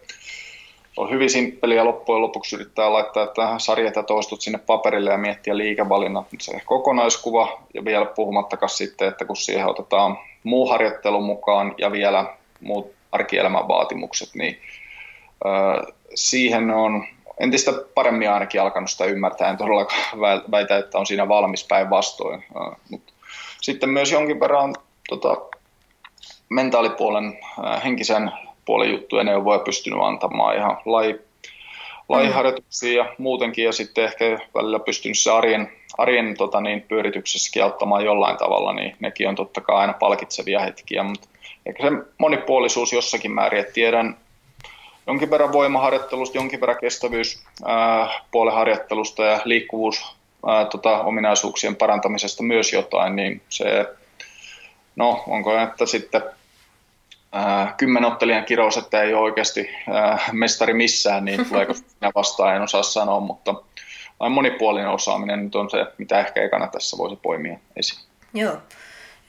on 0.98 1.10
hyvin 1.10 1.30
simppeli 1.30 1.76
ja 1.76 1.84
loppujen 1.84 2.22
lopuksi 2.22 2.56
yrittää 2.56 2.92
laittaa 2.92 3.26
tähän 3.26 3.60
sarjat 3.60 3.96
ja 3.96 4.02
toistut 4.02 4.40
sinne 4.40 4.58
paperille 4.58 5.10
ja 5.10 5.18
miettiä 5.18 5.56
liikevalinnat. 5.56 6.26
Se 6.40 6.60
kokonaiskuva 6.64 7.62
ja 7.74 7.84
vielä 7.84 8.04
puhumattakaan 8.04 8.70
sitten, 8.70 9.08
että 9.08 9.24
kun 9.24 9.36
siihen 9.36 9.66
otetaan 9.66 10.18
muu 10.44 10.68
harjoittelu 10.68 11.20
mukaan 11.20 11.74
ja 11.78 11.92
vielä 11.92 12.34
muut 12.60 12.92
arkielämän 13.12 13.68
vaatimukset, 13.68 14.28
niin 14.34 14.60
siihen 16.14 16.70
on 16.70 17.04
entistä 17.40 17.72
paremmin 17.94 18.30
ainakin 18.30 18.60
alkanut 18.60 18.90
sitä 18.90 19.04
ymmärtää. 19.04 19.50
En 19.50 19.56
todellakaan 19.56 20.20
väitä, 20.50 20.78
että 20.78 20.98
on 20.98 21.06
siinä 21.06 21.28
valmis 21.28 21.64
päinvastoin. 21.64 22.44
Sitten 23.60 23.90
myös 23.90 24.12
jonkin 24.12 24.40
verran 24.40 24.74
tota, 25.08 25.36
mentaalipuolen, 26.48 27.38
henkisen 27.84 28.32
puolen 28.68 28.90
juttuja 28.90 29.24
neuvoja 29.24 29.58
pystynyt 29.58 29.98
antamaan 30.02 30.56
ihan 30.56 30.76
laji, 30.84 31.20
lajiharjoituksia 32.08 33.04
ja 33.04 33.14
muutenkin, 33.18 33.64
ja 33.64 33.72
sitten 33.72 34.04
ehkä 34.04 34.38
välillä 34.54 34.78
pystynyt 34.78 35.18
se 35.18 35.30
arjen, 35.30 35.72
arjen 35.98 36.36
tota 36.36 36.60
niin, 36.60 36.82
pyörityksessäkin 36.82 37.64
auttamaan 37.64 38.04
jollain 38.04 38.36
tavalla, 38.36 38.72
niin 38.72 38.96
nekin 39.00 39.28
on 39.28 39.34
totta 39.34 39.60
kai 39.60 39.76
aina 39.76 39.92
palkitsevia 39.92 40.60
hetkiä, 40.60 41.02
mutta 41.02 41.28
ehkä 41.66 41.82
se 41.82 41.90
monipuolisuus 42.18 42.92
jossakin 42.92 43.30
määrin, 43.30 43.60
että 43.60 43.72
tiedän 43.72 44.16
jonkin 45.06 45.30
verran 45.30 45.52
voimaharjoittelusta, 45.52 46.38
jonkin 46.38 46.60
verran 46.60 46.78
kestävyyspuolen 46.80 48.54
harjoittelusta 48.54 49.24
ja 49.24 49.40
liikkuvuus 49.44 50.16
ää, 50.46 50.64
tota, 50.64 51.02
ominaisuuksien 51.02 51.76
parantamisesta 51.76 52.42
myös 52.42 52.72
jotain, 52.72 53.16
niin 53.16 53.42
se, 53.48 53.86
no 54.96 55.24
onko 55.26 55.58
että 55.58 55.86
sitten 55.86 56.22
kymmenottelijan 57.76 58.44
kirous, 58.44 58.76
että 58.76 59.02
ei 59.02 59.14
ole 59.14 59.22
oikeasti 59.22 59.70
ää, 59.92 60.18
mestari 60.32 60.74
missään, 60.74 61.24
niin 61.24 61.44
tuleeko 61.48 61.74
sinä 61.74 62.10
vastaan, 62.14 62.56
en 62.56 62.62
osaa 62.62 62.82
sanoa, 62.82 63.20
mutta 63.20 63.54
vain 64.20 64.32
monipuolinen 64.32 64.90
osaaminen 64.90 65.44
nyt 65.44 65.54
on 65.54 65.70
se, 65.70 65.86
mitä 65.98 66.20
ehkä 66.20 66.42
ekana 66.42 66.66
tässä 66.66 66.98
voisi 66.98 67.16
poimia 67.22 67.58
esiin. 67.76 68.00
Joo. 68.34 68.58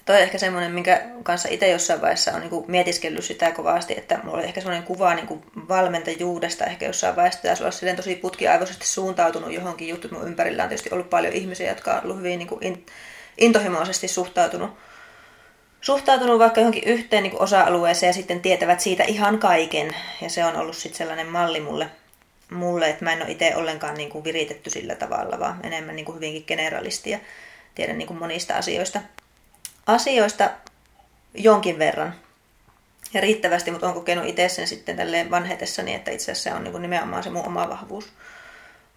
Toi 0.06 0.16
on 0.16 0.22
ehkä 0.22 0.38
semmoinen, 0.38 0.72
minkä 0.72 1.02
kanssa 1.24 1.50
itse 1.52 1.70
jossain 1.70 2.02
vaiheessa 2.02 2.32
on 2.32 2.42
niin 2.42 2.66
mietiskellyt 2.68 3.24
sitä 3.24 3.52
kovasti, 3.52 3.94
että 3.98 4.20
mulla 4.24 4.38
oli 4.38 4.46
ehkä 4.46 4.62
semmoinen 4.62 4.88
kuva 4.88 5.14
niin 5.14 5.42
valmentajuudesta 5.70 6.66
ehkä 6.66 6.86
jossain 6.86 7.16
vaiheessa 7.16 7.42
pitäisi 7.42 7.64
olla 7.64 7.72
silleen 7.72 7.96
tosi 7.96 8.16
putkiaivoisesti 8.16 8.88
suuntautunut 8.88 9.54
johonkin 9.54 9.88
juttu. 9.88 10.08
Mun 10.12 10.28
ympärillä 10.28 10.64
on 10.64 10.70
tietysti 10.70 10.90
ollut 10.94 11.10
paljon 11.10 11.34
ihmisiä, 11.34 11.70
jotka 11.70 11.94
on 11.94 12.04
ollut 12.04 12.18
hyvin 12.18 12.40
niin 12.40 12.86
intohimoisesti 13.38 14.08
suhtautunut 14.08 14.72
suhtautunut 15.82 16.40
vaikka 16.40 16.62
johonkin 16.62 16.84
yhteen 16.84 17.24
niin 17.24 17.42
osa-alueeseen 17.42 18.10
ja 18.10 18.14
sitten 18.14 18.42
tietävät 18.42 18.80
siitä 18.80 19.04
ihan 19.04 19.40
kaiken. 19.40 19.96
Ja 20.22 20.30
se 20.30 20.46
on 20.46 20.56
ollut 20.56 20.78
sitten 20.78 20.98
sellainen 20.98 21.28
malli 21.28 21.60
mulle, 21.60 21.90
mulle, 22.52 22.90
että 22.90 23.06
mä 23.06 23.14
en 23.14 23.22
ole 23.22 23.32
itse 23.32 23.56
ollenkaan 23.56 23.96
niin 23.96 24.10
kuin 24.10 24.24
viritetty 24.24 24.70
sillä 24.70 24.96
tavalla, 24.96 25.40
vaan 25.40 25.60
enemmän 25.66 25.96
niin 25.96 26.06
kuin 26.06 26.16
hyvinkin 26.16 26.44
generalisti 26.48 27.10
ja 27.10 27.20
tiedän 27.76 27.98
niin 27.98 28.08
kuin 28.08 28.20
monista 28.20 28.56
asioista, 28.56 29.02
asioista 29.88 30.50
jonkin 31.34 31.80
verran 31.80 32.16
ja 33.14 33.22
riittävästi, 33.22 33.72
mutta 33.72 33.88
olen 33.88 33.96
kokenut 33.96 34.26
itse 34.26 34.50
sen 34.50 34.68
sitten 34.68 34.98
tälleen 34.98 35.32
vanhetessani, 35.32 35.96
että 35.96 36.12
itse 36.12 36.32
asiassa 36.32 36.50
se 36.50 36.56
on 36.56 36.64
niin 36.64 36.72
kuin 36.72 36.82
nimenomaan 36.82 37.24
se 37.24 37.30
mun 37.30 37.48
oma 37.48 37.70
vahvuus. 37.70 38.14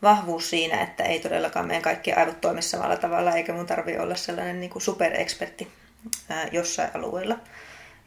Vahvuus 0.03 0.51
siinä, 0.51 0.83
että 0.83 1.05
ei 1.05 1.21
todellakaan 1.21 1.67
meidän 1.67 1.83
kaikki 1.83 2.13
aivot 2.13 2.41
toimi 2.41 2.63
samalla 2.63 2.97
tavalla, 2.97 3.33
eikä 3.33 3.53
mun 3.53 3.67
tarvi 3.67 3.99
olla 3.99 4.15
sellainen 4.15 4.61
niin 4.61 4.71
kuin 4.71 4.83
superekspertti 4.83 5.69
jossain 6.53 6.91
alueella. 6.95 7.35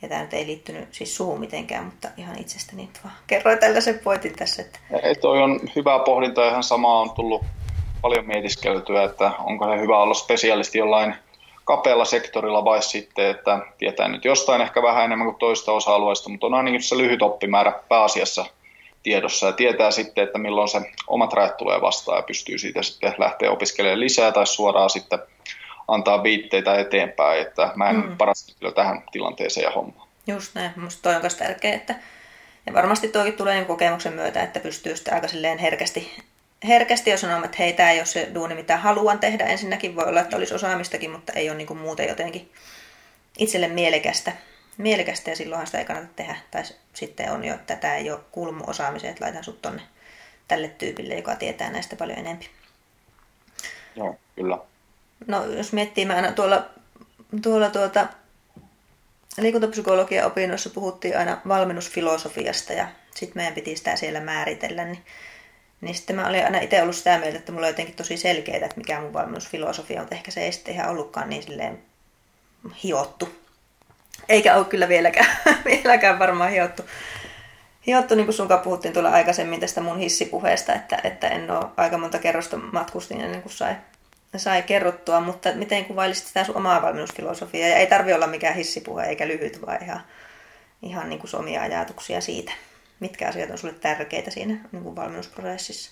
Ja 0.01 0.09
tämä 0.09 0.21
nyt 0.21 0.33
ei 0.33 0.45
liittynyt 0.45 0.93
siis 0.93 1.15
suhun 1.15 1.39
mitenkään, 1.39 1.85
mutta 1.85 2.07
ihan 2.17 2.39
itsestäni 2.39 2.89
vaan 3.03 3.15
kerroin 3.27 3.59
tällaisen 3.59 3.99
pointin 3.99 4.35
tässä. 4.35 4.61
Että... 4.61 4.79
Ei, 5.03 5.15
toi 5.15 5.41
on 5.41 5.59
hyvää 5.75 5.99
pohdintaa, 5.99 6.49
ihan 6.49 6.63
sama 6.63 6.99
on 6.99 7.11
tullut 7.11 7.43
paljon 8.01 8.27
mietiskeltyä, 8.27 9.03
että 9.03 9.31
onko 9.39 9.75
se 9.75 9.81
hyvä 9.81 9.97
olla 9.97 10.13
spesialisti 10.13 10.77
jollain 10.77 11.15
kapealla 11.63 12.05
sektorilla 12.05 12.65
vai 12.65 12.81
sitten, 12.81 13.29
että 13.29 13.59
tietää 13.77 14.07
nyt 14.07 14.25
jostain 14.25 14.61
ehkä 14.61 14.81
vähän 14.81 15.05
enemmän 15.05 15.27
kuin 15.27 15.39
toista 15.39 15.71
osa-alueesta, 15.71 16.29
mutta 16.29 16.47
on 16.47 16.53
ainakin 16.53 16.83
se 16.83 16.97
lyhyt 16.97 17.21
oppimäärä 17.21 17.79
pääasiassa 17.89 18.45
tiedossa 19.03 19.47
ja 19.47 19.53
tietää 19.53 19.91
sitten, 19.91 20.23
että 20.23 20.37
milloin 20.37 20.67
se 20.67 20.81
omat 21.07 21.33
rajat 21.33 21.57
tulee 21.57 21.81
vastaan 21.81 22.17
ja 22.17 22.21
pystyy 22.21 22.57
siitä 22.57 22.83
sitten 22.83 23.15
lähteä 23.17 23.51
opiskelemaan 23.51 23.99
lisää 23.99 24.31
tai 24.31 24.47
suoraan 24.47 24.89
sitten 24.89 25.19
antaa 25.87 26.23
viitteitä 26.23 26.79
eteenpäin, 26.79 27.41
että 27.41 27.71
mä 27.75 27.89
en 27.89 27.95
mm. 27.95 28.17
paras 28.17 28.55
kyllä 28.59 28.73
tähän 28.73 29.03
tilanteeseen 29.11 29.63
ja 29.63 29.71
hommaan. 29.71 30.07
Just 30.27 30.55
näin, 30.55 30.71
musta 30.75 31.01
toi 31.01 31.15
on 31.15 31.21
myös 31.21 31.35
tärkeää, 31.35 31.75
että 31.75 31.95
ja 32.65 32.73
varmasti 32.73 33.07
toikin 33.07 33.33
tulee 33.33 33.55
niin 33.55 33.65
kokemuksen 33.65 34.13
myötä, 34.13 34.43
että 34.43 34.59
pystyy 34.59 34.95
sitten 34.95 35.13
aika 35.13 35.27
silleen 35.27 35.57
herkästi, 35.57 36.17
herkästi 36.67 37.09
jo 37.09 37.17
sanomaan, 37.17 37.45
että 37.45 37.57
hei, 37.59 37.73
tämä 37.73 37.91
ei 37.91 37.99
ole 37.99 38.05
se 38.05 38.31
duuni, 38.33 38.55
mitä 38.55 38.77
haluan 38.77 39.19
tehdä. 39.19 39.45
Ensinnäkin 39.45 39.95
voi 39.95 40.05
olla, 40.05 40.21
että 40.21 40.37
olisi 40.37 40.53
osaamistakin, 40.53 41.11
mutta 41.11 41.33
ei 41.33 41.49
ole 41.49 41.57
niin 41.57 41.67
kuin 41.67 41.79
muuten 41.79 42.07
jotenkin 42.07 42.51
itselle 43.37 43.67
mielekästä. 43.67 44.31
mielekästä 44.77 45.29
ja 45.29 45.35
silloinhan 45.35 45.67
sitä 45.67 45.79
ei 45.79 45.85
kannata 45.85 46.13
tehdä. 46.15 46.35
Tai 46.51 46.63
sitten 46.93 47.31
on 47.31 47.45
jo, 47.45 47.53
että 47.53 47.75
tämä 47.75 47.95
ei 47.95 48.11
ole 48.11 48.19
kuulu 48.31 48.55
osaamiseen, 48.67 49.11
että 49.11 49.25
laitan 49.25 49.43
sut 49.43 49.61
tonne 49.61 49.81
tälle 50.47 50.67
tyypille, 50.67 51.15
joka 51.15 51.35
tietää 51.35 51.71
näistä 51.71 51.95
paljon 51.95 52.19
enemmän. 52.19 52.45
Joo, 53.95 54.15
kyllä. 54.35 54.57
No 55.27 55.45
jos 55.45 55.73
miettii, 55.73 56.05
mä 56.05 56.15
aina 56.15 56.31
tuolla, 56.31 56.65
tuolla 57.41 57.69
tuota, 57.69 58.07
liikuntapsykologian 59.37 60.27
opinnoissa 60.27 60.69
puhuttiin 60.69 61.17
aina 61.17 61.41
valmennusfilosofiasta 61.47 62.73
ja 62.73 62.87
sitten 63.15 63.37
meidän 63.37 63.53
piti 63.53 63.75
sitä 63.75 63.95
siellä 63.95 64.19
määritellä, 64.19 64.85
niin, 64.85 65.05
niin 65.81 65.95
sitten 65.95 66.15
mä 66.15 66.27
olin 66.27 66.43
aina 66.43 66.59
itse 66.59 66.81
ollut 66.81 66.95
sitä 66.95 67.17
mieltä, 67.17 67.37
että 67.37 67.51
mulla 67.51 67.65
on 67.65 67.71
jotenkin 67.71 67.95
tosi 67.95 68.17
selkeää, 68.17 68.65
että 68.65 68.77
mikä 68.77 69.01
mun 69.01 69.13
valmennusfilosofia 69.13 70.01
on, 70.01 70.07
ehkä 70.11 70.31
se 70.31 70.41
ei 70.41 70.51
sitten 70.51 70.73
ihan 70.73 70.89
ollutkaan 70.89 71.29
niin 71.29 71.43
silleen 71.43 71.81
hiottu. 72.83 73.29
Eikä 74.29 74.55
ole 74.55 74.65
kyllä 74.65 74.87
vieläkään, 74.87 75.37
vieläkään 75.65 76.19
varmaan 76.19 76.51
hiottu. 76.51 76.83
Hiottu, 77.87 78.15
niin 78.15 78.25
kuin 78.25 78.35
sunkaan 78.35 78.59
puhuttiin 78.59 78.93
tuolla 78.93 79.09
aikaisemmin 79.09 79.59
tästä 79.59 79.81
mun 79.81 79.99
hissipuheesta, 79.99 80.73
että, 80.73 80.99
että 81.03 81.27
en 81.27 81.51
ole 81.51 81.65
aika 81.77 81.97
monta 81.97 82.19
kerrosta 82.19 82.57
matkustin 82.57 83.21
ennen 83.21 83.41
kuin 83.41 83.53
sai 83.53 83.75
sai 84.39 84.63
kerrottua, 84.63 85.19
mutta 85.19 85.49
miten 85.55 85.85
kuvailisit 85.85 86.27
sitä 86.27 86.43
sun 86.43 86.57
omaa 86.57 86.81
valmennusfilosofiaa? 86.81 87.69
Ja 87.69 87.77
ei 87.77 87.87
tarvi 87.87 88.13
olla 88.13 88.27
mikään 88.27 88.55
hissipuhe 88.55 89.03
eikä 89.03 89.27
lyhyt, 89.27 89.65
vaan 89.65 89.83
ihan, 89.83 90.01
ihan 90.81 91.09
niin 91.09 91.19
kuin 91.19 91.35
omia 91.35 91.61
ajatuksia 91.61 92.21
siitä. 92.21 92.51
Mitkä 92.99 93.27
asiat 93.27 93.49
on 93.49 93.57
sulle 93.57 93.73
tärkeitä 93.73 94.31
siinä 94.31 94.57
niin 94.71 94.83
kuin 94.83 94.95
valmennusprosessissa? 94.95 95.91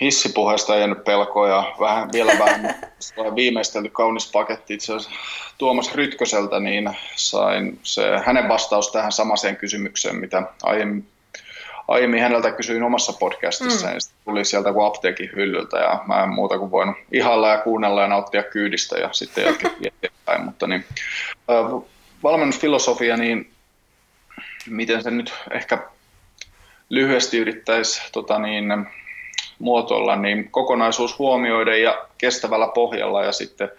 Hissipuheesta 0.00 0.74
ei 0.74 0.80
jäänyt 0.80 1.04
pelkoa 1.04 1.48
ja 1.48 1.74
vähän, 1.80 2.12
vielä 2.12 2.32
vähän 2.38 2.74
viimeistelty 3.36 3.88
kaunis 3.88 4.30
paketti 4.32 4.74
itse 4.74 4.94
asiassa 4.94 5.18
Tuomas 5.58 5.94
Rytköseltä, 5.94 6.60
niin 6.60 6.90
sain 7.16 7.78
se, 7.82 8.02
hänen 8.26 8.48
vastaus 8.48 8.92
tähän 8.92 9.12
samaseen 9.12 9.56
kysymykseen, 9.56 10.16
mitä 10.16 10.42
aiemmin 10.62 11.08
aiemmin 11.88 12.22
häneltä 12.22 12.50
kysyin 12.50 12.82
omassa 12.82 13.12
podcastissa, 13.12 13.86
mm. 13.86 13.92
ja 13.92 13.98
tuli 14.24 14.44
sieltä 14.44 14.72
kuin 14.72 14.86
apteekin 14.86 15.30
hyllyltä, 15.36 15.78
ja 15.78 16.04
mä 16.06 16.22
en 16.22 16.28
muuta 16.28 16.58
kuin 16.58 16.70
voinut 16.70 16.96
ihalla 17.12 17.48
ja 17.48 17.58
kuunnella 17.58 18.02
ja 18.02 18.08
nauttia 18.08 18.42
kyydistä, 18.42 18.98
ja 18.98 19.08
sitten 19.12 19.44
jatkettiin 19.44 19.92
eteenpäin. 20.02 20.44
Mutta 20.44 20.66
niin, 20.66 20.84
valmennusfilosofia, 22.22 23.16
niin 23.16 23.50
miten 24.66 25.02
se 25.02 25.10
nyt 25.10 25.32
ehkä 25.50 25.78
lyhyesti 26.88 27.38
yrittäisi 27.38 28.02
tota 28.12 28.38
niin, 28.38 28.64
muotoilla, 29.58 30.16
niin 30.16 30.50
kokonaisuus 30.50 31.18
huomioiden 31.18 31.82
ja 31.82 32.06
kestävällä 32.18 32.68
pohjalla, 32.74 33.24
ja 33.24 33.32
sitten 33.32 33.70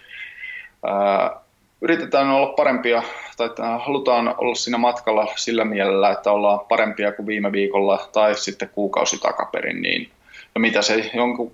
ää, 0.88 1.36
yritetään 1.82 2.30
olla 2.30 2.54
parempia, 2.54 3.04
tai 3.38 3.50
halutaan 3.86 4.36
olla 4.38 4.56
siinä 4.56 4.78
matkalla 4.78 5.28
sillä 5.36 5.66
mielellä, 5.66 6.12
että 6.12 6.32
ollaan 6.32 6.60
parempia 6.60 7.12
kuin 7.12 7.28
viime 7.28 7.52
viikolla 7.52 8.10
tai 8.12 8.36
sitten 8.36 8.70
kuukausi 8.70 9.20
takaperin, 9.20 9.82
niin 9.82 10.12
ja 10.56 10.62
mitä 10.62 10.82
se 10.82 11.12
jonkun, 11.14 11.52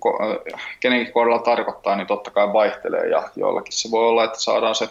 kenenkin 0.80 1.12
kohdalla 1.12 1.38
tarkoittaa, 1.38 1.96
niin 1.96 2.06
totta 2.06 2.30
kai 2.30 2.52
vaihtelee 2.52 3.06
ja 3.06 3.22
joillakin 3.36 3.72
se 3.72 3.90
voi 3.90 4.08
olla, 4.08 4.24
että 4.24 4.40
saadaan 4.40 4.74
se 4.74 4.88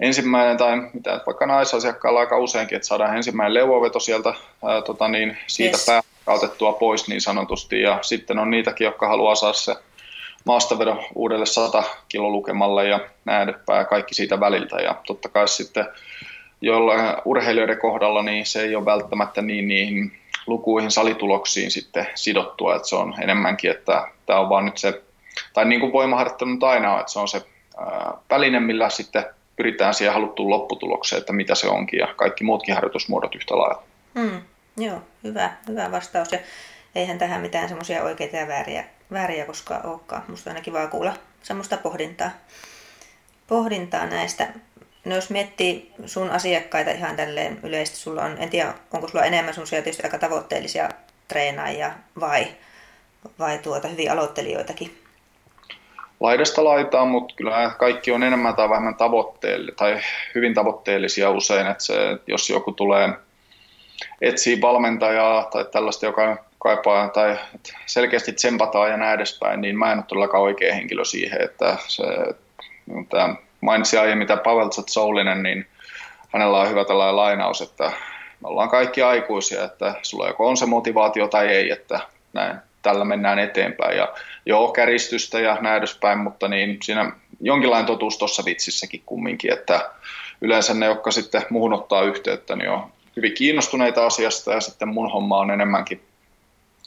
ensimmäinen 0.00 0.56
tai 0.56 0.76
mitä 0.92 1.20
vaikka 1.26 1.46
naisasiakkaalla 1.46 2.20
aika 2.20 2.38
useinkin, 2.38 2.76
että 2.76 2.88
saadaan 2.88 3.16
ensimmäinen 3.16 3.54
leuvoveto 3.54 4.00
sieltä 4.00 4.34
ää, 4.64 4.82
tota 4.82 5.08
niin, 5.08 5.38
siitä 5.46 5.76
yes. 5.76 6.04
pääotettua 6.24 6.72
pois 6.72 7.08
niin 7.08 7.20
sanotusti 7.20 7.82
ja 7.82 7.98
sitten 8.02 8.38
on 8.38 8.50
niitäkin, 8.50 8.84
jotka 8.84 9.08
haluaa 9.08 9.34
saada 9.34 9.54
se 9.54 9.76
maastavedon 10.44 11.00
uudelle 11.14 11.46
100 11.46 11.82
kilolukemalle 12.08 12.88
ja 12.88 13.00
näin 13.24 13.48
edespäin, 13.48 13.86
kaikki 13.86 14.14
siitä 14.14 14.40
väliltä. 14.40 14.76
Ja 14.76 14.94
totta 15.06 15.28
kai 15.28 15.48
sitten 15.48 15.86
jollain 16.60 17.16
urheilijoiden 17.24 17.78
kohdalla 17.78 18.22
niin 18.22 18.46
se 18.46 18.62
ei 18.62 18.76
ole 18.76 18.84
välttämättä 18.84 19.42
niin 19.42 19.68
niihin 19.68 20.12
lukuihin, 20.46 20.90
salituloksiin 20.90 21.70
sitten 21.70 22.06
sidottua, 22.14 22.76
että 22.76 22.88
se 22.88 22.96
on 22.96 23.14
enemmänkin, 23.22 23.70
että 23.70 24.08
tämä 24.26 24.40
on 24.40 24.48
vaan 24.48 24.64
nyt 24.64 24.78
se, 24.78 25.02
tai 25.52 25.64
niin 25.64 25.80
kuin 25.80 25.92
voimaharjoittelu 25.92 26.58
aina 26.62 26.94
on, 26.94 27.00
että 27.00 27.12
se 27.12 27.18
on 27.18 27.28
se 27.28 27.42
väline, 28.30 28.60
millä 28.60 28.88
sitten 28.88 29.24
pyritään 29.56 29.94
siihen 29.94 30.14
haluttuun 30.14 30.50
lopputulokseen, 30.50 31.20
että 31.20 31.32
mitä 31.32 31.54
se 31.54 31.68
onkin 31.68 31.98
ja 31.98 32.06
kaikki 32.16 32.44
muutkin 32.44 32.74
harjoitusmuodot 32.74 33.34
yhtä 33.34 33.58
lailla. 33.58 33.82
Hmm, 34.18 34.42
joo, 34.76 35.02
hyvä, 35.24 35.52
hyvä 35.68 35.90
vastaus. 35.90 36.32
Ja 36.32 36.38
eihän 36.94 37.18
tähän 37.18 37.40
mitään 37.40 37.68
semmoisia 37.68 38.02
oikeita 38.02 38.36
ja 38.36 38.48
vääriä 38.48 38.84
vääriä 39.12 39.44
koskaan 39.44 39.86
olekaan. 39.86 40.22
Musta 40.28 40.50
aina 40.50 40.62
kiva 40.62 40.86
kuulla 40.86 41.12
semmoista 41.42 41.76
pohdintaa, 41.76 42.30
pohdintaa 43.46 44.06
näistä. 44.06 44.48
no 45.04 45.14
jos 45.14 45.30
miettii 45.30 45.92
sun 46.06 46.30
asiakkaita 46.30 46.90
ihan 46.90 47.16
tälleen 47.16 47.60
yleisesti, 47.62 47.98
sulla 47.98 48.22
on, 48.22 48.36
en 48.38 48.50
tiedä, 48.50 48.74
onko 48.92 49.08
sulla 49.08 49.24
enemmän 49.24 49.54
sun 49.54 49.64
tietysti 49.70 50.02
aika 50.02 50.18
tavoitteellisia 50.18 50.88
treenaajia 51.28 51.92
vai, 52.20 52.46
vai 53.38 53.58
tuota, 53.58 53.88
hyvin 53.88 54.10
aloittelijoitakin? 54.10 55.02
Laidasta 56.20 56.64
laitaan, 56.64 57.08
mutta 57.08 57.34
kyllä 57.34 57.70
kaikki 57.78 58.12
on 58.12 58.22
enemmän 58.22 58.54
tai 58.54 58.68
vähemmän 58.68 58.94
tavoitteellisia 58.94 59.74
tai 59.76 60.00
hyvin 60.34 60.54
tavoitteellisia 60.54 61.30
usein, 61.30 61.66
että 61.66 61.84
se, 61.84 61.94
jos 62.26 62.50
joku 62.50 62.72
tulee 62.72 63.08
etsii 64.20 64.60
valmentajaa 64.60 65.44
tai 65.44 65.64
tällaista, 65.64 66.06
joka 66.06 66.49
kaipaa 66.60 67.08
tai 67.08 67.38
selkeästi 67.86 68.32
tsempataan 68.32 68.90
ja 68.90 68.96
näin 68.96 69.14
edespäin, 69.14 69.60
niin 69.60 69.78
mä 69.78 69.92
en 69.92 69.98
ole 69.98 70.04
todellakaan 70.08 70.42
oikea 70.42 70.74
henkilö 70.74 71.04
siihen, 71.04 71.42
että 71.42 71.76
se, 71.86 72.04
tämä 73.08 73.34
mainitsi 73.60 73.98
aiemmin 73.98 74.26
tämä 74.26 74.42
Pavel 74.42 74.68
Tsatsoullinen, 74.68 75.42
niin 75.42 75.66
hänellä 76.32 76.60
on 76.60 76.70
hyvä 76.70 76.84
tällainen 76.84 77.16
lainaus, 77.16 77.60
että 77.60 77.92
me 78.40 78.48
ollaan 78.48 78.68
kaikki 78.68 79.02
aikuisia, 79.02 79.64
että 79.64 79.94
sulla 80.02 80.28
joko 80.28 80.48
on 80.48 80.56
se 80.56 80.66
motivaatio 80.66 81.28
tai 81.28 81.48
ei, 81.48 81.70
että 81.70 82.00
näin, 82.32 82.56
tällä 82.82 83.04
mennään 83.04 83.38
eteenpäin. 83.38 83.96
Ja 83.96 84.14
joo, 84.46 84.72
käristystä 84.72 85.40
ja 85.40 85.58
näin 85.60 85.78
edespäin, 85.78 86.18
mutta 86.18 86.48
niin 86.48 86.78
siinä 86.82 87.12
jonkinlainen 87.40 87.86
totuus 87.86 88.18
tuossa 88.18 88.44
vitsissäkin 88.44 89.02
kumminkin, 89.06 89.52
että 89.52 89.90
yleensä 90.40 90.74
ne, 90.74 90.86
jotka 90.86 91.10
sitten 91.10 91.42
muuhun 91.50 91.72
ottaa 91.72 92.02
yhteyttä, 92.02 92.56
niin 92.56 92.70
on 92.70 92.92
hyvin 93.16 93.32
kiinnostuneita 93.34 94.06
asiasta 94.06 94.52
ja 94.52 94.60
sitten 94.60 94.88
mun 94.88 95.12
homma 95.12 95.38
on 95.38 95.50
enemmänkin 95.50 96.00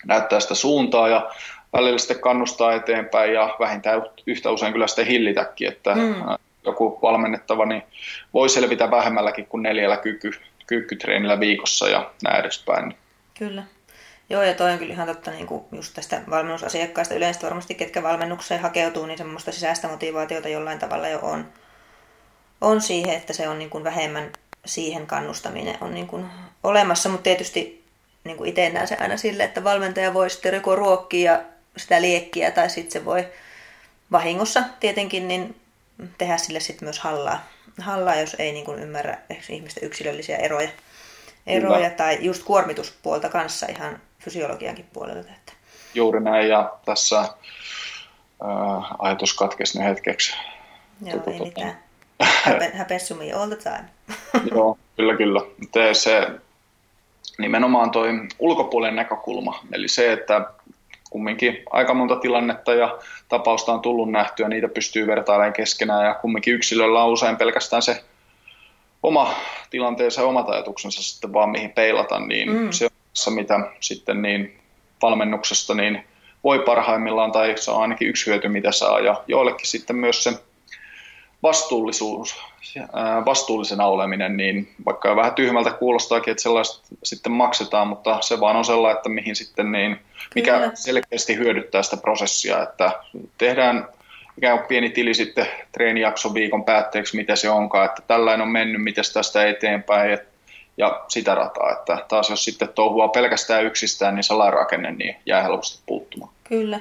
näyttää 0.06 0.40
sitä 0.40 0.56
suuntaa 0.56 1.08
ja 1.08 1.32
välillä 1.74 1.98
sitten 1.98 2.20
kannustaa 2.20 2.74
eteenpäin 2.74 3.34
ja 3.34 3.56
vähintään 3.60 4.02
yhtä 4.28 4.52
usein 4.52 4.74
kyllä 4.74 4.88
sitten 4.88 5.08
hillitäkin, 5.08 5.68
että 5.68 5.96
mm. 5.96 6.16
joku 6.66 7.00
valmennettava 7.02 7.66
niin 7.66 7.84
voi 8.34 8.50
selvitä 8.50 8.92
vähemmälläkin 8.92 9.46
kuin 9.46 9.64
neljällä 9.64 9.98
kyky, 9.98 10.32
kyykkytreenillä 10.68 11.40
viikossa 11.40 11.90
ja 11.90 12.12
näin 12.24 12.40
edespäin. 12.40 12.96
Kyllä. 13.40 13.64
Joo, 14.30 14.44
ja 14.44 14.54
toi 14.54 14.72
on 14.72 14.80
kyllä 14.80 14.94
ihan 14.94 15.08
totta 15.08 15.32
niin 15.32 15.48
kuin 15.48 15.66
just 15.72 15.94
tästä 15.94 16.22
valmennusasiakkaista 16.30 17.16
yleensä 17.16 17.42
varmasti, 17.44 17.76
ketkä 17.76 18.04
valmennukseen 18.04 18.62
hakeutuu, 18.62 19.06
niin 19.06 19.18
semmoista 19.18 19.52
sisäistä 19.52 19.88
motivaatiota 19.88 20.50
jollain 20.50 20.80
tavalla 20.80 21.08
jo 21.08 21.20
on, 21.22 21.46
on 22.62 22.82
siihen, 22.82 23.16
että 23.16 23.34
se 23.34 23.48
on 23.48 23.60
niin 23.60 23.70
kuin 23.70 23.84
vähemmän 23.84 24.32
siihen 24.66 25.08
kannustaminen 25.08 25.78
on 25.82 25.94
niin 25.94 26.08
kuin 26.08 26.26
olemassa, 26.64 27.10
mutta 27.10 27.24
tietysti 27.24 27.83
niin 28.24 28.38
kuin 28.38 28.50
itse 28.50 28.70
näen 28.70 28.88
se 28.88 28.98
aina 29.00 29.18
sille, 29.18 29.44
että 29.44 29.64
valmentaja 29.64 30.14
voi 30.14 30.30
sitten 30.30 30.54
joko 30.54 30.76
ruokkia 30.76 31.40
sitä 31.78 32.02
liekkiä 32.02 32.52
tai 32.52 32.70
sitten 32.70 32.92
se 32.92 33.06
voi 33.06 33.28
vahingossa 34.12 34.64
tietenkin 34.80 35.28
niin 35.28 35.56
tehdä 36.18 36.38
sille 36.38 36.60
sitten 36.60 36.86
myös 36.86 37.00
hallaa, 37.00 37.48
hallaa 37.80 38.16
jos 38.16 38.36
ei 38.40 38.52
niin 38.52 38.66
kuin 38.66 38.80
ymmärrä 38.80 39.18
ihmisten 39.50 39.84
yksilöllisiä 39.84 40.38
eroja, 40.38 40.70
eroja 41.48 41.90
tai 41.90 42.18
just 42.22 42.44
kuormituspuolta 42.44 43.30
kanssa 43.30 43.66
ihan 43.66 44.00
fysiologiankin 44.20 44.86
puolelta. 44.94 45.20
Että. 45.20 45.54
Juuri 45.94 46.20
näin 46.20 46.50
ja 46.50 46.74
tässä 46.86 47.20
äh, 47.20 47.30
ajatus 49.00 49.34
katkesi 49.34 49.80
hetkeksi. 49.80 50.36
Joo, 51.02 51.12
Tuota, 51.12 51.32
ei 51.32 51.40
mitään. 51.40 51.80
Happen, 52.44 52.78
happens 52.78 53.08
to 53.08 53.16
me 53.16 53.34
all 53.34 53.48
the 53.48 53.56
time. 53.56 53.86
Joo, 54.52 54.78
kyllä 54.96 55.18
kyllä. 55.18 55.42
Se 55.94 56.28
nimenomaan 57.38 57.92
toi 57.92 58.10
ulkopuolen 58.40 58.96
näkökulma, 58.96 59.60
eli 59.72 59.88
se, 59.88 60.14
että 60.14 60.46
kumminkin 61.10 61.64
aika 61.72 61.94
monta 61.94 62.16
tilannetta 62.16 62.74
ja 62.74 62.98
tapausta 63.30 63.74
on 63.74 63.82
tullut 63.82 64.12
nähtyä, 64.12 64.48
niitä 64.48 64.68
pystyy 64.68 65.08
vertailemaan 65.08 65.54
keskenään 65.54 66.06
ja 66.06 66.14
kumminkin 66.14 66.54
yksilöllä 66.54 67.04
on 67.04 67.12
usein 67.12 67.38
pelkästään 67.38 67.82
se 67.82 68.04
oma 69.04 69.36
tilanteensa 69.70 70.22
ja 70.22 70.28
omat 70.28 70.50
ajatuksensa 70.50 71.04
sitten 71.04 71.34
vaan 71.34 71.50
mihin 71.50 71.72
peilata, 71.72 72.20
niin 72.20 72.52
mm. 72.52 72.72
se 72.72 72.88
on 73.28 73.34
mitä 73.34 73.60
sitten 73.80 74.22
niin 74.22 74.60
valmennuksesta 75.02 75.74
niin 75.74 76.04
voi 76.44 76.60
parhaimmillaan 76.60 77.32
tai 77.32 77.54
se 77.58 77.72
on 77.72 77.82
ainakin 77.82 78.08
yksi 78.08 78.26
hyöty 78.26 78.48
mitä 78.48 78.72
saa 78.72 79.00
ja 79.00 79.24
joillekin 79.28 79.68
sitten 79.68 79.96
myös 79.96 80.24
se 80.24 80.34
vastuullisuus, 81.44 82.36
vastuullisena 83.26 83.86
oleminen, 83.86 84.38
niin 84.38 84.74
vaikka 84.86 85.16
vähän 85.16 85.34
tyhmältä 85.34 85.72
kuulostaakin, 85.72 86.32
että 86.32 86.44
sellaista 86.44 86.88
sitten 87.04 87.32
maksetaan, 87.32 87.88
mutta 87.88 88.18
se 88.22 88.40
vaan 88.40 88.56
on 88.56 88.66
sellainen, 88.66 88.98
että 88.98 89.10
mihin 89.10 89.36
sitten 89.36 89.72
niin, 89.72 90.00
mikä 90.36 90.54
Kyllä. 90.54 90.72
selkeästi 90.74 91.36
hyödyttää 91.36 91.84
sitä 91.84 91.98
prosessia, 91.98 92.64
että 92.64 92.92
tehdään 93.38 93.88
ikään 94.38 94.58
kuin 94.58 94.68
pieni 94.68 94.90
tili 94.90 95.14
sitten 95.14 95.48
treenijakson 95.72 96.34
viikon 96.34 96.64
päätteeksi, 96.64 97.16
mitä 97.16 97.36
se 97.36 97.50
onkaan, 97.50 97.86
että 97.86 98.02
tällainen 98.08 98.42
on 98.42 98.52
mennyt, 98.52 98.84
miten 98.84 99.04
tästä 99.14 99.46
eteenpäin, 99.46 100.20
ja 100.78 101.02
sitä 101.08 101.36
rataa, 101.36 101.72
että 101.72 102.06
taas 102.08 102.30
jos 102.30 102.46
sitten 102.46 102.70
touhua 102.70 103.08
pelkästään 103.08 103.66
yksistään, 103.66 104.16
niin 104.16 104.24
salarakenne 104.24 104.92
niin 104.92 105.16
jää 105.26 105.44
helposti 105.44 105.84
puuttumaan. 105.86 106.32
Kyllä. 106.44 106.80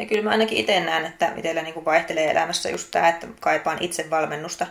Ja 0.00 0.06
kyllä 0.06 0.22
mä 0.22 0.30
ainakin 0.30 0.58
itse 0.58 0.80
näen, 0.80 1.06
että 1.06 1.32
itsellä 1.36 1.62
niin 1.62 1.84
vaihtelee 1.84 2.30
elämässä 2.30 2.70
just 2.70 2.90
tämä, 2.90 3.08
että 3.08 3.26
kaipaan 3.40 3.78
itse 3.80 4.10
valmennusta. 4.10 4.66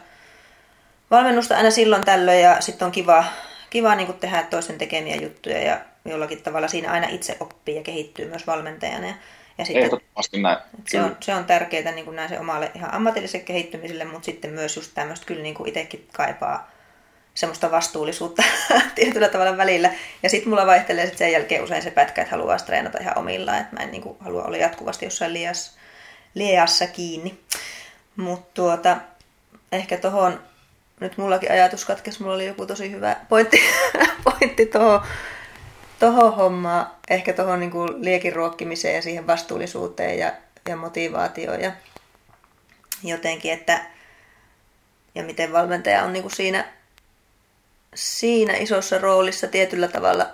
Valmennusta 1.11 1.57
aina 1.57 1.71
silloin 1.71 2.05
tällöin 2.05 2.41
ja 2.41 2.61
sitten 2.61 2.85
on 2.85 2.91
kiva, 2.91 3.25
kiva 3.69 3.95
niin 3.95 4.13
tehdä 4.13 4.43
toisen 4.43 4.77
tekemiä 4.77 5.15
juttuja 5.15 5.61
ja 5.61 5.79
jollakin 6.05 6.41
tavalla 6.41 6.67
siinä 6.67 6.91
aina 6.91 7.07
itse 7.07 7.37
oppii 7.39 7.75
ja 7.75 7.83
kehittyy 7.83 8.29
myös 8.29 8.47
valmentajana. 8.47 9.07
Ja, 9.07 9.13
ja 9.57 9.65
sitten, 9.65 9.83
Ehdottomasti 9.83 10.41
näin. 10.41 10.57
Se 10.87 11.01
on, 11.01 11.17
se 11.19 11.35
on 11.35 11.45
tärkeää 11.45 11.91
niin 11.91 12.15
näin 12.15 12.29
se 12.29 12.39
omalle 12.39 12.71
ihan 12.75 12.93
ammatilliselle 12.93 13.45
kehittymiselle, 13.45 14.05
mutta 14.05 14.25
sitten 14.25 14.51
myös 14.51 14.75
just 14.75 14.91
tämmöistä 14.95 15.25
kyllä 15.25 15.41
niin 15.43 15.67
itsekin 15.67 16.07
kaipaa 16.13 16.71
semmoista 17.39 17.71
vastuullisuutta 17.71 18.43
tietyllä 18.95 19.29
tavalla 19.29 19.57
välillä. 19.57 19.91
Ja 20.23 20.29
sitten 20.29 20.49
mulla 20.49 20.65
vaihtelee 20.65 21.05
sit 21.05 21.17
sen 21.17 21.31
jälkeen 21.31 21.63
usein 21.63 21.81
se 21.81 21.91
pätkä, 21.91 22.21
että 22.21 22.35
haluaa 22.35 22.57
treenata 22.57 22.97
ihan 23.01 23.17
omillaan, 23.17 23.61
että 23.61 23.75
mä 23.75 23.83
en 23.83 23.91
niin 23.91 24.01
kuin, 24.01 24.17
halua 24.19 24.43
olla 24.43 24.57
jatkuvasti 24.57 25.05
jossain 25.05 25.33
lias, 25.33 25.77
liassa 26.33 26.87
kiinni. 26.87 27.39
Mutta 28.15 28.53
tuota, 28.53 28.97
ehkä 29.71 29.97
tohon, 29.97 30.39
nyt 30.99 31.17
mullakin 31.17 31.51
ajatus 31.51 31.85
katkesi, 31.85 32.21
mulla 32.21 32.35
oli 32.35 32.47
joku 32.47 32.65
tosi 32.65 32.91
hyvä 32.91 33.15
pointti, 33.29 33.61
pointti 34.23 34.65
tohon, 34.65 35.01
toho 35.99 36.31
hommaan, 36.31 36.87
ehkä 37.09 37.33
tuohon 37.33 37.59
niin 37.59 38.03
liekin 38.03 38.33
ruokkimiseen 38.33 38.95
ja 38.95 39.01
siihen 39.01 39.27
vastuullisuuteen 39.27 40.19
ja, 40.19 40.33
ja 40.69 40.75
motivaatioon 40.75 41.61
ja 41.61 41.71
jotenkin, 43.03 43.53
että 43.53 43.85
ja 45.15 45.23
miten 45.23 45.53
valmentaja 45.53 46.03
on 46.03 46.13
niin 46.13 46.23
kuin 46.23 46.35
siinä 46.35 46.78
siinä 47.95 48.53
isossa 48.53 48.97
roolissa 48.97 49.47
tietyllä 49.47 49.87
tavalla, 49.87 50.27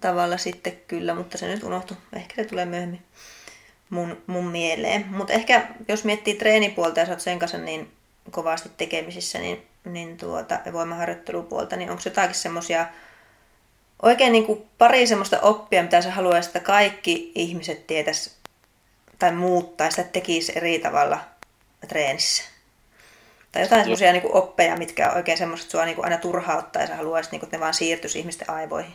tavalla 0.00 0.38
sitten 0.38 0.76
kyllä, 0.88 1.14
mutta 1.14 1.38
se 1.38 1.48
nyt 1.48 1.62
unohtu. 1.62 1.94
Ehkä 2.12 2.34
se 2.42 2.48
tulee 2.48 2.64
myöhemmin 2.64 3.02
mun, 3.90 4.22
mun 4.26 4.46
mieleen. 4.46 5.06
Mutta 5.08 5.32
ehkä 5.32 5.68
jos 5.88 6.04
miettii 6.04 6.34
treenipuolta 6.34 7.00
ja 7.00 7.06
sä 7.06 7.12
oot 7.12 7.20
sen 7.20 7.38
kanssa 7.38 7.58
niin 7.58 7.92
kovasti 8.30 8.70
tekemisissä, 8.76 9.38
niin, 9.38 9.66
niin 9.84 10.16
tuota, 10.16 10.58
voimaharjoittelupuolta, 10.72 11.76
niin 11.76 11.90
onko 11.90 12.02
jotakin 12.04 12.34
semmoisia 12.34 12.86
oikein 14.02 14.32
niin 14.32 14.46
kuin 14.46 14.66
pari 14.78 15.06
semmoista 15.06 15.40
oppia, 15.40 15.82
mitä 15.82 16.02
sä 16.02 16.10
haluaisit, 16.10 16.56
että 16.56 16.66
kaikki 16.66 17.32
ihmiset 17.34 17.86
tietäisi 17.86 18.30
tai 19.18 19.32
muuttaisi 19.32 19.96
tai 19.96 20.04
tekisi 20.12 20.52
eri 20.56 20.78
tavalla 20.78 21.20
treenissä? 21.88 22.57
Tai 23.58 23.64
jotain 23.64 23.82
semmoisia 23.82 24.12
niin 24.12 24.36
oppeja, 24.36 24.76
mitkä 24.76 25.10
on 25.10 25.16
oikein 25.16 25.38
semmoiset 25.38 25.70
sua 25.70 25.84
niin 25.84 26.04
aina 26.04 26.16
turhauttaa 26.18 26.82
ja 26.82 26.88
sä 26.88 26.96
haluaisit, 26.96 27.32
niin 27.32 27.40
kuin, 27.40 27.46
että 27.46 27.56
ne 27.56 27.60
vaan 27.60 27.74
siirtyisi 27.74 28.18
ihmisten 28.18 28.50
aivoihin. 28.50 28.92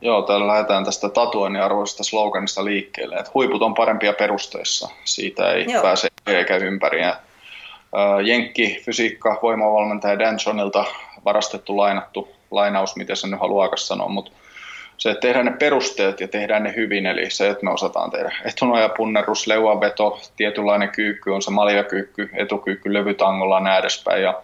Joo, 0.00 0.22
täällä 0.22 0.46
lähdetään 0.46 0.84
tästä 0.84 1.08
tatuoinnin 1.08 1.62
arvoisesta 1.62 2.04
sloganista 2.04 2.64
liikkeelle, 2.64 3.16
että 3.16 3.30
huiput 3.34 3.62
on 3.62 3.74
parempia 3.74 4.12
perusteissa, 4.12 4.88
siitä 5.04 5.52
ei 5.52 5.66
Joo. 5.68 5.82
pääse 5.82 6.08
eikä 6.26 6.56
ympäri. 6.56 7.00
Ja, 7.00 7.16
Jenkki, 8.24 8.82
fysiikka, 8.84 9.38
voimavalmentaja 9.42 10.18
Dan 10.18 10.38
Johnilta 10.46 10.84
varastettu, 11.24 11.76
lainattu 11.76 12.28
lainaus, 12.50 12.96
miten 12.96 13.16
se 13.16 13.26
nyt 13.26 13.40
haluaa 13.40 13.76
sanoa, 13.76 14.08
mutta 14.08 14.30
se, 14.98 15.10
että 15.10 15.20
tehdään 15.20 15.44
ne 15.44 15.52
perusteet 15.52 16.20
ja 16.20 16.28
tehdään 16.28 16.62
ne 16.62 16.74
hyvin, 16.76 17.06
eli 17.06 17.30
se, 17.30 17.48
että 17.48 17.64
me 17.64 17.70
osataan 17.70 18.10
tehdä 18.10 18.36
etunoja, 18.44 18.88
punnerus, 18.88 19.46
leuanveto, 19.46 20.20
tietynlainen 20.36 20.88
kyykky 20.88 21.30
on 21.30 21.42
se 21.42 21.50
maljakyykky, 21.50 22.30
etukyykky, 22.32 22.94
levytangolla 22.94 23.56
ja 23.56 23.60
näin 23.60 23.80
edespäin. 23.80 24.22
Ja 24.22 24.42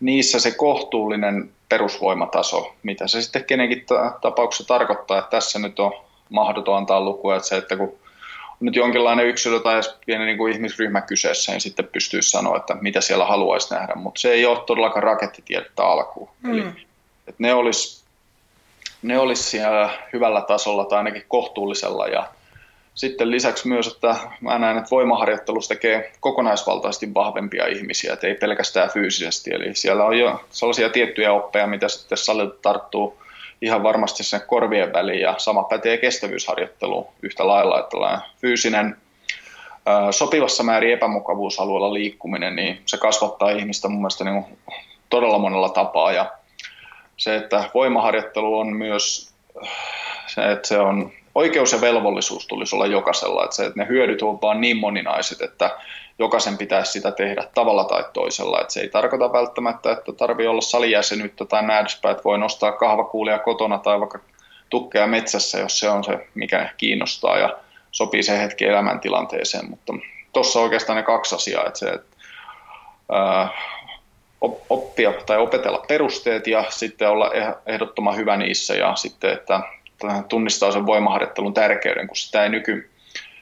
niissä 0.00 0.40
se 0.40 0.50
kohtuullinen 0.50 1.50
perusvoimataso, 1.68 2.74
mitä 2.82 3.06
se 3.06 3.22
sitten 3.22 3.44
kenenkin 3.44 3.86
tapauksessa 4.20 4.68
tarkoittaa, 4.68 5.18
että 5.18 5.30
tässä 5.30 5.58
nyt 5.58 5.78
on 5.78 5.92
mahdoton 6.28 6.76
antaa 6.76 7.00
lukua, 7.00 7.36
että 7.36 7.48
se, 7.48 7.56
että 7.56 7.76
kun 7.76 7.88
on 7.88 8.66
nyt 8.66 8.76
jonkinlainen 8.76 9.26
yksilö 9.26 9.60
tai 9.60 9.80
pieni 10.06 10.24
niin 10.24 10.38
kuin 10.38 10.52
ihmisryhmä 10.52 11.00
kyseessä, 11.00 11.52
niin 11.52 11.60
sitten 11.60 11.88
pystyy 11.92 12.22
sanoa, 12.22 12.56
että 12.56 12.76
mitä 12.80 13.00
siellä 13.00 13.24
haluaisi 13.24 13.74
nähdä, 13.74 13.94
mutta 13.94 14.20
se 14.20 14.32
ei 14.32 14.46
ole 14.46 14.58
todellakaan 14.66 15.02
rakettitiedettä 15.02 15.84
alkuun. 15.84 16.28
Mm. 16.42 16.52
Eli 16.52 16.60
että 17.26 17.42
ne 17.42 17.54
olisi 17.54 17.99
ne 19.02 19.18
olisi 19.18 19.42
siellä 19.42 19.90
hyvällä 20.12 20.40
tasolla 20.40 20.84
tai 20.84 20.98
ainakin 20.98 21.24
kohtuullisella. 21.28 22.06
Ja 22.08 22.28
sitten 22.94 23.30
lisäksi 23.30 23.68
myös, 23.68 23.86
että 23.86 24.16
mä 24.40 24.58
näen, 24.58 24.78
että 24.78 24.90
voimaharjoittelus 24.90 25.68
tekee 25.68 26.12
kokonaisvaltaisesti 26.20 27.14
vahvempia 27.14 27.66
ihmisiä, 27.66 28.12
että 28.12 28.26
ei 28.26 28.34
pelkästään 28.34 28.90
fyysisesti. 28.90 29.50
Eli 29.54 29.74
siellä 29.74 30.04
on 30.04 30.18
jo 30.18 30.44
sellaisia 30.50 30.88
tiettyjä 30.88 31.32
oppeja, 31.32 31.66
mitä 31.66 31.88
sitten 31.88 32.18
salilta 32.18 32.56
tarttuu 32.62 33.22
ihan 33.62 33.82
varmasti 33.82 34.24
sen 34.24 34.40
korvien 34.46 34.92
väliin. 34.92 35.20
Ja 35.20 35.34
sama 35.38 35.62
pätee 35.62 35.96
kestävyysharjoitteluun 35.96 37.06
yhtä 37.22 37.46
lailla, 37.46 37.80
että 37.80 38.20
fyysinen 38.40 38.96
sopivassa 40.10 40.62
määrin 40.62 40.92
epämukavuusalueella 40.92 41.94
liikkuminen, 41.94 42.56
niin 42.56 42.82
se 42.86 42.96
kasvattaa 42.96 43.50
ihmistä 43.50 43.88
mun 43.88 44.00
mielestä 44.00 44.24
niin 44.24 44.58
todella 45.10 45.38
monella 45.38 45.68
tapaa. 45.68 46.12
Ja 46.12 46.30
se, 47.20 47.36
että 47.36 47.64
voimaharjoittelu 47.74 48.58
on 48.58 48.72
myös 48.72 49.34
se, 50.26 50.52
että 50.52 50.68
se 50.68 50.78
on 50.78 51.12
oikeus 51.34 51.72
ja 51.72 51.80
velvollisuus 51.80 52.46
tulisi 52.46 52.76
olla 52.76 52.86
jokaisella, 52.86 53.44
että, 53.44 53.56
se, 53.56 53.66
että 53.66 53.80
ne 53.80 53.88
hyödyt 53.88 54.22
ovat 54.22 54.42
vaan 54.42 54.60
niin 54.60 54.76
moninaiset, 54.76 55.40
että 55.40 55.78
jokaisen 56.18 56.58
pitäisi 56.58 56.92
sitä 56.92 57.10
tehdä 57.10 57.44
tavalla 57.54 57.84
tai 57.84 58.04
toisella. 58.12 58.60
Että 58.60 58.72
se 58.72 58.80
ei 58.80 58.88
tarkoita 58.88 59.32
välttämättä, 59.32 59.92
että 59.92 60.12
tarvii 60.12 60.46
olla 60.46 60.60
salijäsenyyttä 60.60 61.44
tai 61.44 61.62
näin 61.62 61.86
että 61.86 62.24
voi 62.24 62.38
nostaa 62.38 62.72
kahvakuulia 62.72 63.38
kotona 63.38 63.78
tai 63.78 64.00
vaikka 64.00 64.18
tukkeja 64.70 65.06
metsässä, 65.06 65.58
jos 65.58 65.78
se 65.78 65.90
on 65.90 66.04
se, 66.04 66.26
mikä 66.34 66.70
kiinnostaa 66.76 67.38
ja 67.38 67.56
sopii 67.90 68.22
se 68.22 68.40
hetki 68.42 68.64
elämäntilanteeseen. 68.64 69.70
Mutta 69.70 69.92
tuossa 70.32 70.60
oikeastaan 70.60 70.96
ne 70.96 71.02
kaksi 71.02 71.34
asiaa, 71.34 71.66
että 71.66 71.78
se, 71.78 71.88
että, 71.88 72.16
ää, 73.12 73.48
oppia 74.68 75.12
tai 75.26 75.38
opetella 75.38 75.84
perusteet 75.88 76.46
ja 76.46 76.64
sitten 76.68 77.10
olla 77.10 77.30
eh-, 77.34 77.54
ehdottoman 77.66 78.16
hyvä 78.16 78.36
niissä 78.36 78.74
ja 78.74 78.94
sitten, 78.94 79.32
että 79.32 79.60
tunnistaa 80.28 80.72
sen 80.72 80.86
voimaharjoittelun 80.86 81.54
tärkeyden, 81.54 82.06
kun 82.06 82.16
sitä 82.16 82.42
ei 82.42 82.48
nyky, 82.48 82.90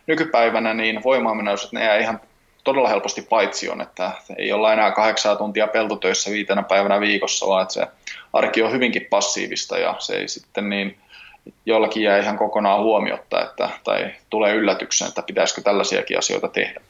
nykypäivänä 0.06 0.74
niin 0.74 1.02
voimaaminnäys, 1.04 1.72
ne 1.72 1.84
jää 1.84 1.96
ihan 1.96 2.20
todella 2.64 2.88
helposti 2.88 3.22
paitsioon, 3.22 3.80
että 3.80 4.12
ei 4.36 4.52
olla 4.52 4.72
enää 4.72 4.90
kahdeksaa 4.90 5.36
tuntia 5.36 5.66
peltotöissä 5.66 6.30
viitenä 6.30 6.62
päivänä 6.62 7.00
viikossa, 7.00 7.46
vaan 7.46 7.62
että 7.62 7.74
se 7.74 7.86
arki 8.32 8.62
on 8.62 8.72
hyvinkin 8.72 9.06
passiivista 9.10 9.78
ja 9.78 9.94
se 9.98 10.16
ei 10.16 10.28
sitten 10.28 10.68
niin 10.68 10.98
jollakin 11.66 12.02
jää 12.02 12.18
ihan 12.18 12.38
kokonaan 12.38 12.82
huomiotta, 12.82 13.42
että, 13.42 13.70
tai 13.84 14.10
tulee 14.30 14.54
yllätyksen, 14.54 15.08
että 15.08 15.22
pitäisikö 15.22 15.60
tällaisiakin 15.60 16.18
asioita 16.18 16.48
tehdä. 16.48 16.80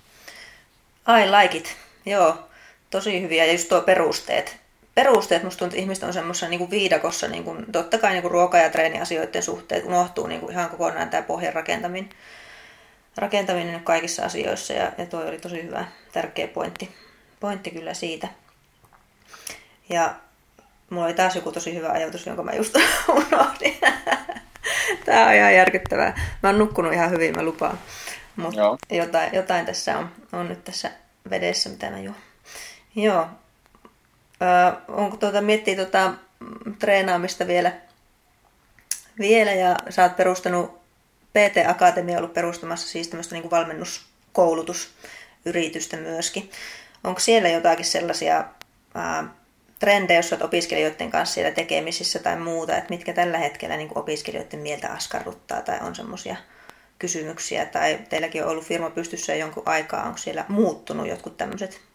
I 1.09 1.31
like 1.43 1.57
it. 1.57 1.77
Joo, 2.07 2.48
tosi 2.91 3.23
hyviä. 3.23 3.45
Ja 3.45 3.53
just 3.53 3.69
tuo 3.69 3.81
perusteet 3.81 4.59
perusteet, 4.99 5.43
musta 5.43 5.59
tuntuu, 5.59 5.77
että 5.77 5.83
ihmiset 5.83 6.05
on 6.05 6.13
semmoisessa 6.13 6.49
niin 6.49 6.59
kuin 6.59 6.71
viidakossa, 6.71 7.29
niin 7.29 7.45
kuin, 7.45 7.73
totta 7.73 7.99
kai 7.99 8.13
niin 8.13 8.23
kuin 8.23 8.33
ruoka- 8.33 8.59
ja 8.59 8.71
treeniasioiden 8.71 9.43
suhteet 9.43 9.85
unohtuu 9.85 10.27
niin 10.27 10.41
kuin 10.41 10.53
ihan 10.53 10.71
kokonaan 10.71 11.11
tämä 11.11 11.23
pohjan 11.23 11.55
rakentaminen, 11.55 12.11
rakentaminen 13.17 13.81
kaikissa 13.81 14.25
asioissa, 14.25 14.73
ja, 14.73 14.93
ja 14.99 15.07
toi 15.07 15.29
oli 15.29 15.39
tosi 15.39 15.63
hyvä, 15.63 15.85
tärkeä 16.13 16.49
pointti, 16.49 16.95
pointti 17.41 17.71
kyllä 17.71 17.95
siitä. 17.95 18.29
Ja 19.89 20.15
mulla 20.91 21.07
oli 21.07 21.15
taas 21.15 21.37
joku 21.37 21.53
tosi 21.53 21.75
hyvä 21.75 21.89
ajatus, 21.89 22.27
jonka 22.27 22.43
mä 22.43 22.53
just 22.53 22.75
unohdin. 23.09 23.79
Tämä 25.05 25.27
on 25.27 25.35
ihan 25.35 25.55
järkyttävää. 25.55 26.21
Mä 26.43 26.49
oon 26.49 26.59
nukkunut 26.59 26.93
ihan 26.93 27.11
hyvin, 27.11 27.37
mä 27.37 27.43
lupaan. 27.43 27.79
Mutta 28.37 28.61
jotain, 28.91 29.35
jotain 29.35 29.67
tässä 29.67 29.99
on, 29.99 30.11
on 30.33 30.49
nyt 30.49 30.65
tässä 30.65 30.91
vedessä, 31.31 31.71
mitä 31.71 31.91
mä 31.91 31.99
juon. 31.99 32.28
Joo, 32.97 33.27
Öö, 34.43 34.73
onko 34.89 35.17
tuota, 35.17 35.41
miettii 35.41 35.77
tuota, 35.77 36.15
treenaamista 36.79 37.47
vielä, 37.47 37.73
vielä 39.19 39.53
ja 39.53 39.77
sä 39.91 40.03
oot 40.03 40.17
perustanut 40.17 40.79
PT 41.31 41.69
Akatemia 41.69 42.19
ollut 42.19 42.35
perustamassa 42.35 42.89
siis 42.89 43.09
tämmöistä 43.09 43.35
niin 43.35 43.51
valmennuskoulutusyritystä 43.51 45.97
myöskin. 45.97 46.51
Onko 47.05 47.21
siellä 47.21 47.49
jotakin 47.49 47.85
sellaisia 47.85 48.45
ää, 48.95 49.25
trendejä, 49.79 50.19
jos 50.19 50.33
olet 50.33 50.45
opiskelijoiden 50.45 51.11
kanssa 51.11 51.35
siellä 51.35 51.51
tekemisissä 51.51 52.19
tai 52.19 52.37
muuta, 52.37 52.77
että 52.77 52.91
mitkä 52.91 53.13
tällä 53.13 53.39
hetkellä 53.39 53.77
niin 53.77 53.91
opiskelijoiden 53.95 54.61
mieltä 54.61 54.89
askarruttaa 54.89 55.63
tai 55.63 55.79
on 55.81 55.95
semmoisia 55.95 56.37
kysymyksiä, 56.99 57.67
tai 57.67 57.99
teilläkin 58.09 58.45
on 58.45 58.51
ollut 58.51 58.65
firma 58.65 58.91
pystyssä 58.91 59.35
jonkun 59.35 59.63
aikaa, 59.67 60.07
onko 60.07 60.19
siellä 60.19 60.45
muuttunut 60.49 61.09
jotkut 61.09 61.37
tämmöiset 61.37 61.88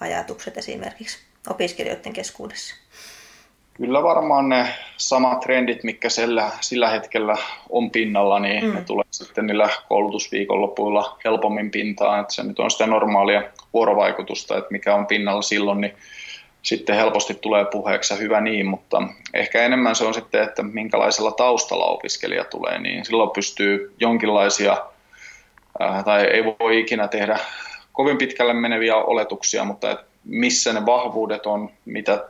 ajatukset 0.00 0.58
esimerkiksi? 0.58 1.28
opiskelijoiden 1.50 2.12
keskuudessa? 2.12 2.74
Kyllä 3.74 4.02
varmaan 4.02 4.48
ne 4.48 4.68
samat 4.96 5.40
trendit, 5.40 5.84
mikä 5.84 6.08
sillä, 6.08 6.50
sillä 6.60 6.90
hetkellä 6.90 7.36
on 7.70 7.90
pinnalla, 7.90 8.38
niin 8.38 8.64
mm. 8.64 8.74
ne 8.74 8.80
tulee 8.80 9.04
sitten 9.10 9.46
niillä 9.46 9.68
koulutusviikonlopuilla 9.88 11.18
helpommin 11.24 11.70
pintaan. 11.70 12.20
Että 12.20 12.34
se 12.34 12.42
nyt 12.42 12.58
on 12.58 12.70
sitä 12.70 12.86
normaalia 12.86 13.42
vuorovaikutusta, 13.72 14.58
että 14.58 14.70
mikä 14.70 14.94
on 14.94 15.06
pinnalla 15.06 15.42
silloin, 15.42 15.80
niin 15.80 15.94
sitten 16.62 16.96
helposti 16.96 17.34
tulee 17.34 17.64
puheeksi 17.64 18.18
hyvä 18.18 18.40
niin, 18.40 18.66
mutta 18.66 19.02
ehkä 19.34 19.62
enemmän 19.62 19.94
se 19.94 20.04
on 20.04 20.14
sitten, 20.14 20.42
että 20.42 20.62
minkälaisella 20.62 21.32
taustalla 21.32 21.86
opiskelija 21.86 22.44
tulee, 22.44 22.78
niin 22.78 23.04
silloin 23.04 23.30
pystyy 23.30 23.94
jonkinlaisia, 24.00 24.76
tai 26.04 26.24
ei 26.24 26.44
voi 26.44 26.80
ikinä 26.80 27.08
tehdä 27.08 27.38
kovin 27.98 28.18
pitkälle 28.18 28.52
meneviä 28.52 28.96
oletuksia, 28.96 29.64
mutta 29.64 29.96
missä 30.24 30.72
ne 30.72 30.86
vahvuudet 30.86 31.46
on, 31.46 31.70
mitä 31.84 32.24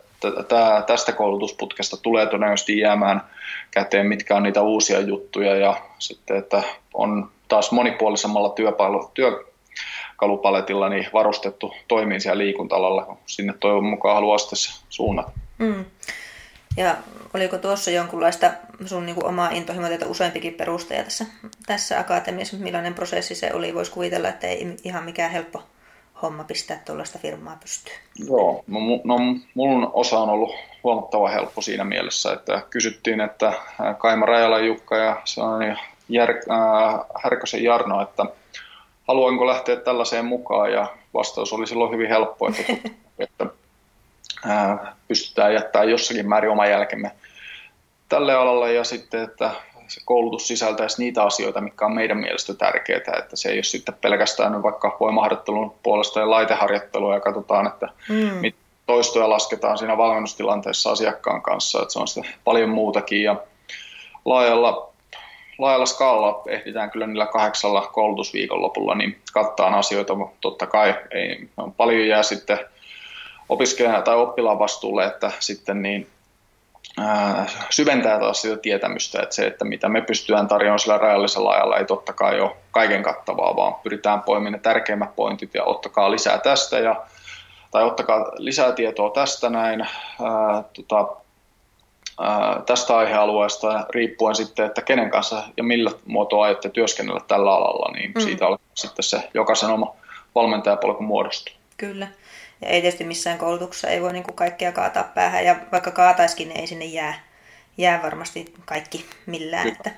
tästä 0.86 1.12
koulutusputkesta 1.12 1.96
tulee 1.96 2.26
todennäköisesti 2.26 2.78
jäämään 2.78 3.20
käteen, 3.70 4.06
mitkä 4.06 4.36
on 4.36 4.42
niitä 4.42 4.62
uusia 4.62 5.00
juttuja 5.00 5.56
ja 5.56 5.76
sitten, 5.98 6.36
että 6.36 6.62
on 6.94 7.30
taas 7.48 7.72
monipuolisemmalla 7.72 8.48
työpailu, 8.48 9.10
työkalupaletilla 9.14 10.88
niin 10.88 11.06
varustettu 11.12 11.74
toimiin 11.88 12.20
siellä 12.20 12.38
liikuntalalla, 12.38 13.04
kun 13.04 13.18
sinne 13.26 13.54
toivon 13.60 13.84
mukaan 13.84 14.14
haluaa 14.14 14.38
sitten 14.38 14.82
suunnata. 14.88 15.30
Mm. 15.58 15.84
Ja 16.78 16.96
oliko 17.34 17.58
tuossa 17.58 17.90
jonkunlaista 17.90 18.50
sun 18.86 19.06
niin 19.06 19.14
kuin 19.14 19.26
omaa 19.26 19.50
intohimoa, 19.50 19.88
että 19.88 20.06
useampikin 20.06 20.54
perustaja 20.54 21.04
tässä, 21.04 21.26
tässä 21.66 21.98
akatemiassa, 21.98 22.56
millainen 22.56 22.94
prosessi 22.94 23.34
se 23.34 23.50
oli? 23.54 23.74
Voisi 23.74 23.92
kuvitella, 23.92 24.28
että 24.28 24.46
ei 24.46 24.76
ihan 24.84 25.04
mikään 25.04 25.30
helppo 25.30 25.62
homma 26.22 26.44
pistää 26.44 26.82
tuollaista 26.84 27.18
firmaa 27.18 27.58
pystyyn? 27.60 27.96
Joo, 28.28 28.64
no, 28.66 28.78
no 29.04 29.18
mun 29.54 29.90
osa 29.92 30.18
on 30.18 30.28
ollut 30.28 30.54
huomattavan 30.84 31.32
helppo 31.32 31.62
siinä 31.62 31.84
mielessä, 31.84 32.32
että 32.32 32.62
kysyttiin, 32.70 33.20
että 33.20 33.52
Kaima 33.98 34.26
Rajala 34.26 34.58
Jukka 34.58 34.96
ja 34.96 35.22
sellainen 35.24 35.78
Jär, 36.08 36.30
äh, 36.30 37.00
Härkösen 37.22 37.64
Jarno, 37.64 38.02
että 38.02 38.24
haluanko 39.08 39.46
lähteä 39.46 39.76
tällaiseen 39.76 40.24
mukaan 40.24 40.72
ja 40.72 40.86
vastaus 41.14 41.52
oli 41.52 41.66
silloin 41.66 41.92
hyvin 41.92 42.08
helppo, 42.08 42.48
että, 42.48 42.72
että 43.18 43.46
äh, 44.46 44.94
pystytään 45.08 45.54
jättämään 45.54 45.90
jossakin 45.90 46.28
määrin 46.28 46.50
oma 46.50 46.66
jälkemme 46.66 47.10
tälle 48.08 48.34
alalle 48.34 48.72
ja 48.72 48.84
sitten, 48.84 49.22
että 49.22 49.50
se 49.88 50.00
koulutus 50.04 50.48
sisältäisi 50.48 51.02
niitä 51.02 51.22
asioita, 51.22 51.60
mikä 51.60 51.86
on 51.86 51.94
meidän 51.94 52.18
mielestä 52.18 52.54
tärkeää, 52.54 53.18
että 53.18 53.36
se 53.36 53.48
ei 53.48 53.56
ole 53.56 53.62
sitten 53.62 53.94
pelkästään 53.94 54.62
vaikka 54.62 54.96
voimaharjoittelun 55.00 55.74
puolesta 55.82 56.20
ja 56.20 56.30
laiteharjoittelua 56.30 57.14
ja 57.14 57.20
katsotaan, 57.20 57.66
että 57.66 57.88
mm. 58.08 58.52
toistoja 58.86 59.30
lasketaan 59.30 59.78
siinä 59.78 59.96
valmennustilanteessa 59.96 60.90
asiakkaan 60.90 61.42
kanssa, 61.42 61.82
että 61.82 61.92
se 61.92 61.98
on 61.98 62.08
sitten 62.08 62.34
paljon 62.44 62.70
muutakin 62.70 63.22
ja 63.22 63.36
laajalla, 64.24 64.92
laajalla 65.58 65.86
skaalalla 65.86 66.42
ehditään 66.46 66.90
kyllä 66.90 67.06
niillä 67.06 67.26
kahdeksalla 67.26 67.90
koulutusviikonlopulla 67.92 68.94
niin 68.94 69.18
kattaa 69.32 69.78
asioita, 69.78 70.14
mutta 70.14 70.36
totta 70.40 70.66
kai 70.66 70.94
ei, 71.10 71.48
paljon 71.76 72.08
jää 72.08 72.22
sitten 72.22 72.58
opiskelijan 73.48 74.02
tai 74.02 74.16
oppilaan 74.16 74.58
vastuulle, 74.58 75.06
että 75.06 75.32
sitten 75.38 75.82
niin 75.82 76.10
syventää 77.70 78.18
taas 78.18 78.42
sitä 78.42 78.56
tietämystä, 78.56 79.22
että 79.22 79.34
se, 79.34 79.46
että 79.46 79.64
mitä 79.64 79.88
me 79.88 80.00
pystytään 80.00 80.48
tarjoamaan 80.48 80.78
sillä 80.78 80.98
rajallisella 80.98 81.50
ajalla, 81.50 81.76
ei 81.76 81.84
totta 81.84 82.12
kai 82.12 82.40
ole 82.40 82.56
kaiken 82.70 83.02
kattavaa, 83.02 83.56
vaan 83.56 83.74
pyritään 83.74 84.22
poimimaan 84.22 84.52
ne 84.52 84.58
tärkeimmät 84.58 85.16
pointit 85.16 85.54
ja 85.54 85.64
ottakaa 85.64 86.10
lisää 86.10 86.38
tästä 86.38 86.78
ja, 86.78 87.02
tai 87.70 87.84
ottakaa 87.84 88.32
lisää 88.36 88.72
tietoa 88.72 89.10
tästä 89.10 89.50
näin, 89.50 89.80
ää, 89.80 90.64
tota, 90.72 91.16
ää, 92.20 92.62
tästä 92.66 92.96
aihealueesta 92.96 93.86
riippuen 93.90 94.34
sitten, 94.34 94.66
että 94.66 94.82
kenen 94.82 95.10
kanssa 95.10 95.42
ja 95.56 95.64
millä 95.64 95.90
muotoa 96.06 96.44
aiotte 96.44 96.68
työskennellä 96.68 97.20
tällä 97.28 97.54
alalla, 97.54 97.92
niin 97.92 98.12
mm. 98.14 98.20
siitä 98.20 98.46
on 98.46 98.58
sitten 98.74 99.02
se 99.02 99.30
jokaisen 99.34 99.70
oma 99.70 99.94
valmentajapolku 100.34 101.02
muodostuu. 101.02 101.54
Kyllä. 101.76 102.08
Ja 102.60 102.68
ei 102.68 102.80
tietysti 102.80 103.04
missään 103.04 103.38
koulutuksessa 103.38 103.88
ei 103.88 104.02
voi 104.02 104.12
niin 104.12 104.24
kuin 104.24 104.36
kaikkea 104.36 104.72
kaataa 104.72 105.04
päähän, 105.04 105.44
ja 105.44 105.56
vaikka 105.72 105.90
kaataiskin, 105.90 106.48
niin 106.48 106.60
ei 106.60 106.66
sinne 106.66 106.84
jää, 106.84 107.20
jää 107.76 108.02
varmasti 108.02 108.54
kaikki 108.64 109.06
millään. 109.26 109.68
Että 109.68 109.90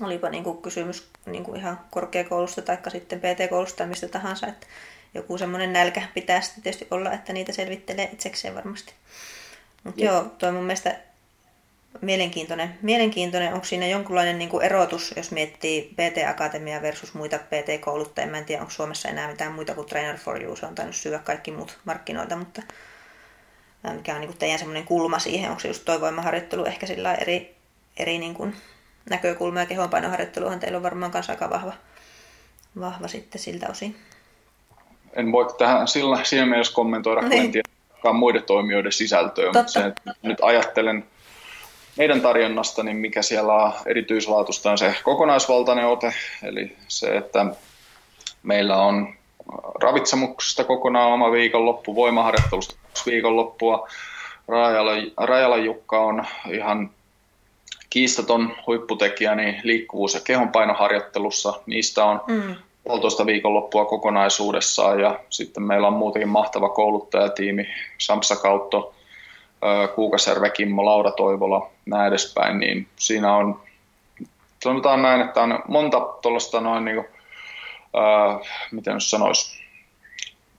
olipa 0.00 0.28
niin 0.28 0.44
kuin 0.44 0.62
kysymys 0.62 1.08
niin 1.26 1.44
kuin 1.44 1.60
ihan 1.60 1.80
korkeakoulusta 1.90 2.62
tai 2.62 2.78
sitten 2.88 3.20
PT-koulusta 3.20 3.76
tai 3.76 3.86
mistä 3.86 4.08
tahansa, 4.08 4.46
että 4.46 4.66
joku 5.14 5.38
semmoinen 5.38 5.72
nälkä 5.72 6.02
pitää 6.14 6.40
sitten 6.40 6.62
tietysti 6.62 6.86
olla, 6.90 7.12
että 7.12 7.32
niitä 7.32 7.52
selvittelee 7.52 8.10
itsekseen 8.12 8.54
varmasti. 8.54 8.94
Mutta 9.84 10.04
joo, 10.04 10.22
toi 10.22 10.52
mun 10.52 10.64
mielestä 10.64 10.96
Mielenkiintoinen. 12.00 12.78
Mielenkiintoinen. 12.82 13.54
Onko 13.54 13.64
siinä 13.64 13.86
jonkunlainen 13.86 14.38
niin 14.38 14.48
kuin 14.48 14.64
erotus, 14.64 15.14
jos 15.16 15.30
miettii 15.30 15.94
PT-akatemia 15.96 16.82
versus 16.82 17.14
muita 17.14 17.38
PT-kouluttajia? 17.38 18.30
Mä 18.30 18.38
en 18.38 18.44
tiedä, 18.44 18.60
onko 18.60 18.72
Suomessa 18.72 19.08
enää 19.08 19.28
mitään 19.28 19.52
muita 19.52 19.74
kuin 19.74 19.86
Trainer 19.86 20.16
for 20.16 20.42
You. 20.42 20.56
Se 20.56 20.66
on 20.66 20.74
tainnut 20.74 20.96
syödä 20.96 21.18
kaikki 21.18 21.50
muut 21.50 21.78
markkinoita, 21.84 22.36
mutta 22.36 22.62
mikä 23.92 24.14
on 24.14 24.20
niin 24.20 24.28
kuin 24.28 24.38
teidän 24.38 24.58
semmoinen 24.58 24.84
kulma 24.84 25.18
siihen? 25.18 25.50
Onko 25.50 25.60
se 25.60 25.68
just 25.68 25.84
toi 25.84 26.00
voimaharjoittelu 26.00 26.64
ehkä 26.64 26.86
sillä 26.86 27.14
eri, 27.14 27.54
eri 27.96 28.18
niin 28.18 28.34
kuin 28.34 28.56
näkökulma 29.10 29.60
ja 29.60 29.66
kehonpainoharjoitteluhan 29.66 30.60
teillä 30.60 30.76
on 30.76 30.82
varmaan 30.82 31.12
kanssa 31.12 31.32
aika 31.32 31.50
vahva, 31.50 31.72
vahva 32.80 33.08
sitten 33.08 33.40
siltä 33.40 33.66
osin. 33.70 33.96
En 35.12 35.32
voi 35.32 35.54
tähän 35.58 35.88
sillä, 35.88 36.24
siinä 36.24 36.46
mielessä 36.46 36.74
kommentoida, 36.74 37.20
niin. 37.20 37.30
kun 37.30 37.40
en 37.40 37.52
tiedä 37.52 37.68
muiden 38.12 38.42
toimijoiden 38.42 38.92
sisältöä, 38.92 39.44
Totta. 39.44 39.58
mutta 39.58 39.72
se, 39.72 39.86
että 39.86 40.14
nyt 40.22 40.38
ajattelen 40.42 41.04
meidän 41.96 42.20
tarjonnasta, 42.20 42.82
niin 42.82 42.96
mikä 42.96 43.22
siellä 43.22 43.54
on 43.54 43.72
erityislaatusta 43.86 44.70
on 44.70 44.78
se 44.78 44.94
kokonaisvaltainen 45.04 45.86
ote, 45.86 46.14
eli 46.42 46.76
se, 46.88 47.16
että 47.16 47.46
meillä 48.42 48.76
on 48.76 49.14
ravitsemuksesta 49.82 50.64
kokonaan 50.64 51.12
oma 51.12 51.32
viikonloppu, 51.32 51.94
voimaharjoittelusta 51.94 52.74
kaksi 52.82 53.10
viikonloppua. 53.10 53.88
Rajala, 55.16 55.56
Jukka 55.56 56.00
on 56.00 56.24
ihan 56.50 56.90
kiistaton 57.90 58.56
huipputekijä 58.66 59.34
niin 59.34 59.60
liikkuvuus- 59.62 60.14
ja 60.14 60.20
kehonpainoharjoittelussa. 60.20 61.60
Niistä 61.66 62.04
on 62.04 62.20
mm. 62.26 62.54
puolitoista 62.84 63.26
viikonloppua 63.26 63.84
kokonaisuudessaan 63.84 65.00
ja 65.00 65.20
sitten 65.30 65.62
meillä 65.62 65.86
on 65.86 65.92
muutenkin 65.92 66.28
mahtava 66.28 66.68
kouluttajatiimi, 66.68 67.66
Samsa 67.98 68.36
Kautto, 68.36 68.94
Kuukasjärve, 69.94 70.50
Kimmo, 70.50 70.84
Laura 70.84 71.10
Toivola, 71.10 71.70
näin 71.86 72.08
edespäin, 72.08 72.58
niin 72.58 72.88
siinä 72.96 73.36
on, 73.36 73.60
sanotaan 74.64 75.02
näin, 75.02 75.20
että 75.20 75.42
on 75.42 75.62
monta 75.68 76.00
tuollaista 76.00 76.60
noin 76.60 76.84
niin 76.84 76.96
kuin, 76.96 77.06
ää, 77.94 78.38
miten 78.70 79.00
sanoisi, 79.00 79.64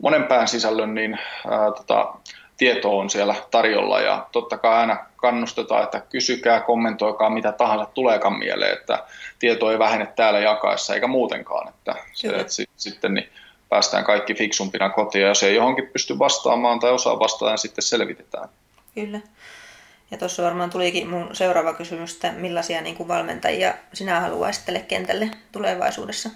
monen 0.02 0.24
pään 0.24 0.48
sisällön 0.48 0.96
niin 0.96 1.20
ää, 1.52 1.72
tota, 1.72 2.14
tieto 2.58 2.98
on 2.98 3.10
siellä 3.10 3.36
tarjolla. 3.52 4.00
Ja 4.00 4.28
totta 4.32 4.58
kai 4.58 4.74
aina 4.74 4.98
kannustetaan, 5.16 5.84
että 5.84 6.00
kysykää, 6.00 6.60
kommentoikaa 6.60 7.30
mitä 7.30 7.52
tahansa 7.52 7.86
tuleekaan 7.86 8.40
mieleen, 8.40 8.74
että 8.74 9.04
tieto 9.40 9.72
ei 9.72 9.80
vähene 9.80 10.06
täällä 10.06 10.40
jakaessa 10.40 10.94
eikä 10.94 11.08
muutenkaan, 11.08 11.70
että, 11.70 11.96
se, 12.14 12.28
että 12.28 12.54
sit, 12.54 12.70
sitten 12.78 13.14
niin 13.14 13.30
päästään 13.70 14.04
kaikki 14.04 14.34
fiksumpina 14.34 14.90
kotiin 14.90 15.22
ja 15.22 15.28
jos 15.28 15.44
ei 15.44 15.56
johonkin 15.56 15.90
pysty 15.94 16.20
vastaamaan 16.20 16.80
tai 16.80 16.92
osaa 16.92 17.20
vastata, 17.20 17.52
niin 17.52 17.58
sitten 17.58 17.84
selvitetään. 17.84 18.50
Kyllä. 18.96 19.20
Ja 20.12 20.18
tuossa 20.18 20.44
varmaan 20.44 20.70
tulikin 20.70 21.10
mun 21.10 21.30
seuraava 21.34 21.74
kysymys, 21.74 22.14
että 22.14 22.32
millaisia 22.32 22.82
niin 22.82 22.96
kuin 22.96 23.08
valmentajia 23.08 23.74
sinä 23.94 24.20
haluaisit 24.20 24.66
tälle 24.66 24.80
kentälle 24.80 25.30
tulevaisuudessa? 25.52 26.30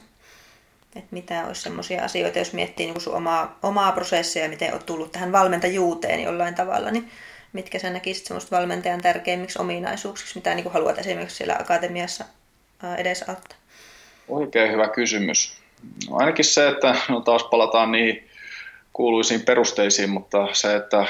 Että 0.95 1.07
mitä 1.11 1.45
olisi 1.45 1.61
sellaisia 1.61 2.03
asioita, 2.03 2.39
jos 2.39 2.53
miettii 2.53 2.85
niin 2.85 2.93
kuin 2.93 3.03
sun 3.03 3.15
omaa, 3.15 3.59
omaa 3.63 3.91
prosessia 3.91 4.43
ja 4.43 4.49
miten 4.49 4.73
olet 4.73 4.85
tullut 4.85 5.11
tähän 5.11 5.31
valmentajuuteen 5.31 6.23
jollain 6.23 6.55
tavalla, 6.55 6.91
niin 6.91 7.11
mitkä 7.53 7.79
sä 7.79 7.89
näkisit 7.89 8.25
semmoista 8.25 8.57
valmentajan 8.57 9.01
tärkeimmiksi 9.01 9.61
ominaisuuksiksi, 9.61 10.35
mitä 10.35 10.55
niin 10.55 10.63
kuin 10.63 10.73
haluat 10.73 10.97
esimerkiksi 10.97 11.35
siellä 11.35 11.55
akatemiassa 11.59 12.25
edesauttaa? 12.97 13.57
Oikein 14.27 14.71
hyvä 14.71 14.87
kysymys. 14.87 15.57
No 16.09 16.17
ainakin 16.17 16.45
se, 16.45 16.67
että 16.67 16.95
no 17.09 17.21
taas 17.21 17.43
palataan 17.43 17.91
niihin 17.91 18.29
kuuluisiin 18.93 19.41
perusteisiin, 19.41 20.09
mutta 20.09 20.47
se, 20.53 20.75
että 20.75 21.05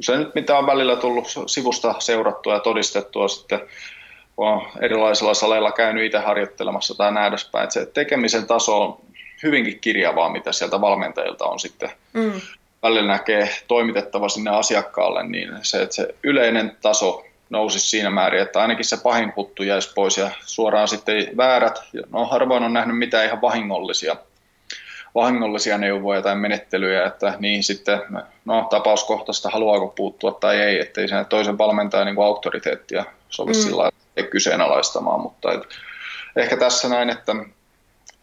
se 0.00 0.16
nyt 0.16 0.34
mitä 0.34 0.58
on 0.58 0.66
välillä 0.66 0.96
tullut 0.96 1.26
sivusta 1.46 1.94
seurattua 1.98 2.54
ja 2.54 2.60
todistettua 2.60 3.28
sitten, 3.28 3.60
kun 4.36 4.48
on 4.48 4.62
erilaisilla 4.80 5.34
saleilla 5.34 5.72
käynyt 5.72 6.04
itse 6.04 6.18
harjoittelemassa 6.18 6.94
tai 6.94 7.12
näin 7.12 7.28
edespäin, 7.28 7.64
että 7.64 7.74
se 7.74 7.86
tekemisen 7.86 8.46
taso 8.46 8.82
on 8.82 8.98
hyvinkin 9.42 9.80
kirjavaa, 9.80 10.28
mitä 10.28 10.52
sieltä 10.52 10.80
valmentajilta 10.80 11.44
on 11.44 11.60
sitten 11.60 11.90
mm. 12.12 12.40
välillä 12.82 13.12
näkee 13.12 13.50
toimitettava 13.68 14.28
sinne 14.28 14.50
asiakkaalle, 14.50 15.28
niin 15.28 15.50
se, 15.62 15.82
että 15.82 15.94
se 15.94 16.14
yleinen 16.22 16.76
taso 16.82 17.24
nousisi 17.50 17.88
siinä 17.88 18.10
määrin, 18.10 18.42
että 18.42 18.60
ainakin 18.60 18.84
se 18.84 18.96
pahin 19.02 19.32
huttu 19.36 19.62
jäisi 19.62 19.92
pois 19.94 20.16
ja 20.16 20.30
suoraan 20.40 20.88
sitten 20.88 21.36
väärät, 21.36 21.78
no 22.10 22.24
harvoin 22.24 22.62
on 22.62 22.72
nähnyt 22.72 22.98
mitään 22.98 23.26
ihan 23.26 23.40
vahingollisia 23.40 24.16
vahingollisia 25.16 25.78
neuvoja 25.78 26.22
tai 26.22 26.36
menettelyjä, 26.36 27.06
että 27.06 27.34
niin 27.38 27.62
sitten 27.62 28.00
no, 28.44 28.66
tapauskohtaista 28.70 29.50
haluaako 29.50 29.86
puuttua 29.88 30.32
tai 30.32 30.60
ei, 30.60 30.80
ettei 30.80 31.08
sen 31.08 31.26
toisen 31.26 31.58
valmentajan 31.58 32.06
niin 32.06 32.24
auktoriteettia 32.24 33.04
sovi 33.28 33.52
mm. 33.52 33.54
sillä 33.54 33.76
lailla 33.76 34.30
kyseenalaistamaan, 34.30 35.20
mutta 35.20 35.52
et, 35.52 35.62
ehkä 36.36 36.56
tässä 36.56 36.88
näin, 36.88 37.10
että 37.10 37.32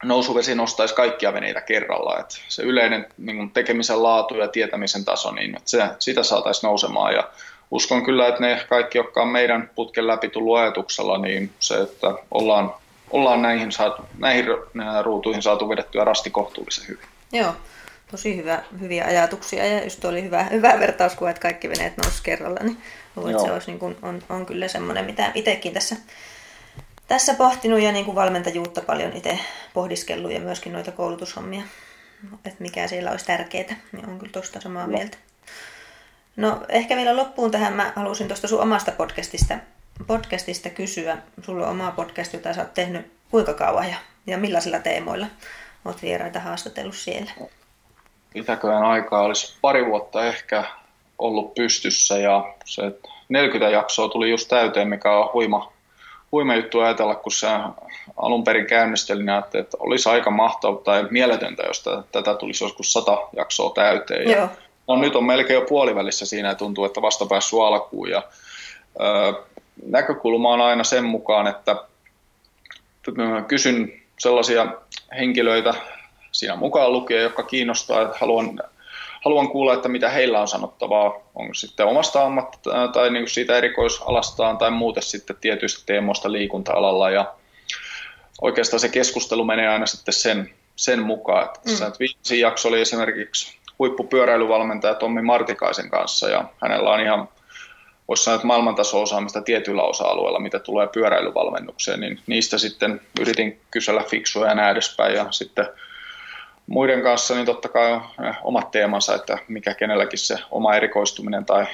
nousuvesi 0.04 0.56
nostaisi 0.56 0.96
kaikkia 0.96 1.34
veneitä 1.34 1.62
kerralla, 1.62 2.20
että 2.20 2.36
se 2.48 2.64
yleinen 2.64 3.08
niin 3.18 3.52
tekemisen 3.52 4.04
laatu 4.04 4.36
ja 4.36 4.48
tietämisen 4.48 5.06
taso, 5.06 5.32
niin 5.32 5.58
että 5.58 5.70
se, 5.70 5.84
sitä 6.00 6.24
saataisiin 6.24 6.68
nousemaan 6.68 7.14
ja 7.14 7.30
uskon 7.72 8.06
kyllä, 8.06 8.28
että 8.28 8.42
ne 8.42 8.66
kaikki, 8.70 8.98
jotka 8.98 9.22
on 9.22 9.28
meidän 9.28 9.70
putken 9.76 10.08
läpi 10.08 10.30
tullut 10.30 10.58
ajatuksella, 10.58 11.18
niin 11.18 11.52
se, 11.60 11.82
että 11.82 12.08
ollaan 12.32 12.74
ollaan 13.14 13.42
näihin, 13.42 13.72
saatu, 13.72 14.02
näihin 14.20 14.46
ruutuihin 15.04 15.42
saatu 15.42 15.70
vedettyä 15.70 16.04
rasti 16.04 16.30
kohtuullisen 16.30 16.88
hyvin. 16.88 17.06
Joo, 17.32 17.56
tosi 18.12 18.38
hyvä, 18.38 18.64
hyviä 18.80 19.06
ajatuksia 19.06 19.66
ja 19.66 19.84
just 19.84 20.06
oli 20.06 20.24
hyvä, 20.24 20.44
hyvä 20.44 20.80
vertauskuva, 20.80 21.30
että 21.30 21.42
kaikki 21.42 21.70
veneet 21.70 21.98
nousi 21.98 22.24
kerralla, 22.24 22.60
niin 22.64 22.78
luulen, 23.16 23.36
että 23.36 23.46
se 23.46 23.52
olisi, 23.52 23.72
niin 23.72 23.80
kuin, 23.80 23.96
on, 24.02 24.22
on 24.30 24.46
kyllä 24.46 24.68
semmoinen, 24.68 25.06
mitä 25.06 25.32
itsekin 25.36 25.74
tässä, 25.74 25.96
tässä 27.08 27.34
pohtinut 27.34 27.82
ja 27.82 27.92
niin 27.92 28.06
kuin 28.06 28.16
valmentajuutta 28.16 28.82
paljon 28.82 29.14
itse 29.14 29.40
pohdiskellut 29.74 30.32
ja 30.32 30.40
myöskin 30.40 30.74
noita 30.74 30.92
koulutushommia, 30.92 31.64
että 32.46 32.62
mikä 32.62 32.88
siellä 32.88 33.12
olisi 33.12 33.26
tärkeää, 33.26 33.76
niin 33.92 34.10
on 34.10 34.20
kyllä 34.20 34.32
tuosta 34.32 34.62
samaa 34.62 34.88
mieltä. 34.88 35.18
No 36.36 36.62
ehkä 36.70 36.96
vielä 36.96 37.18
loppuun 37.18 37.52
tähän 37.52 37.74
mä 37.74 37.94
halusin 37.96 38.28
tuosta 38.28 38.48
sun 38.48 38.62
omasta 38.62 38.92
podcastista 38.92 39.58
podcastista 40.08 40.70
kysyä. 40.70 41.18
Sulla 41.42 41.68
on 41.68 41.72
oma 41.72 41.92
podcast, 41.92 42.34
jota 42.34 42.54
sä 42.54 42.62
oot 42.62 42.74
tehnyt 42.74 43.12
kuinka 43.32 43.54
kauan 43.54 43.90
ja, 43.90 43.96
ja 44.28 44.38
millaisilla 44.38 44.80
teemoilla 44.80 45.28
oot 45.86 46.02
vieraita 46.02 46.40
haastatellut 46.40 46.96
siellä? 46.96 47.32
Mitäköhän 48.34 48.84
aikaa 48.84 49.22
olisi 49.22 49.58
pari 49.62 49.86
vuotta 49.86 50.26
ehkä 50.26 50.64
ollut 51.20 51.54
pystyssä 51.54 52.18
ja 52.18 52.54
se 52.66 52.82
40 53.30 53.70
jaksoa 53.70 54.10
tuli 54.10 54.30
just 54.30 54.48
täyteen, 54.48 54.88
mikä 54.88 55.12
on 55.12 55.30
huima, 55.34 55.74
huima 56.32 56.56
juttu 56.56 56.80
ajatella, 56.80 57.16
kun 57.16 57.32
se 57.32 57.48
alun 58.18 58.44
perin 58.44 58.68
käynnistelin, 58.68 59.30
että, 59.30 59.60
että 59.60 59.78
olisi 59.80 60.10
aika 60.10 60.32
mahtavaa 60.32 60.82
tai 60.82 61.08
mieletöntä, 61.10 61.64
jos 61.64 61.84
tätä 62.12 62.36
tulisi 62.36 62.64
joskus 62.64 62.94
sata 62.94 63.18
jaksoa 63.36 63.72
täyteen. 63.76 64.30
Ja 64.30 64.50
No, 64.88 64.96
nyt 64.96 65.16
on 65.16 65.24
melkein 65.24 65.60
jo 65.60 65.66
puolivälissä 65.70 66.26
siinä 66.26 66.48
ja 66.48 66.56
tuntuu, 66.56 66.86
että 66.86 67.02
vasta 67.02 67.26
päässyt 67.26 67.60
alkuun. 67.60 68.10
Ja, 68.10 68.24
näkökulma 69.86 70.54
on 70.54 70.62
aina 70.62 70.84
sen 70.84 71.04
mukaan, 71.04 71.48
että 71.48 71.76
kysyn 73.48 73.94
sellaisia 74.20 74.68
henkilöitä 75.18 75.74
siinä 76.32 76.56
mukaan 76.56 76.92
lukee, 76.92 77.22
jotka 77.22 77.44
kiinnostaa, 77.44 78.02
että 78.02 78.18
haluan, 78.20 78.60
haluan 79.26 79.50
kuulla, 79.50 79.74
että 79.74 79.90
mitä 79.90 80.10
heillä 80.10 80.42
on 80.42 80.48
sanottavaa, 80.48 81.14
onko 81.36 81.54
sitten 81.54 81.86
omasta 81.86 82.26
ammattaa 82.26 82.88
tai 82.88 83.10
niin 83.10 83.24
kuin 83.24 83.30
siitä 83.30 83.58
erikoisalastaan 83.58 84.58
tai 84.58 84.72
muuten 84.72 85.04
sitten 85.04 85.36
tietyistä 85.42 85.84
teemoista 85.86 86.32
liikunta-alalla 86.32 87.10
ja 87.10 87.34
oikeastaan 88.42 88.80
se 88.80 88.90
keskustelu 88.90 89.46
menee 89.46 89.68
aina 89.68 89.86
sitten 89.86 90.14
sen, 90.14 90.54
sen 90.76 91.02
mukaan. 91.02 91.46
Että 91.46 91.60
mm. 91.70 91.94
viimeisin 92.00 92.40
jakso 92.40 92.70
oli 92.70 92.82
esimerkiksi 92.82 93.58
huippupyöräilyvalmentaja 93.80 94.96
Tommi 94.96 95.22
Martikaisen 95.22 95.90
kanssa 95.90 96.30
ja 96.30 96.46
hänellä 96.62 96.90
on 96.90 97.02
ihan 97.02 97.30
voisi 98.08 98.24
sanoa, 98.24 98.36
että 98.36 98.48
maailmantaso-osaamista 98.48 99.42
tietyillä 99.42 99.84
osa-alueilla, 99.84 100.40
mitä 100.40 100.60
tulee 100.60 100.88
pyöräilyvalmennukseen, 100.88 102.00
niin 102.00 102.20
niistä 102.28 102.58
sitten 102.58 103.02
yritin 103.20 103.62
kysellä 103.72 104.04
fiksua 104.04 104.48
ja 104.48 104.56
näin 104.56 104.72
edespäin. 104.72 105.16
Ja 105.16 105.32
sitten 105.32 105.68
muiden 106.68 107.04
kanssa 107.04 107.36
niin 107.36 107.46
totta 107.46 107.70
kai 107.70 107.92
on 107.92 108.02
eh, 108.28 108.36
omat 108.44 108.72
teemansa, 108.72 109.16
että 109.16 109.38
mikä 109.48 109.74
kenelläkin 109.74 110.20
se 110.20 110.38
oma 110.52 110.76
erikoistuminen 110.76 111.46
tai 111.46 111.66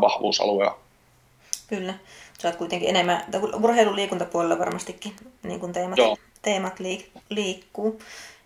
vahvuusalue 0.00 0.66
on. 0.66 0.74
Kyllä. 1.68 1.94
Sä 2.38 2.48
oot 2.48 2.56
kuitenkin 2.56 2.88
enemmän, 2.88 3.24
urheiluliikuntapuolella 3.62 4.58
varmastikin 4.58 5.16
niin 5.42 5.60
kuin 5.60 5.72
teemat, 5.72 5.98
teemat 6.42 6.80
liik- 6.80 7.20
liikkuu. 7.28 8.02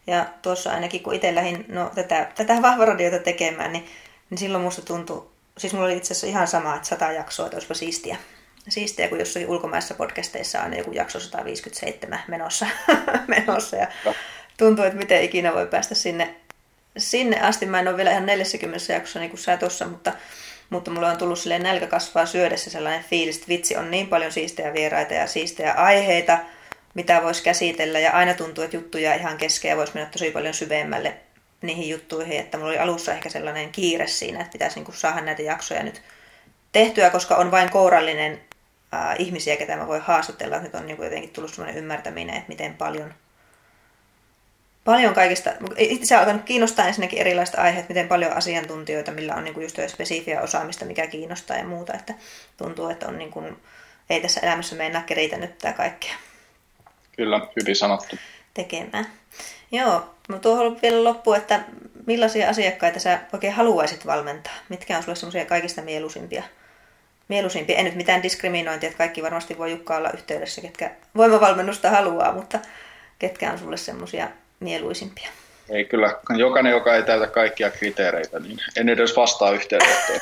Ja 0.06 0.26
tuossa 0.42 0.72
ainakin 0.72 1.02
kun 1.02 1.14
itse 1.14 1.34
lähdin 1.34 1.64
no, 1.68 1.90
tätä, 1.94 2.32
tätä 2.34 2.62
vahvaradiota 2.62 3.18
tekemään, 3.18 3.72
niin, 3.72 3.86
niin 4.30 4.38
silloin 4.38 4.64
musta 4.64 4.82
tuntui 4.82 5.26
siis 5.60 5.72
mulla 5.72 5.86
oli 5.86 5.96
itse 5.96 6.12
asiassa 6.12 6.26
ihan 6.26 6.48
sama, 6.48 6.76
että 6.76 6.88
sata 6.88 7.12
jaksoa, 7.12 7.46
että 7.46 7.56
olisipa 7.56 7.74
siistiä. 7.74 8.16
Siistiä, 8.68 9.08
kun 9.08 9.18
jossakin 9.18 9.48
ulkomaissa 9.48 9.94
podcasteissa 9.94 10.62
on 10.62 10.76
joku 10.76 10.92
jakso 10.92 11.20
157 11.20 12.20
menossa. 12.28 12.66
menossa 13.36 13.76
ja 13.76 13.86
tuntuu, 14.56 14.84
että 14.84 14.98
miten 14.98 15.22
ikinä 15.22 15.54
voi 15.54 15.66
päästä 15.66 15.94
sinne, 15.94 16.34
sinne 16.96 17.40
asti. 17.40 17.66
Mä 17.66 17.80
en 17.80 17.88
ole 17.88 17.96
vielä 17.96 18.10
ihan 18.10 18.26
40 18.26 18.92
jaksossa 18.92 19.18
niin 19.18 19.30
kuin 19.30 19.40
sä 19.40 19.56
tuossa, 19.56 19.86
mutta, 19.86 20.12
mutta 20.70 20.90
mulla 20.90 21.10
on 21.10 21.16
tullut 21.16 21.38
silleen 21.38 21.62
nälkä 21.62 21.86
kasvaa 21.86 22.26
syödessä 22.26 22.70
sellainen 22.70 23.04
fiilis, 23.10 23.36
että 23.36 23.48
vitsi 23.48 23.76
on 23.76 23.90
niin 23.90 24.08
paljon 24.08 24.32
siistejä 24.32 24.72
vieraita 24.72 25.14
ja 25.14 25.26
siistejä 25.26 25.72
aiheita, 25.72 26.38
mitä 26.94 27.22
voisi 27.22 27.42
käsitellä 27.42 27.98
ja 27.98 28.12
aina 28.12 28.34
tuntuu, 28.34 28.64
että 28.64 28.76
juttuja 28.76 29.14
ihan 29.14 29.38
kesken 29.38 29.68
ja 29.68 29.76
voisi 29.76 29.94
mennä 29.94 30.10
tosi 30.10 30.30
paljon 30.30 30.54
syvemmälle 30.54 31.14
niihin 31.62 31.88
juttuihin, 31.88 32.40
että 32.40 32.58
mulla 32.58 32.70
oli 32.70 32.78
alussa 32.78 33.12
ehkä 33.12 33.28
sellainen 33.28 33.72
kiire 33.72 34.06
siinä, 34.06 34.40
että 34.40 34.52
pitäisi 34.52 34.80
niin 34.80 34.94
saada 34.94 35.20
näitä 35.20 35.42
jaksoja 35.42 35.82
nyt 35.82 36.02
tehtyä, 36.72 37.10
koska 37.10 37.36
on 37.36 37.50
vain 37.50 37.70
kourallinen 37.70 38.40
äh, 38.94 39.14
ihmisiä, 39.18 39.56
ketä 39.56 39.76
mä 39.76 39.86
voi 39.86 40.00
haastatella. 40.02 40.58
Nyt 40.58 40.74
on 40.74 40.86
niin 40.86 40.96
kuin 40.96 41.04
jotenkin 41.04 41.30
tullut 41.30 41.54
sellainen 41.54 41.78
ymmärtäminen, 41.78 42.36
että 42.36 42.48
miten 42.48 42.74
paljon, 42.74 43.14
paljon 44.84 45.14
kaikista, 45.14 45.50
itse 45.76 46.14
on 46.14 46.20
alkanut 46.20 46.44
kiinnostaa 46.44 46.86
ensinnäkin 46.86 47.18
erilaiset 47.18 47.58
aiheet, 47.58 47.88
miten 47.88 48.08
paljon 48.08 48.32
asiantuntijoita, 48.32 49.12
millä 49.12 49.34
on 49.34 49.44
niin 49.44 49.54
kuin 49.54 49.62
just 49.62 49.78
spesifiä 49.88 50.40
osaamista, 50.40 50.84
mikä 50.84 51.06
kiinnostaa 51.06 51.56
ja 51.56 51.64
muuta, 51.64 51.94
että 51.94 52.14
tuntuu, 52.56 52.88
että 52.88 53.08
on 53.08 53.18
niin 53.18 53.30
kuin, 53.30 53.56
ei 54.10 54.20
tässä 54.20 54.40
elämässä 54.40 54.76
mennä 54.76 55.02
riitä 55.10 55.36
nyt 55.36 55.58
tämä 55.58 55.74
kaikkea. 55.74 56.14
Kyllä, 57.16 57.40
hyvin 57.60 57.76
sanottu. 57.76 58.16
Tekemään. 58.54 59.06
Joo, 59.72 60.14
mä 60.30 60.38
tuohon 60.38 60.78
vielä 60.82 61.04
loppu, 61.04 61.32
että 61.32 61.60
millaisia 62.06 62.48
asiakkaita 62.48 63.00
sä 63.00 63.18
oikein 63.32 63.52
haluaisit 63.52 64.06
valmentaa? 64.06 64.52
Mitkä 64.68 64.96
on 64.96 65.02
sulle 65.02 65.16
semmoisia 65.16 65.44
kaikista 65.44 65.82
mieluisimpia? 65.82 66.42
Mieluisimpia, 67.28 67.76
en 67.76 67.84
nyt 67.84 67.94
mitään 67.94 68.22
diskriminointia, 68.22 68.86
että 68.86 68.98
kaikki 68.98 69.22
varmasti 69.22 69.58
voi 69.58 69.70
Jukka 69.70 69.96
olla 69.96 70.10
yhteydessä, 70.10 70.60
ketkä 70.60 70.90
voimavalmennusta 71.16 71.90
haluaa, 71.90 72.32
mutta 72.32 72.58
ketkä 73.18 73.52
on 73.52 73.58
sulle 73.58 73.76
semmoisia 73.76 74.28
mieluisimpia? 74.60 75.28
Ei 75.68 75.84
kyllä, 75.84 76.16
jokainen, 76.36 76.70
joka 76.70 76.94
ei 76.94 77.02
täytä 77.02 77.26
kaikkia 77.26 77.70
kriteereitä, 77.70 78.40
niin 78.40 78.58
en 78.76 78.88
edes 78.88 79.16
vastaa 79.16 79.50
yhteydenottoon. 79.50 80.20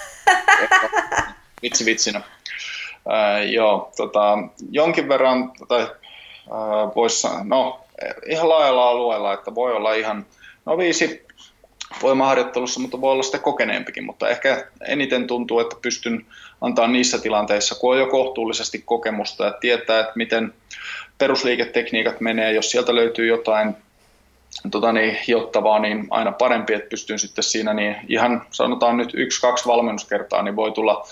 vitsi 1.63 1.85
vitsinä. 1.85 2.19
Äh, 2.19 3.51
joo, 3.51 3.93
tota, 3.97 4.39
jonkin 4.71 5.09
verran, 5.09 5.53
tai 5.69 5.83
äh, 5.83 6.95
voisi 6.97 7.29
no 7.45 7.88
ihan 8.27 8.49
laajalla 8.49 8.89
alueella, 8.89 9.33
että 9.33 9.55
voi 9.55 9.73
olla 9.73 9.95
ihan 9.95 10.27
no 10.67 10.79
viisi 10.79 11.27
voimaharjoittelussa, 12.03 12.81
mutta 12.81 13.01
voi 13.01 13.13
olla 13.13 13.23
sitten 13.23 13.41
kokeneempikin, 13.41 14.05
mutta 14.05 14.29
ehkä 14.29 14.67
eniten 14.87 15.27
tuntuu, 15.27 15.61
että 15.61 15.77
pystyn 15.83 16.27
antaa 16.61 16.89
niissä 16.89 17.19
tilanteissa, 17.19 17.75
kun 17.75 17.93
on 17.93 17.99
jo 17.99 18.07
kohtuullisesti 18.07 18.83
kokemusta 18.85 19.45
ja 19.45 19.53
tietää, 19.53 20.01
että 20.01 20.13
miten 20.15 20.55
perusliiketekniikat 21.19 22.21
menee, 22.21 22.53
jos 22.53 22.71
sieltä 22.71 22.95
löytyy 22.95 23.27
jotain 23.27 23.77
tota 24.71 24.93
niin, 24.93 25.19
jottavaa, 25.27 25.79
niin 25.79 26.07
aina 26.11 26.33
parempi, 26.33 26.75
että 26.75 26.89
pystyn 26.89 27.19
sitten 27.19 27.45
siinä 27.45 27.75
niin 27.75 27.97
ihan 28.09 28.47
sanotaan 28.51 28.97
nyt 28.97 29.11
yksi-kaksi 29.15 29.67
valmennuskertaa, 29.67 30.43
niin 30.43 30.57
voi 30.57 30.73
tulla 30.73 31.07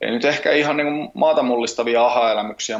ei 0.00 0.10
nyt 0.10 0.24
ehkä 0.24 0.52
ihan 0.52 0.76
niin 0.76 1.10
maata 1.14 1.42
mullistavia 1.42 2.06
aha-elämyksiä, 2.06 2.76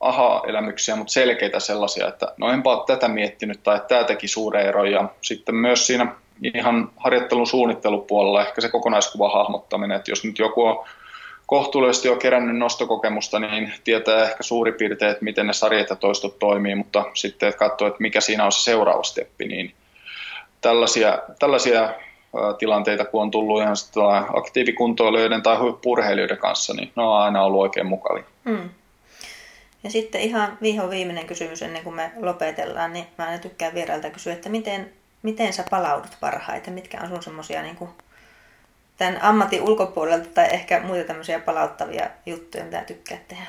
aha-elämyksiä, 0.00 0.96
mutta 0.96 1.12
selkeitä 1.12 1.60
sellaisia, 1.60 2.08
että 2.08 2.26
no 2.36 2.50
enpä 2.52 2.70
ole 2.70 2.84
tätä 2.86 3.08
miettinyt 3.08 3.62
tai 3.62 3.80
tämä 3.88 4.04
teki 4.04 4.28
suuren 4.28 4.66
eron. 4.66 4.90
Ja 4.90 5.08
sitten 5.20 5.54
myös 5.54 5.86
siinä 5.86 6.12
ihan 6.54 6.90
harjoittelun 6.96 7.46
suunnittelupuolella 7.46 8.46
ehkä 8.46 8.60
se 8.60 8.68
kokonaiskuvan 8.68 9.32
hahmottaminen, 9.32 9.96
että 9.96 10.10
jos 10.10 10.24
nyt 10.24 10.38
joku 10.38 10.64
on 10.64 10.84
kohtuullisesti 11.46 12.08
jo 12.08 12.16
kerännyt 12.16 12.56
nostokokemusta, 12.56 13.38
niin 13.38 13.72
tietää 13.84 14.22
ehkä 14.22 14.42
suurin 14.42 14.74
piirtein, 14.74 15.10
että 15.10 15.24
miten 15.24 15.46
ne 15.46 15.52
sarjat 15.52 15.90
ja 15.90 15.96
toistot 15.96 16.38
toimii, 16.38 16.74
mutta 16.74 17.04
sitten 17.14 17.48
että 17.48 17.58
katsoo, 17.58 17.88
että 17.88 18.00
mikä 18.00 18.20
siinä 18.20 18.44
on 18.44 18.52
se 18.52 18.62
seuraava 18.62 19.02
steppi, 19.02 19.46
niin 19.46 19.74
tällaisia, 20.60 21.18
tällaisia 21.38 21.94
tilanteita, 22.58 23.04
kun 23.04 23.22
on 23.22 23.30
tullut 23.30 23.62
ihan 23.62 23.76
aktiivikuntoilijoiden 24.36 25.42
tai 25.42 25.56
huippurheilijoiden 25.56 26.38
kanssa, 26.38 26.74
niin 26.74 26.92
ne 26.96 27.02
on 27.02 27.16
aina 27.16 27.42
ollut 27.42 27.60
oikein 27.60 27.86
mukavia. 27.86 28.24
Hmm. 28.48 28.70
Ja 29.84 29.90
sitten 29.90 30.20
ihan 30.20 30.58
viho 30.62 30.90
viimeinen 30.90 31.26
kysymys 31.26 31.62
ennen 31.62 31.84
kuin 31.84 31.96
me 31.96 32.12
lopetellaan, 32.20 32.92
niin 32.92 33.06
mä 33.18 33.24
aina 33.24 33.38
tykkään 33.38 33.74
vierailta 33.74 34.10
kysyä, 34.10 34.32
että 34.32 34.48
miten, 34.48 34.92
miten 35.22 35.52
sä 35.52 35.64
palaudut 35.70 36.16
parhaiten? 36.20 36.74
Mitkä 36.74 36.98
on 37.02 37.08
sun 37.08 37.22
semmosia 37.22 37.62
niin 37.62 37.76
kuin 37.76 37.90
tämän 38.96 39.22
ammatin 39.22 39.62
ulkopuolelta 39.62 40.28
tai 40.34 40.48
ehkä 40.50 40.80
muita 40.80 41.04
tämmöisiä 41.04 41.38
palauttavia 41.38 42.10
juttuja, 42.26 42.64
mitä 42.64 42.82
tykkää 42.82 43.18
tehdä? 43.28 43.46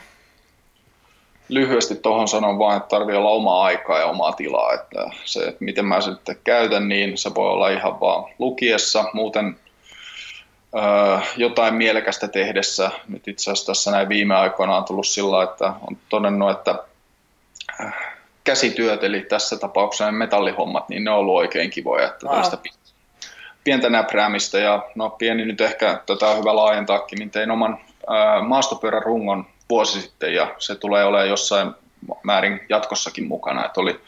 Lyhyesti 1.52 1.96
tuohon 1.96 2.28
sanon 2.28 2.60
vain, 2.60 2.78
että 2.78 2.90
tarvii 2.90 3.16
olla 3.16 3.30
omaa 3.30 3.64
aikaa 3.64 4.00
ja 4.00 4.06
omaa 4.06 4.32
tilaa. 4.32 4.74
Että 4.74 5.10
se, 5.26 5.44
että 5.44 5.66
miten 5.66 5.86
mä 5.86 6.02
sen 6.02 6.14
sitten 6.14 6.38
käytän, 6.44 6.90
niin 6.90 7.18
se 7.18 7.36
voi 7.36 7.50
olla 7.50 7.70
ihan 7.70 8.00
vaan 8.00 8.26
lukiessa, 8.40 9.06
muuten 9.14 9.60
ö, 10.76 11.20
jotain 11.38 11.74
mielekästä 11.74 12.28
tehdessä. 12.28 12.92
Nyt 13.08 13.28
itse 13.28 13.52
asiassa 13.52 13.72
tässä 13.72 13.92
näin 13.92 14.10
viime 14.10 14.36
aikoina 14.36 14.78
on 14.78 14.84
tullut 14.84 15.08
sillä, 15.08 15.44
että 15.44 15.74
on 15.88 15.98
todennut, 16.10 16.52
että 16.52 16.76
käsityöt, 18.44 19.04
eli 19.04 19.22
tässä 19.22 19.58
tapauksessa 19.58 20.12
metallihommat, 20.12 20.90
niin 20.90 21.04
ne 21.04 21.12
on 21.12 21.18
ollut 21.18 21.36
oikein 21.36 21.70
kivoja, 21.70 22.08
että 22.08 22.28
wow. 22.28 22.38
tästä 22.38 22.58
pientä 23.64 23.90
näpräämistä 23.90 24.60
ja 24.60 24.84
no 24.96 25.10
pieni 25.10 25.46
nyt 25.46 25.62
ehkä 25.62 26.02
tätä 26.06 26.28
on 26.28 26.38
hyvä 26.38 26.56
laajentaakin, 26.56 27.20
niin 27.20 27.30
tein 27.30 27.52
oman 27.52 27.78
maastopyörän 28.48 29.04
rungon 29.04 29.46
vuosi 29.72 30.02
sitten 30.02 30.34
ja 30.34 30.56
se 30.58 30.76
tulee 30.76 31.06
olemaan 31.06 31.30
jossain 31.30 31.72
määrin 32.24 32.62
jatkossakin 32.70 33.28
mukana. 33.28 33.66
Että 33.66 33.82
oli 33.82 34.02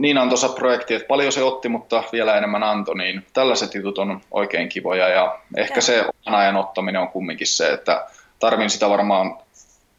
niin 0.00 0.18
antoisa 0.18 0.48
projekti, 0.48 0.94
että 0.94 1.08
paljon 1.08 1.32
se 1.32 1.42
otti, 1.42 1.68
mutta 1.68 2.02
vielä 2.12 2.38
enemmän 2.38 2.62
anto, 2.62 2.94
niin 2.94 3.26
tällaiset 3.32 3.74
jutut 3.74 3.98
on 3.98 4.20
oikein 4.30 4.68
kivoja 4.68 5.08
ja 5.08 5.38
ehkä 5.56 5.78
ja. 5.78 5.82
se 5.82 6.04
oman 6.26 6.40
ajan 6.40 6.56
ottaminen 6.56 7.00
on 7.00 7.08
kumminkin 7.08 7.46
se, 7.46 7.72
että 7.72 8.06
tarvin 8.38 8.70
sitä 8.70 8.90
varmaan 8.90 9.38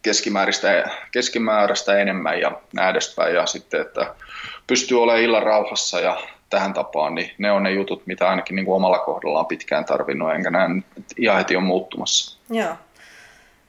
keskimääräistä, 0.02 0.90
keskimääräistä 1.12 1.98
enemmän 1.98 2.40
ja 2.40 2.52
näin 2.74 2.90
edespäin 2.90 3.36
ja 3.36 3.46
sitten, 3.46 3.82
että 3.82 4.16
pystyy 4.68 5.02
olemaan 5.02 5.24
illan 5.24 5.44
rauhassa 5.44 6.00
ja 6.00 6.22
tähän 6.50 6.74
tapaan, 6.74 7.16
niin 7.16 7.32
ne 7.38 7.52
on 7.52 7.64
ne 7.64 7.72
jutut, 7.72 8.08
mitä 8.08 8.30
ainakin 8.30 8.56
niin 8.56 8.66
kuin 8.66 8.76
omalla 8.76 9.00
kohdalla 9.00 9.40
on 9.40 9.46
pitkään 9.46 9.86
tarvinnut, 9.86 10.32
enkä 10.32 10.50
näe, 10.50 10.68
että 10.98 11.16
ihan 11.18 11.38
heti 11.38 11.56
on 11.56 11.64
muuttumassa. 11.64 12.40
Joo, 12.50 12.74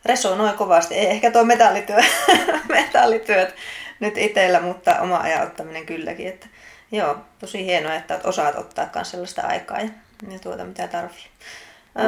resonoi 0.04 0.52
kovasti. 0.52 0.94
Ei 0.94 1.06
ehkä 1.06 1.30
tuo 1.30 1.44
metallityö, 1.44 2.00
metallityöt 2.68 3.54
nyt 4.00 4.18
itsellä, 4.18 4.60
mutta 4.60 5.00
oma 5.00 5.16
ajan 5.16 5.42
ottaminen 5.42 5.86
kylläkin. 5.86 6.28
Että, 6.28 6.46
joo, 6.92 7.16
tosi 7.38 7.64
hienoa, 7.64 7.94
että 7.94 8.20
osaat 8.24 8.54
ottaa 8.54 8.88
myös 8.94 9.10
sellaista 9.10 9.42
aikaa 9.42 9.80
ja, 9.80 9.88
ja 10.32 10.38
tuota 10.38 10.64
mitä 10.64 10.88
tarvii. 10.88 11.26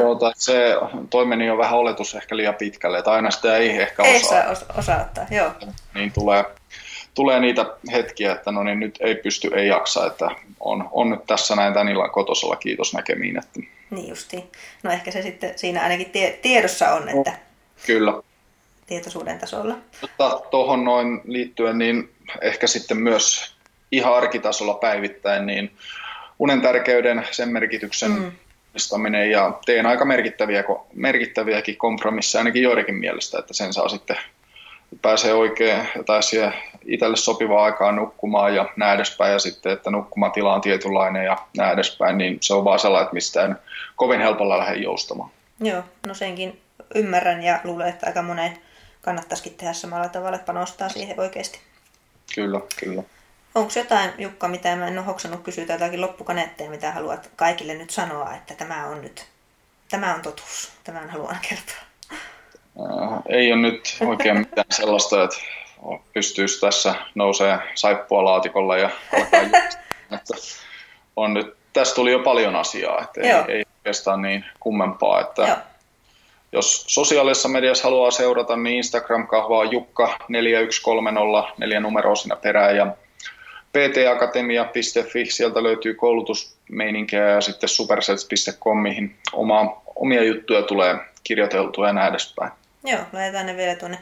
Joo, 0.00 0.14
tai 0.14 0.32
se 0.36 0.74
toi 1.10 1.26
meni 1.26 1.46
jo 1.46 1.58
vähän 1.58 1.78
oletus 1.78 2.14
ehkä 2.14 2.36
liian 2.36 2.54
pitkälle, 2.54 2.98
että 2.98 3.12
aina 3.12 3.30
sitä 3.30 3.56
ei 3.56 3.82
ehkä 3.82 4.02
osaa. 4.02 4.14
Ei 4.14 4.24
saa 4.24 4.68
osa 4.78 4.96
ottaa, 4.96 5.26
joo. 5.30 5.52
Niin 5.94 6.12
tulee, 6.12 6.44
tulee 7.14 7.40
niitä 7.40 7.66
hetkiä, 7.92 8.32
että 8.32 8.52
no 8.52 8.62
niin 8.62 8.80
nyt 8.80 8.98
ei 9.00 9.14
pysty, 9.14 9.50
ei 9.54 9.68
jaksa, 9.68 10.06
että 10.06 10.28
on, 10.60 10.88
on 10.92 11.10
nyt 11.10 11.26
tässä 11.26 11.56
näin 11.56 11.74
tämän 11.74 11.88
illan 11.88 12.10
kotosalla, 12.10 12.56
kiitos 12.56 12.94
näkemiin. 12.94 13.38
Että... 13.38 13.60
Niin 13.90 14.08
justiin. 14.08 14.50
No 14.82 14.90
ehkä 14.90 15.10
se 15.10 15.22
sitten 15.22 15.52
siinä 15.56 15.82
ainakin 15.82 16.10
tie, 16.10 16.38
tiedossa 16.42 16.94
on, 16.94 17.08
että 17.08 17.32
Kyllä. 17.86 18.22
Tietoisuuden 18.86 19.38
tasolla. 19.38 19.74
Mutta 20.00 20.40
tuohon 20.50 20.84
noin 20.84 21.20
liittyen, 21.24 21.78
niin 21.78 22.10
ehkä 22.40 22.66
sitten 22.66 22.96
myös 22.96 23.54
ihan 23.92 24.14
arkitasolla 24.14 24.74
päivittäin, 24.74 25.46
niin 25.46 25.72
unen 26.38 26.60
tärkeyden, 26.60 27.26
sen 27.30 27.48
merkityksen 27.48 28.10
mm. 28.10 28.32
ja 29.30 29.58
teen 29.66 29.86
aika 29.86 30.04
merkittäviä, 30.04 30.64
merkittäviäkin 30.94 31.76
kompromisseja 31.76 32.40
ainakin 32.40 32.62
joidenkin 32.62 32.94
mielestä, 32.94 33.38
että 33.38 33.54
sen 33.54 33.72
saa 33.72 33.88
sitten 33.88 34.16
pääsee 35.02 35.34
oikein 35.34 35.88
tai 36.06 36.22
siihen 36.22 36.54
itselle 36.84 37.16
sopivaa 37.16 37.64
aikaa 37.64 37.92
nukkumaan 37.92 38.54
ja 38.54 38.68
näin 38.76 38.94
edespäin 38.94 39.32
ja 39.32 39.38
sitten, 39.38 39.72
että 39.72 39.90
nukkumatila 39.90 40.54
on 40.54 40.60
tietynlainen 40.60 41.24
ja 41.24 41.36
näin 41.56 41.72
edespäin, 41.72 42.18
niin 42.18 42.38
se 42.40 42.54
on 42.54 42.64
vaan 42.64 42.78
sellainen, 42.78 43.04
että 43.04 43.14
mistään 43.14 43.58
kovin 43.96 44.20
helpolla 44.20 44.58
lähde 44.58 44.76
joustamaan. 44.76 45.30
Joo, 45.60 45.82
no 46.06 46.14
senkin 46.14 46.60
ymmärrän 46.94 47.42
ja 47.42 47.60
luulen, 47.64 47.88
että 47.88 48.06
aika 48.06 48.22
monen 48.22 48.58
kannattaisikin 49.02 49.54
tehdä 49.54 49.72
samalla 49.72 50.08
tavalla, 50.08 50.36
että 50.36 50.46
panostaa 50.46 50.88
siihen 50.88 51.20
oikeasti. 51.20 51.60
Kyllä, 52.34 52.60
kyllä. 52.80 53.02
Onko 53.54 53.72
jotain, 53.76 54.10
Jukka, 54.18 54.48
mitä 54.48 54.76
mä 54.76 54.86
en 54.86 54.98
ole 54.98 55.06
hoksannut 55.06 55.42
kysyä, 55.42 55.64
jotakin 55.68 56.00
loppukaneetteja, 56.00 56.70
mitä 56.70 56.92
haluat 56.92 57.30
kaikille 57.36 57.74
nyt 57.74 57.90
sanoa, 57.90 58.34
että 58.34 58.54
tämä 58.54 58.86
on 58.86 59.02
nyt, 59.02 59.26
tämä 59.88 60.14
on 60.14 60.22
totuus, 60.22 60.72
tämän 60.84 61.10
haluan 61.10 61.38
kertoa? 61.48 61.76
Äh, 62.12 63.18
ei 63.28 63.52
ole 63.52 63.60
nyt 63.60 63.96
oikein 64.06 64.38
mitään 64.38 64.66
sellaista, 64.70 65.24
että 65.24 65.36
pystyisi 66.12 66.60
tässä 66.60 66.94
nousee 67.14 67.58
saippua 67.74 68.24
laatikolla 68.24 68.76
ja 68.76 68.90
alkaa 69.12 69.40
että 70.10 70.34
on 71.16 71.34
nyt, 71.34 71.56
tässä 71.72 71.94
tuli 71.94 72.12
jo 72.12 72.18
paljon 72.18 72.56
asiaa, 72.56 73.00
että 73.02 73.20
ei, 73.20 73.56
ei 73.56 73.64
oikeastaan 73.78 74.22
niin 74.22 74.44
kummempaa, 74.60 75.20
että 75.20 75.42
Joo 75.42 75.56
jos 76.52 76.84
sosiaalisessa 76.88 77.48
mediassa 77.48 77.84
haluaa 77.84 78.10
seurata, 78.10 78.56
niin 78.56 78.76
Instagram-kahvaa 78.76 79.64
Jukka 79.64 80.18
4130, 80.28 81.54
neljä 81.58 81.80
numeroa 81.80 82.14
siinä 82.14 82.36
perään 82.36 82.76
ja 82.76 82.96
ptakatemia.fi, 83.72 85.24
sieltä 85.24 85.62
löytyy 85.62 85.94
koulutusmeininkiä 85.94 87.28
ja 87.28 87.40
sitten 87.40 87.68
supersets.com, 87.68 88.78
mihin 88.78 89.16
oma, 89.32 89.82
omia 89.96 90.24
juttuja 90.24 90.62
tulee 90.62 90.96
kirjoiteltua 91.24 91.86
ja 91.86 91.92
näin 91.92 92.10
edespäin. 92.10 92.52
Joo, 92.84 93.00
laitetaan 93.12 93.46
ne 93.46 93.56
vielä 93.56 93.74
tuonne 93.74 93.98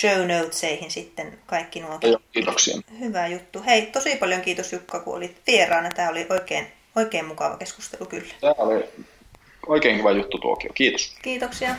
show 0.00 0.26
notesihin 0.26 0.90
sitten 0.90 1.38
kaikki 1.46 1.80
nuo. 1.80 1.98
Joo, 2.02 2.20
kiitoksia. 2.32 2.76
Hyvä 3.00 3.26
juttu. 3.26 3.62
Hei, 3.66 3.82
tosi 3.82 4.16
paljon 4.16 4.40
kiitos 4.40 4.72
Jukka, 4.72 5.00
kun 5.00 5.16
olit 5.16 5.36
vieraana. 5.46 5.90
Tämä 5.90 6.10
oli 6.10 6.26
oikein, 6.30 6.66
oikein 6.96 7.24
mukava 7.24 7.56
keskustelu 7.56 8.06
kyllä. 8.06 8.34
Tämä 8.40 8.54
oli 8.58 8.84
Oikein 9.66 9.98
hyvä 9.98 10.10
juttu 10.10 10.38
Tuokio. 10.38 10.70
Kiitos. 10.74 11.14
Kiitoksia. 11.22 11.76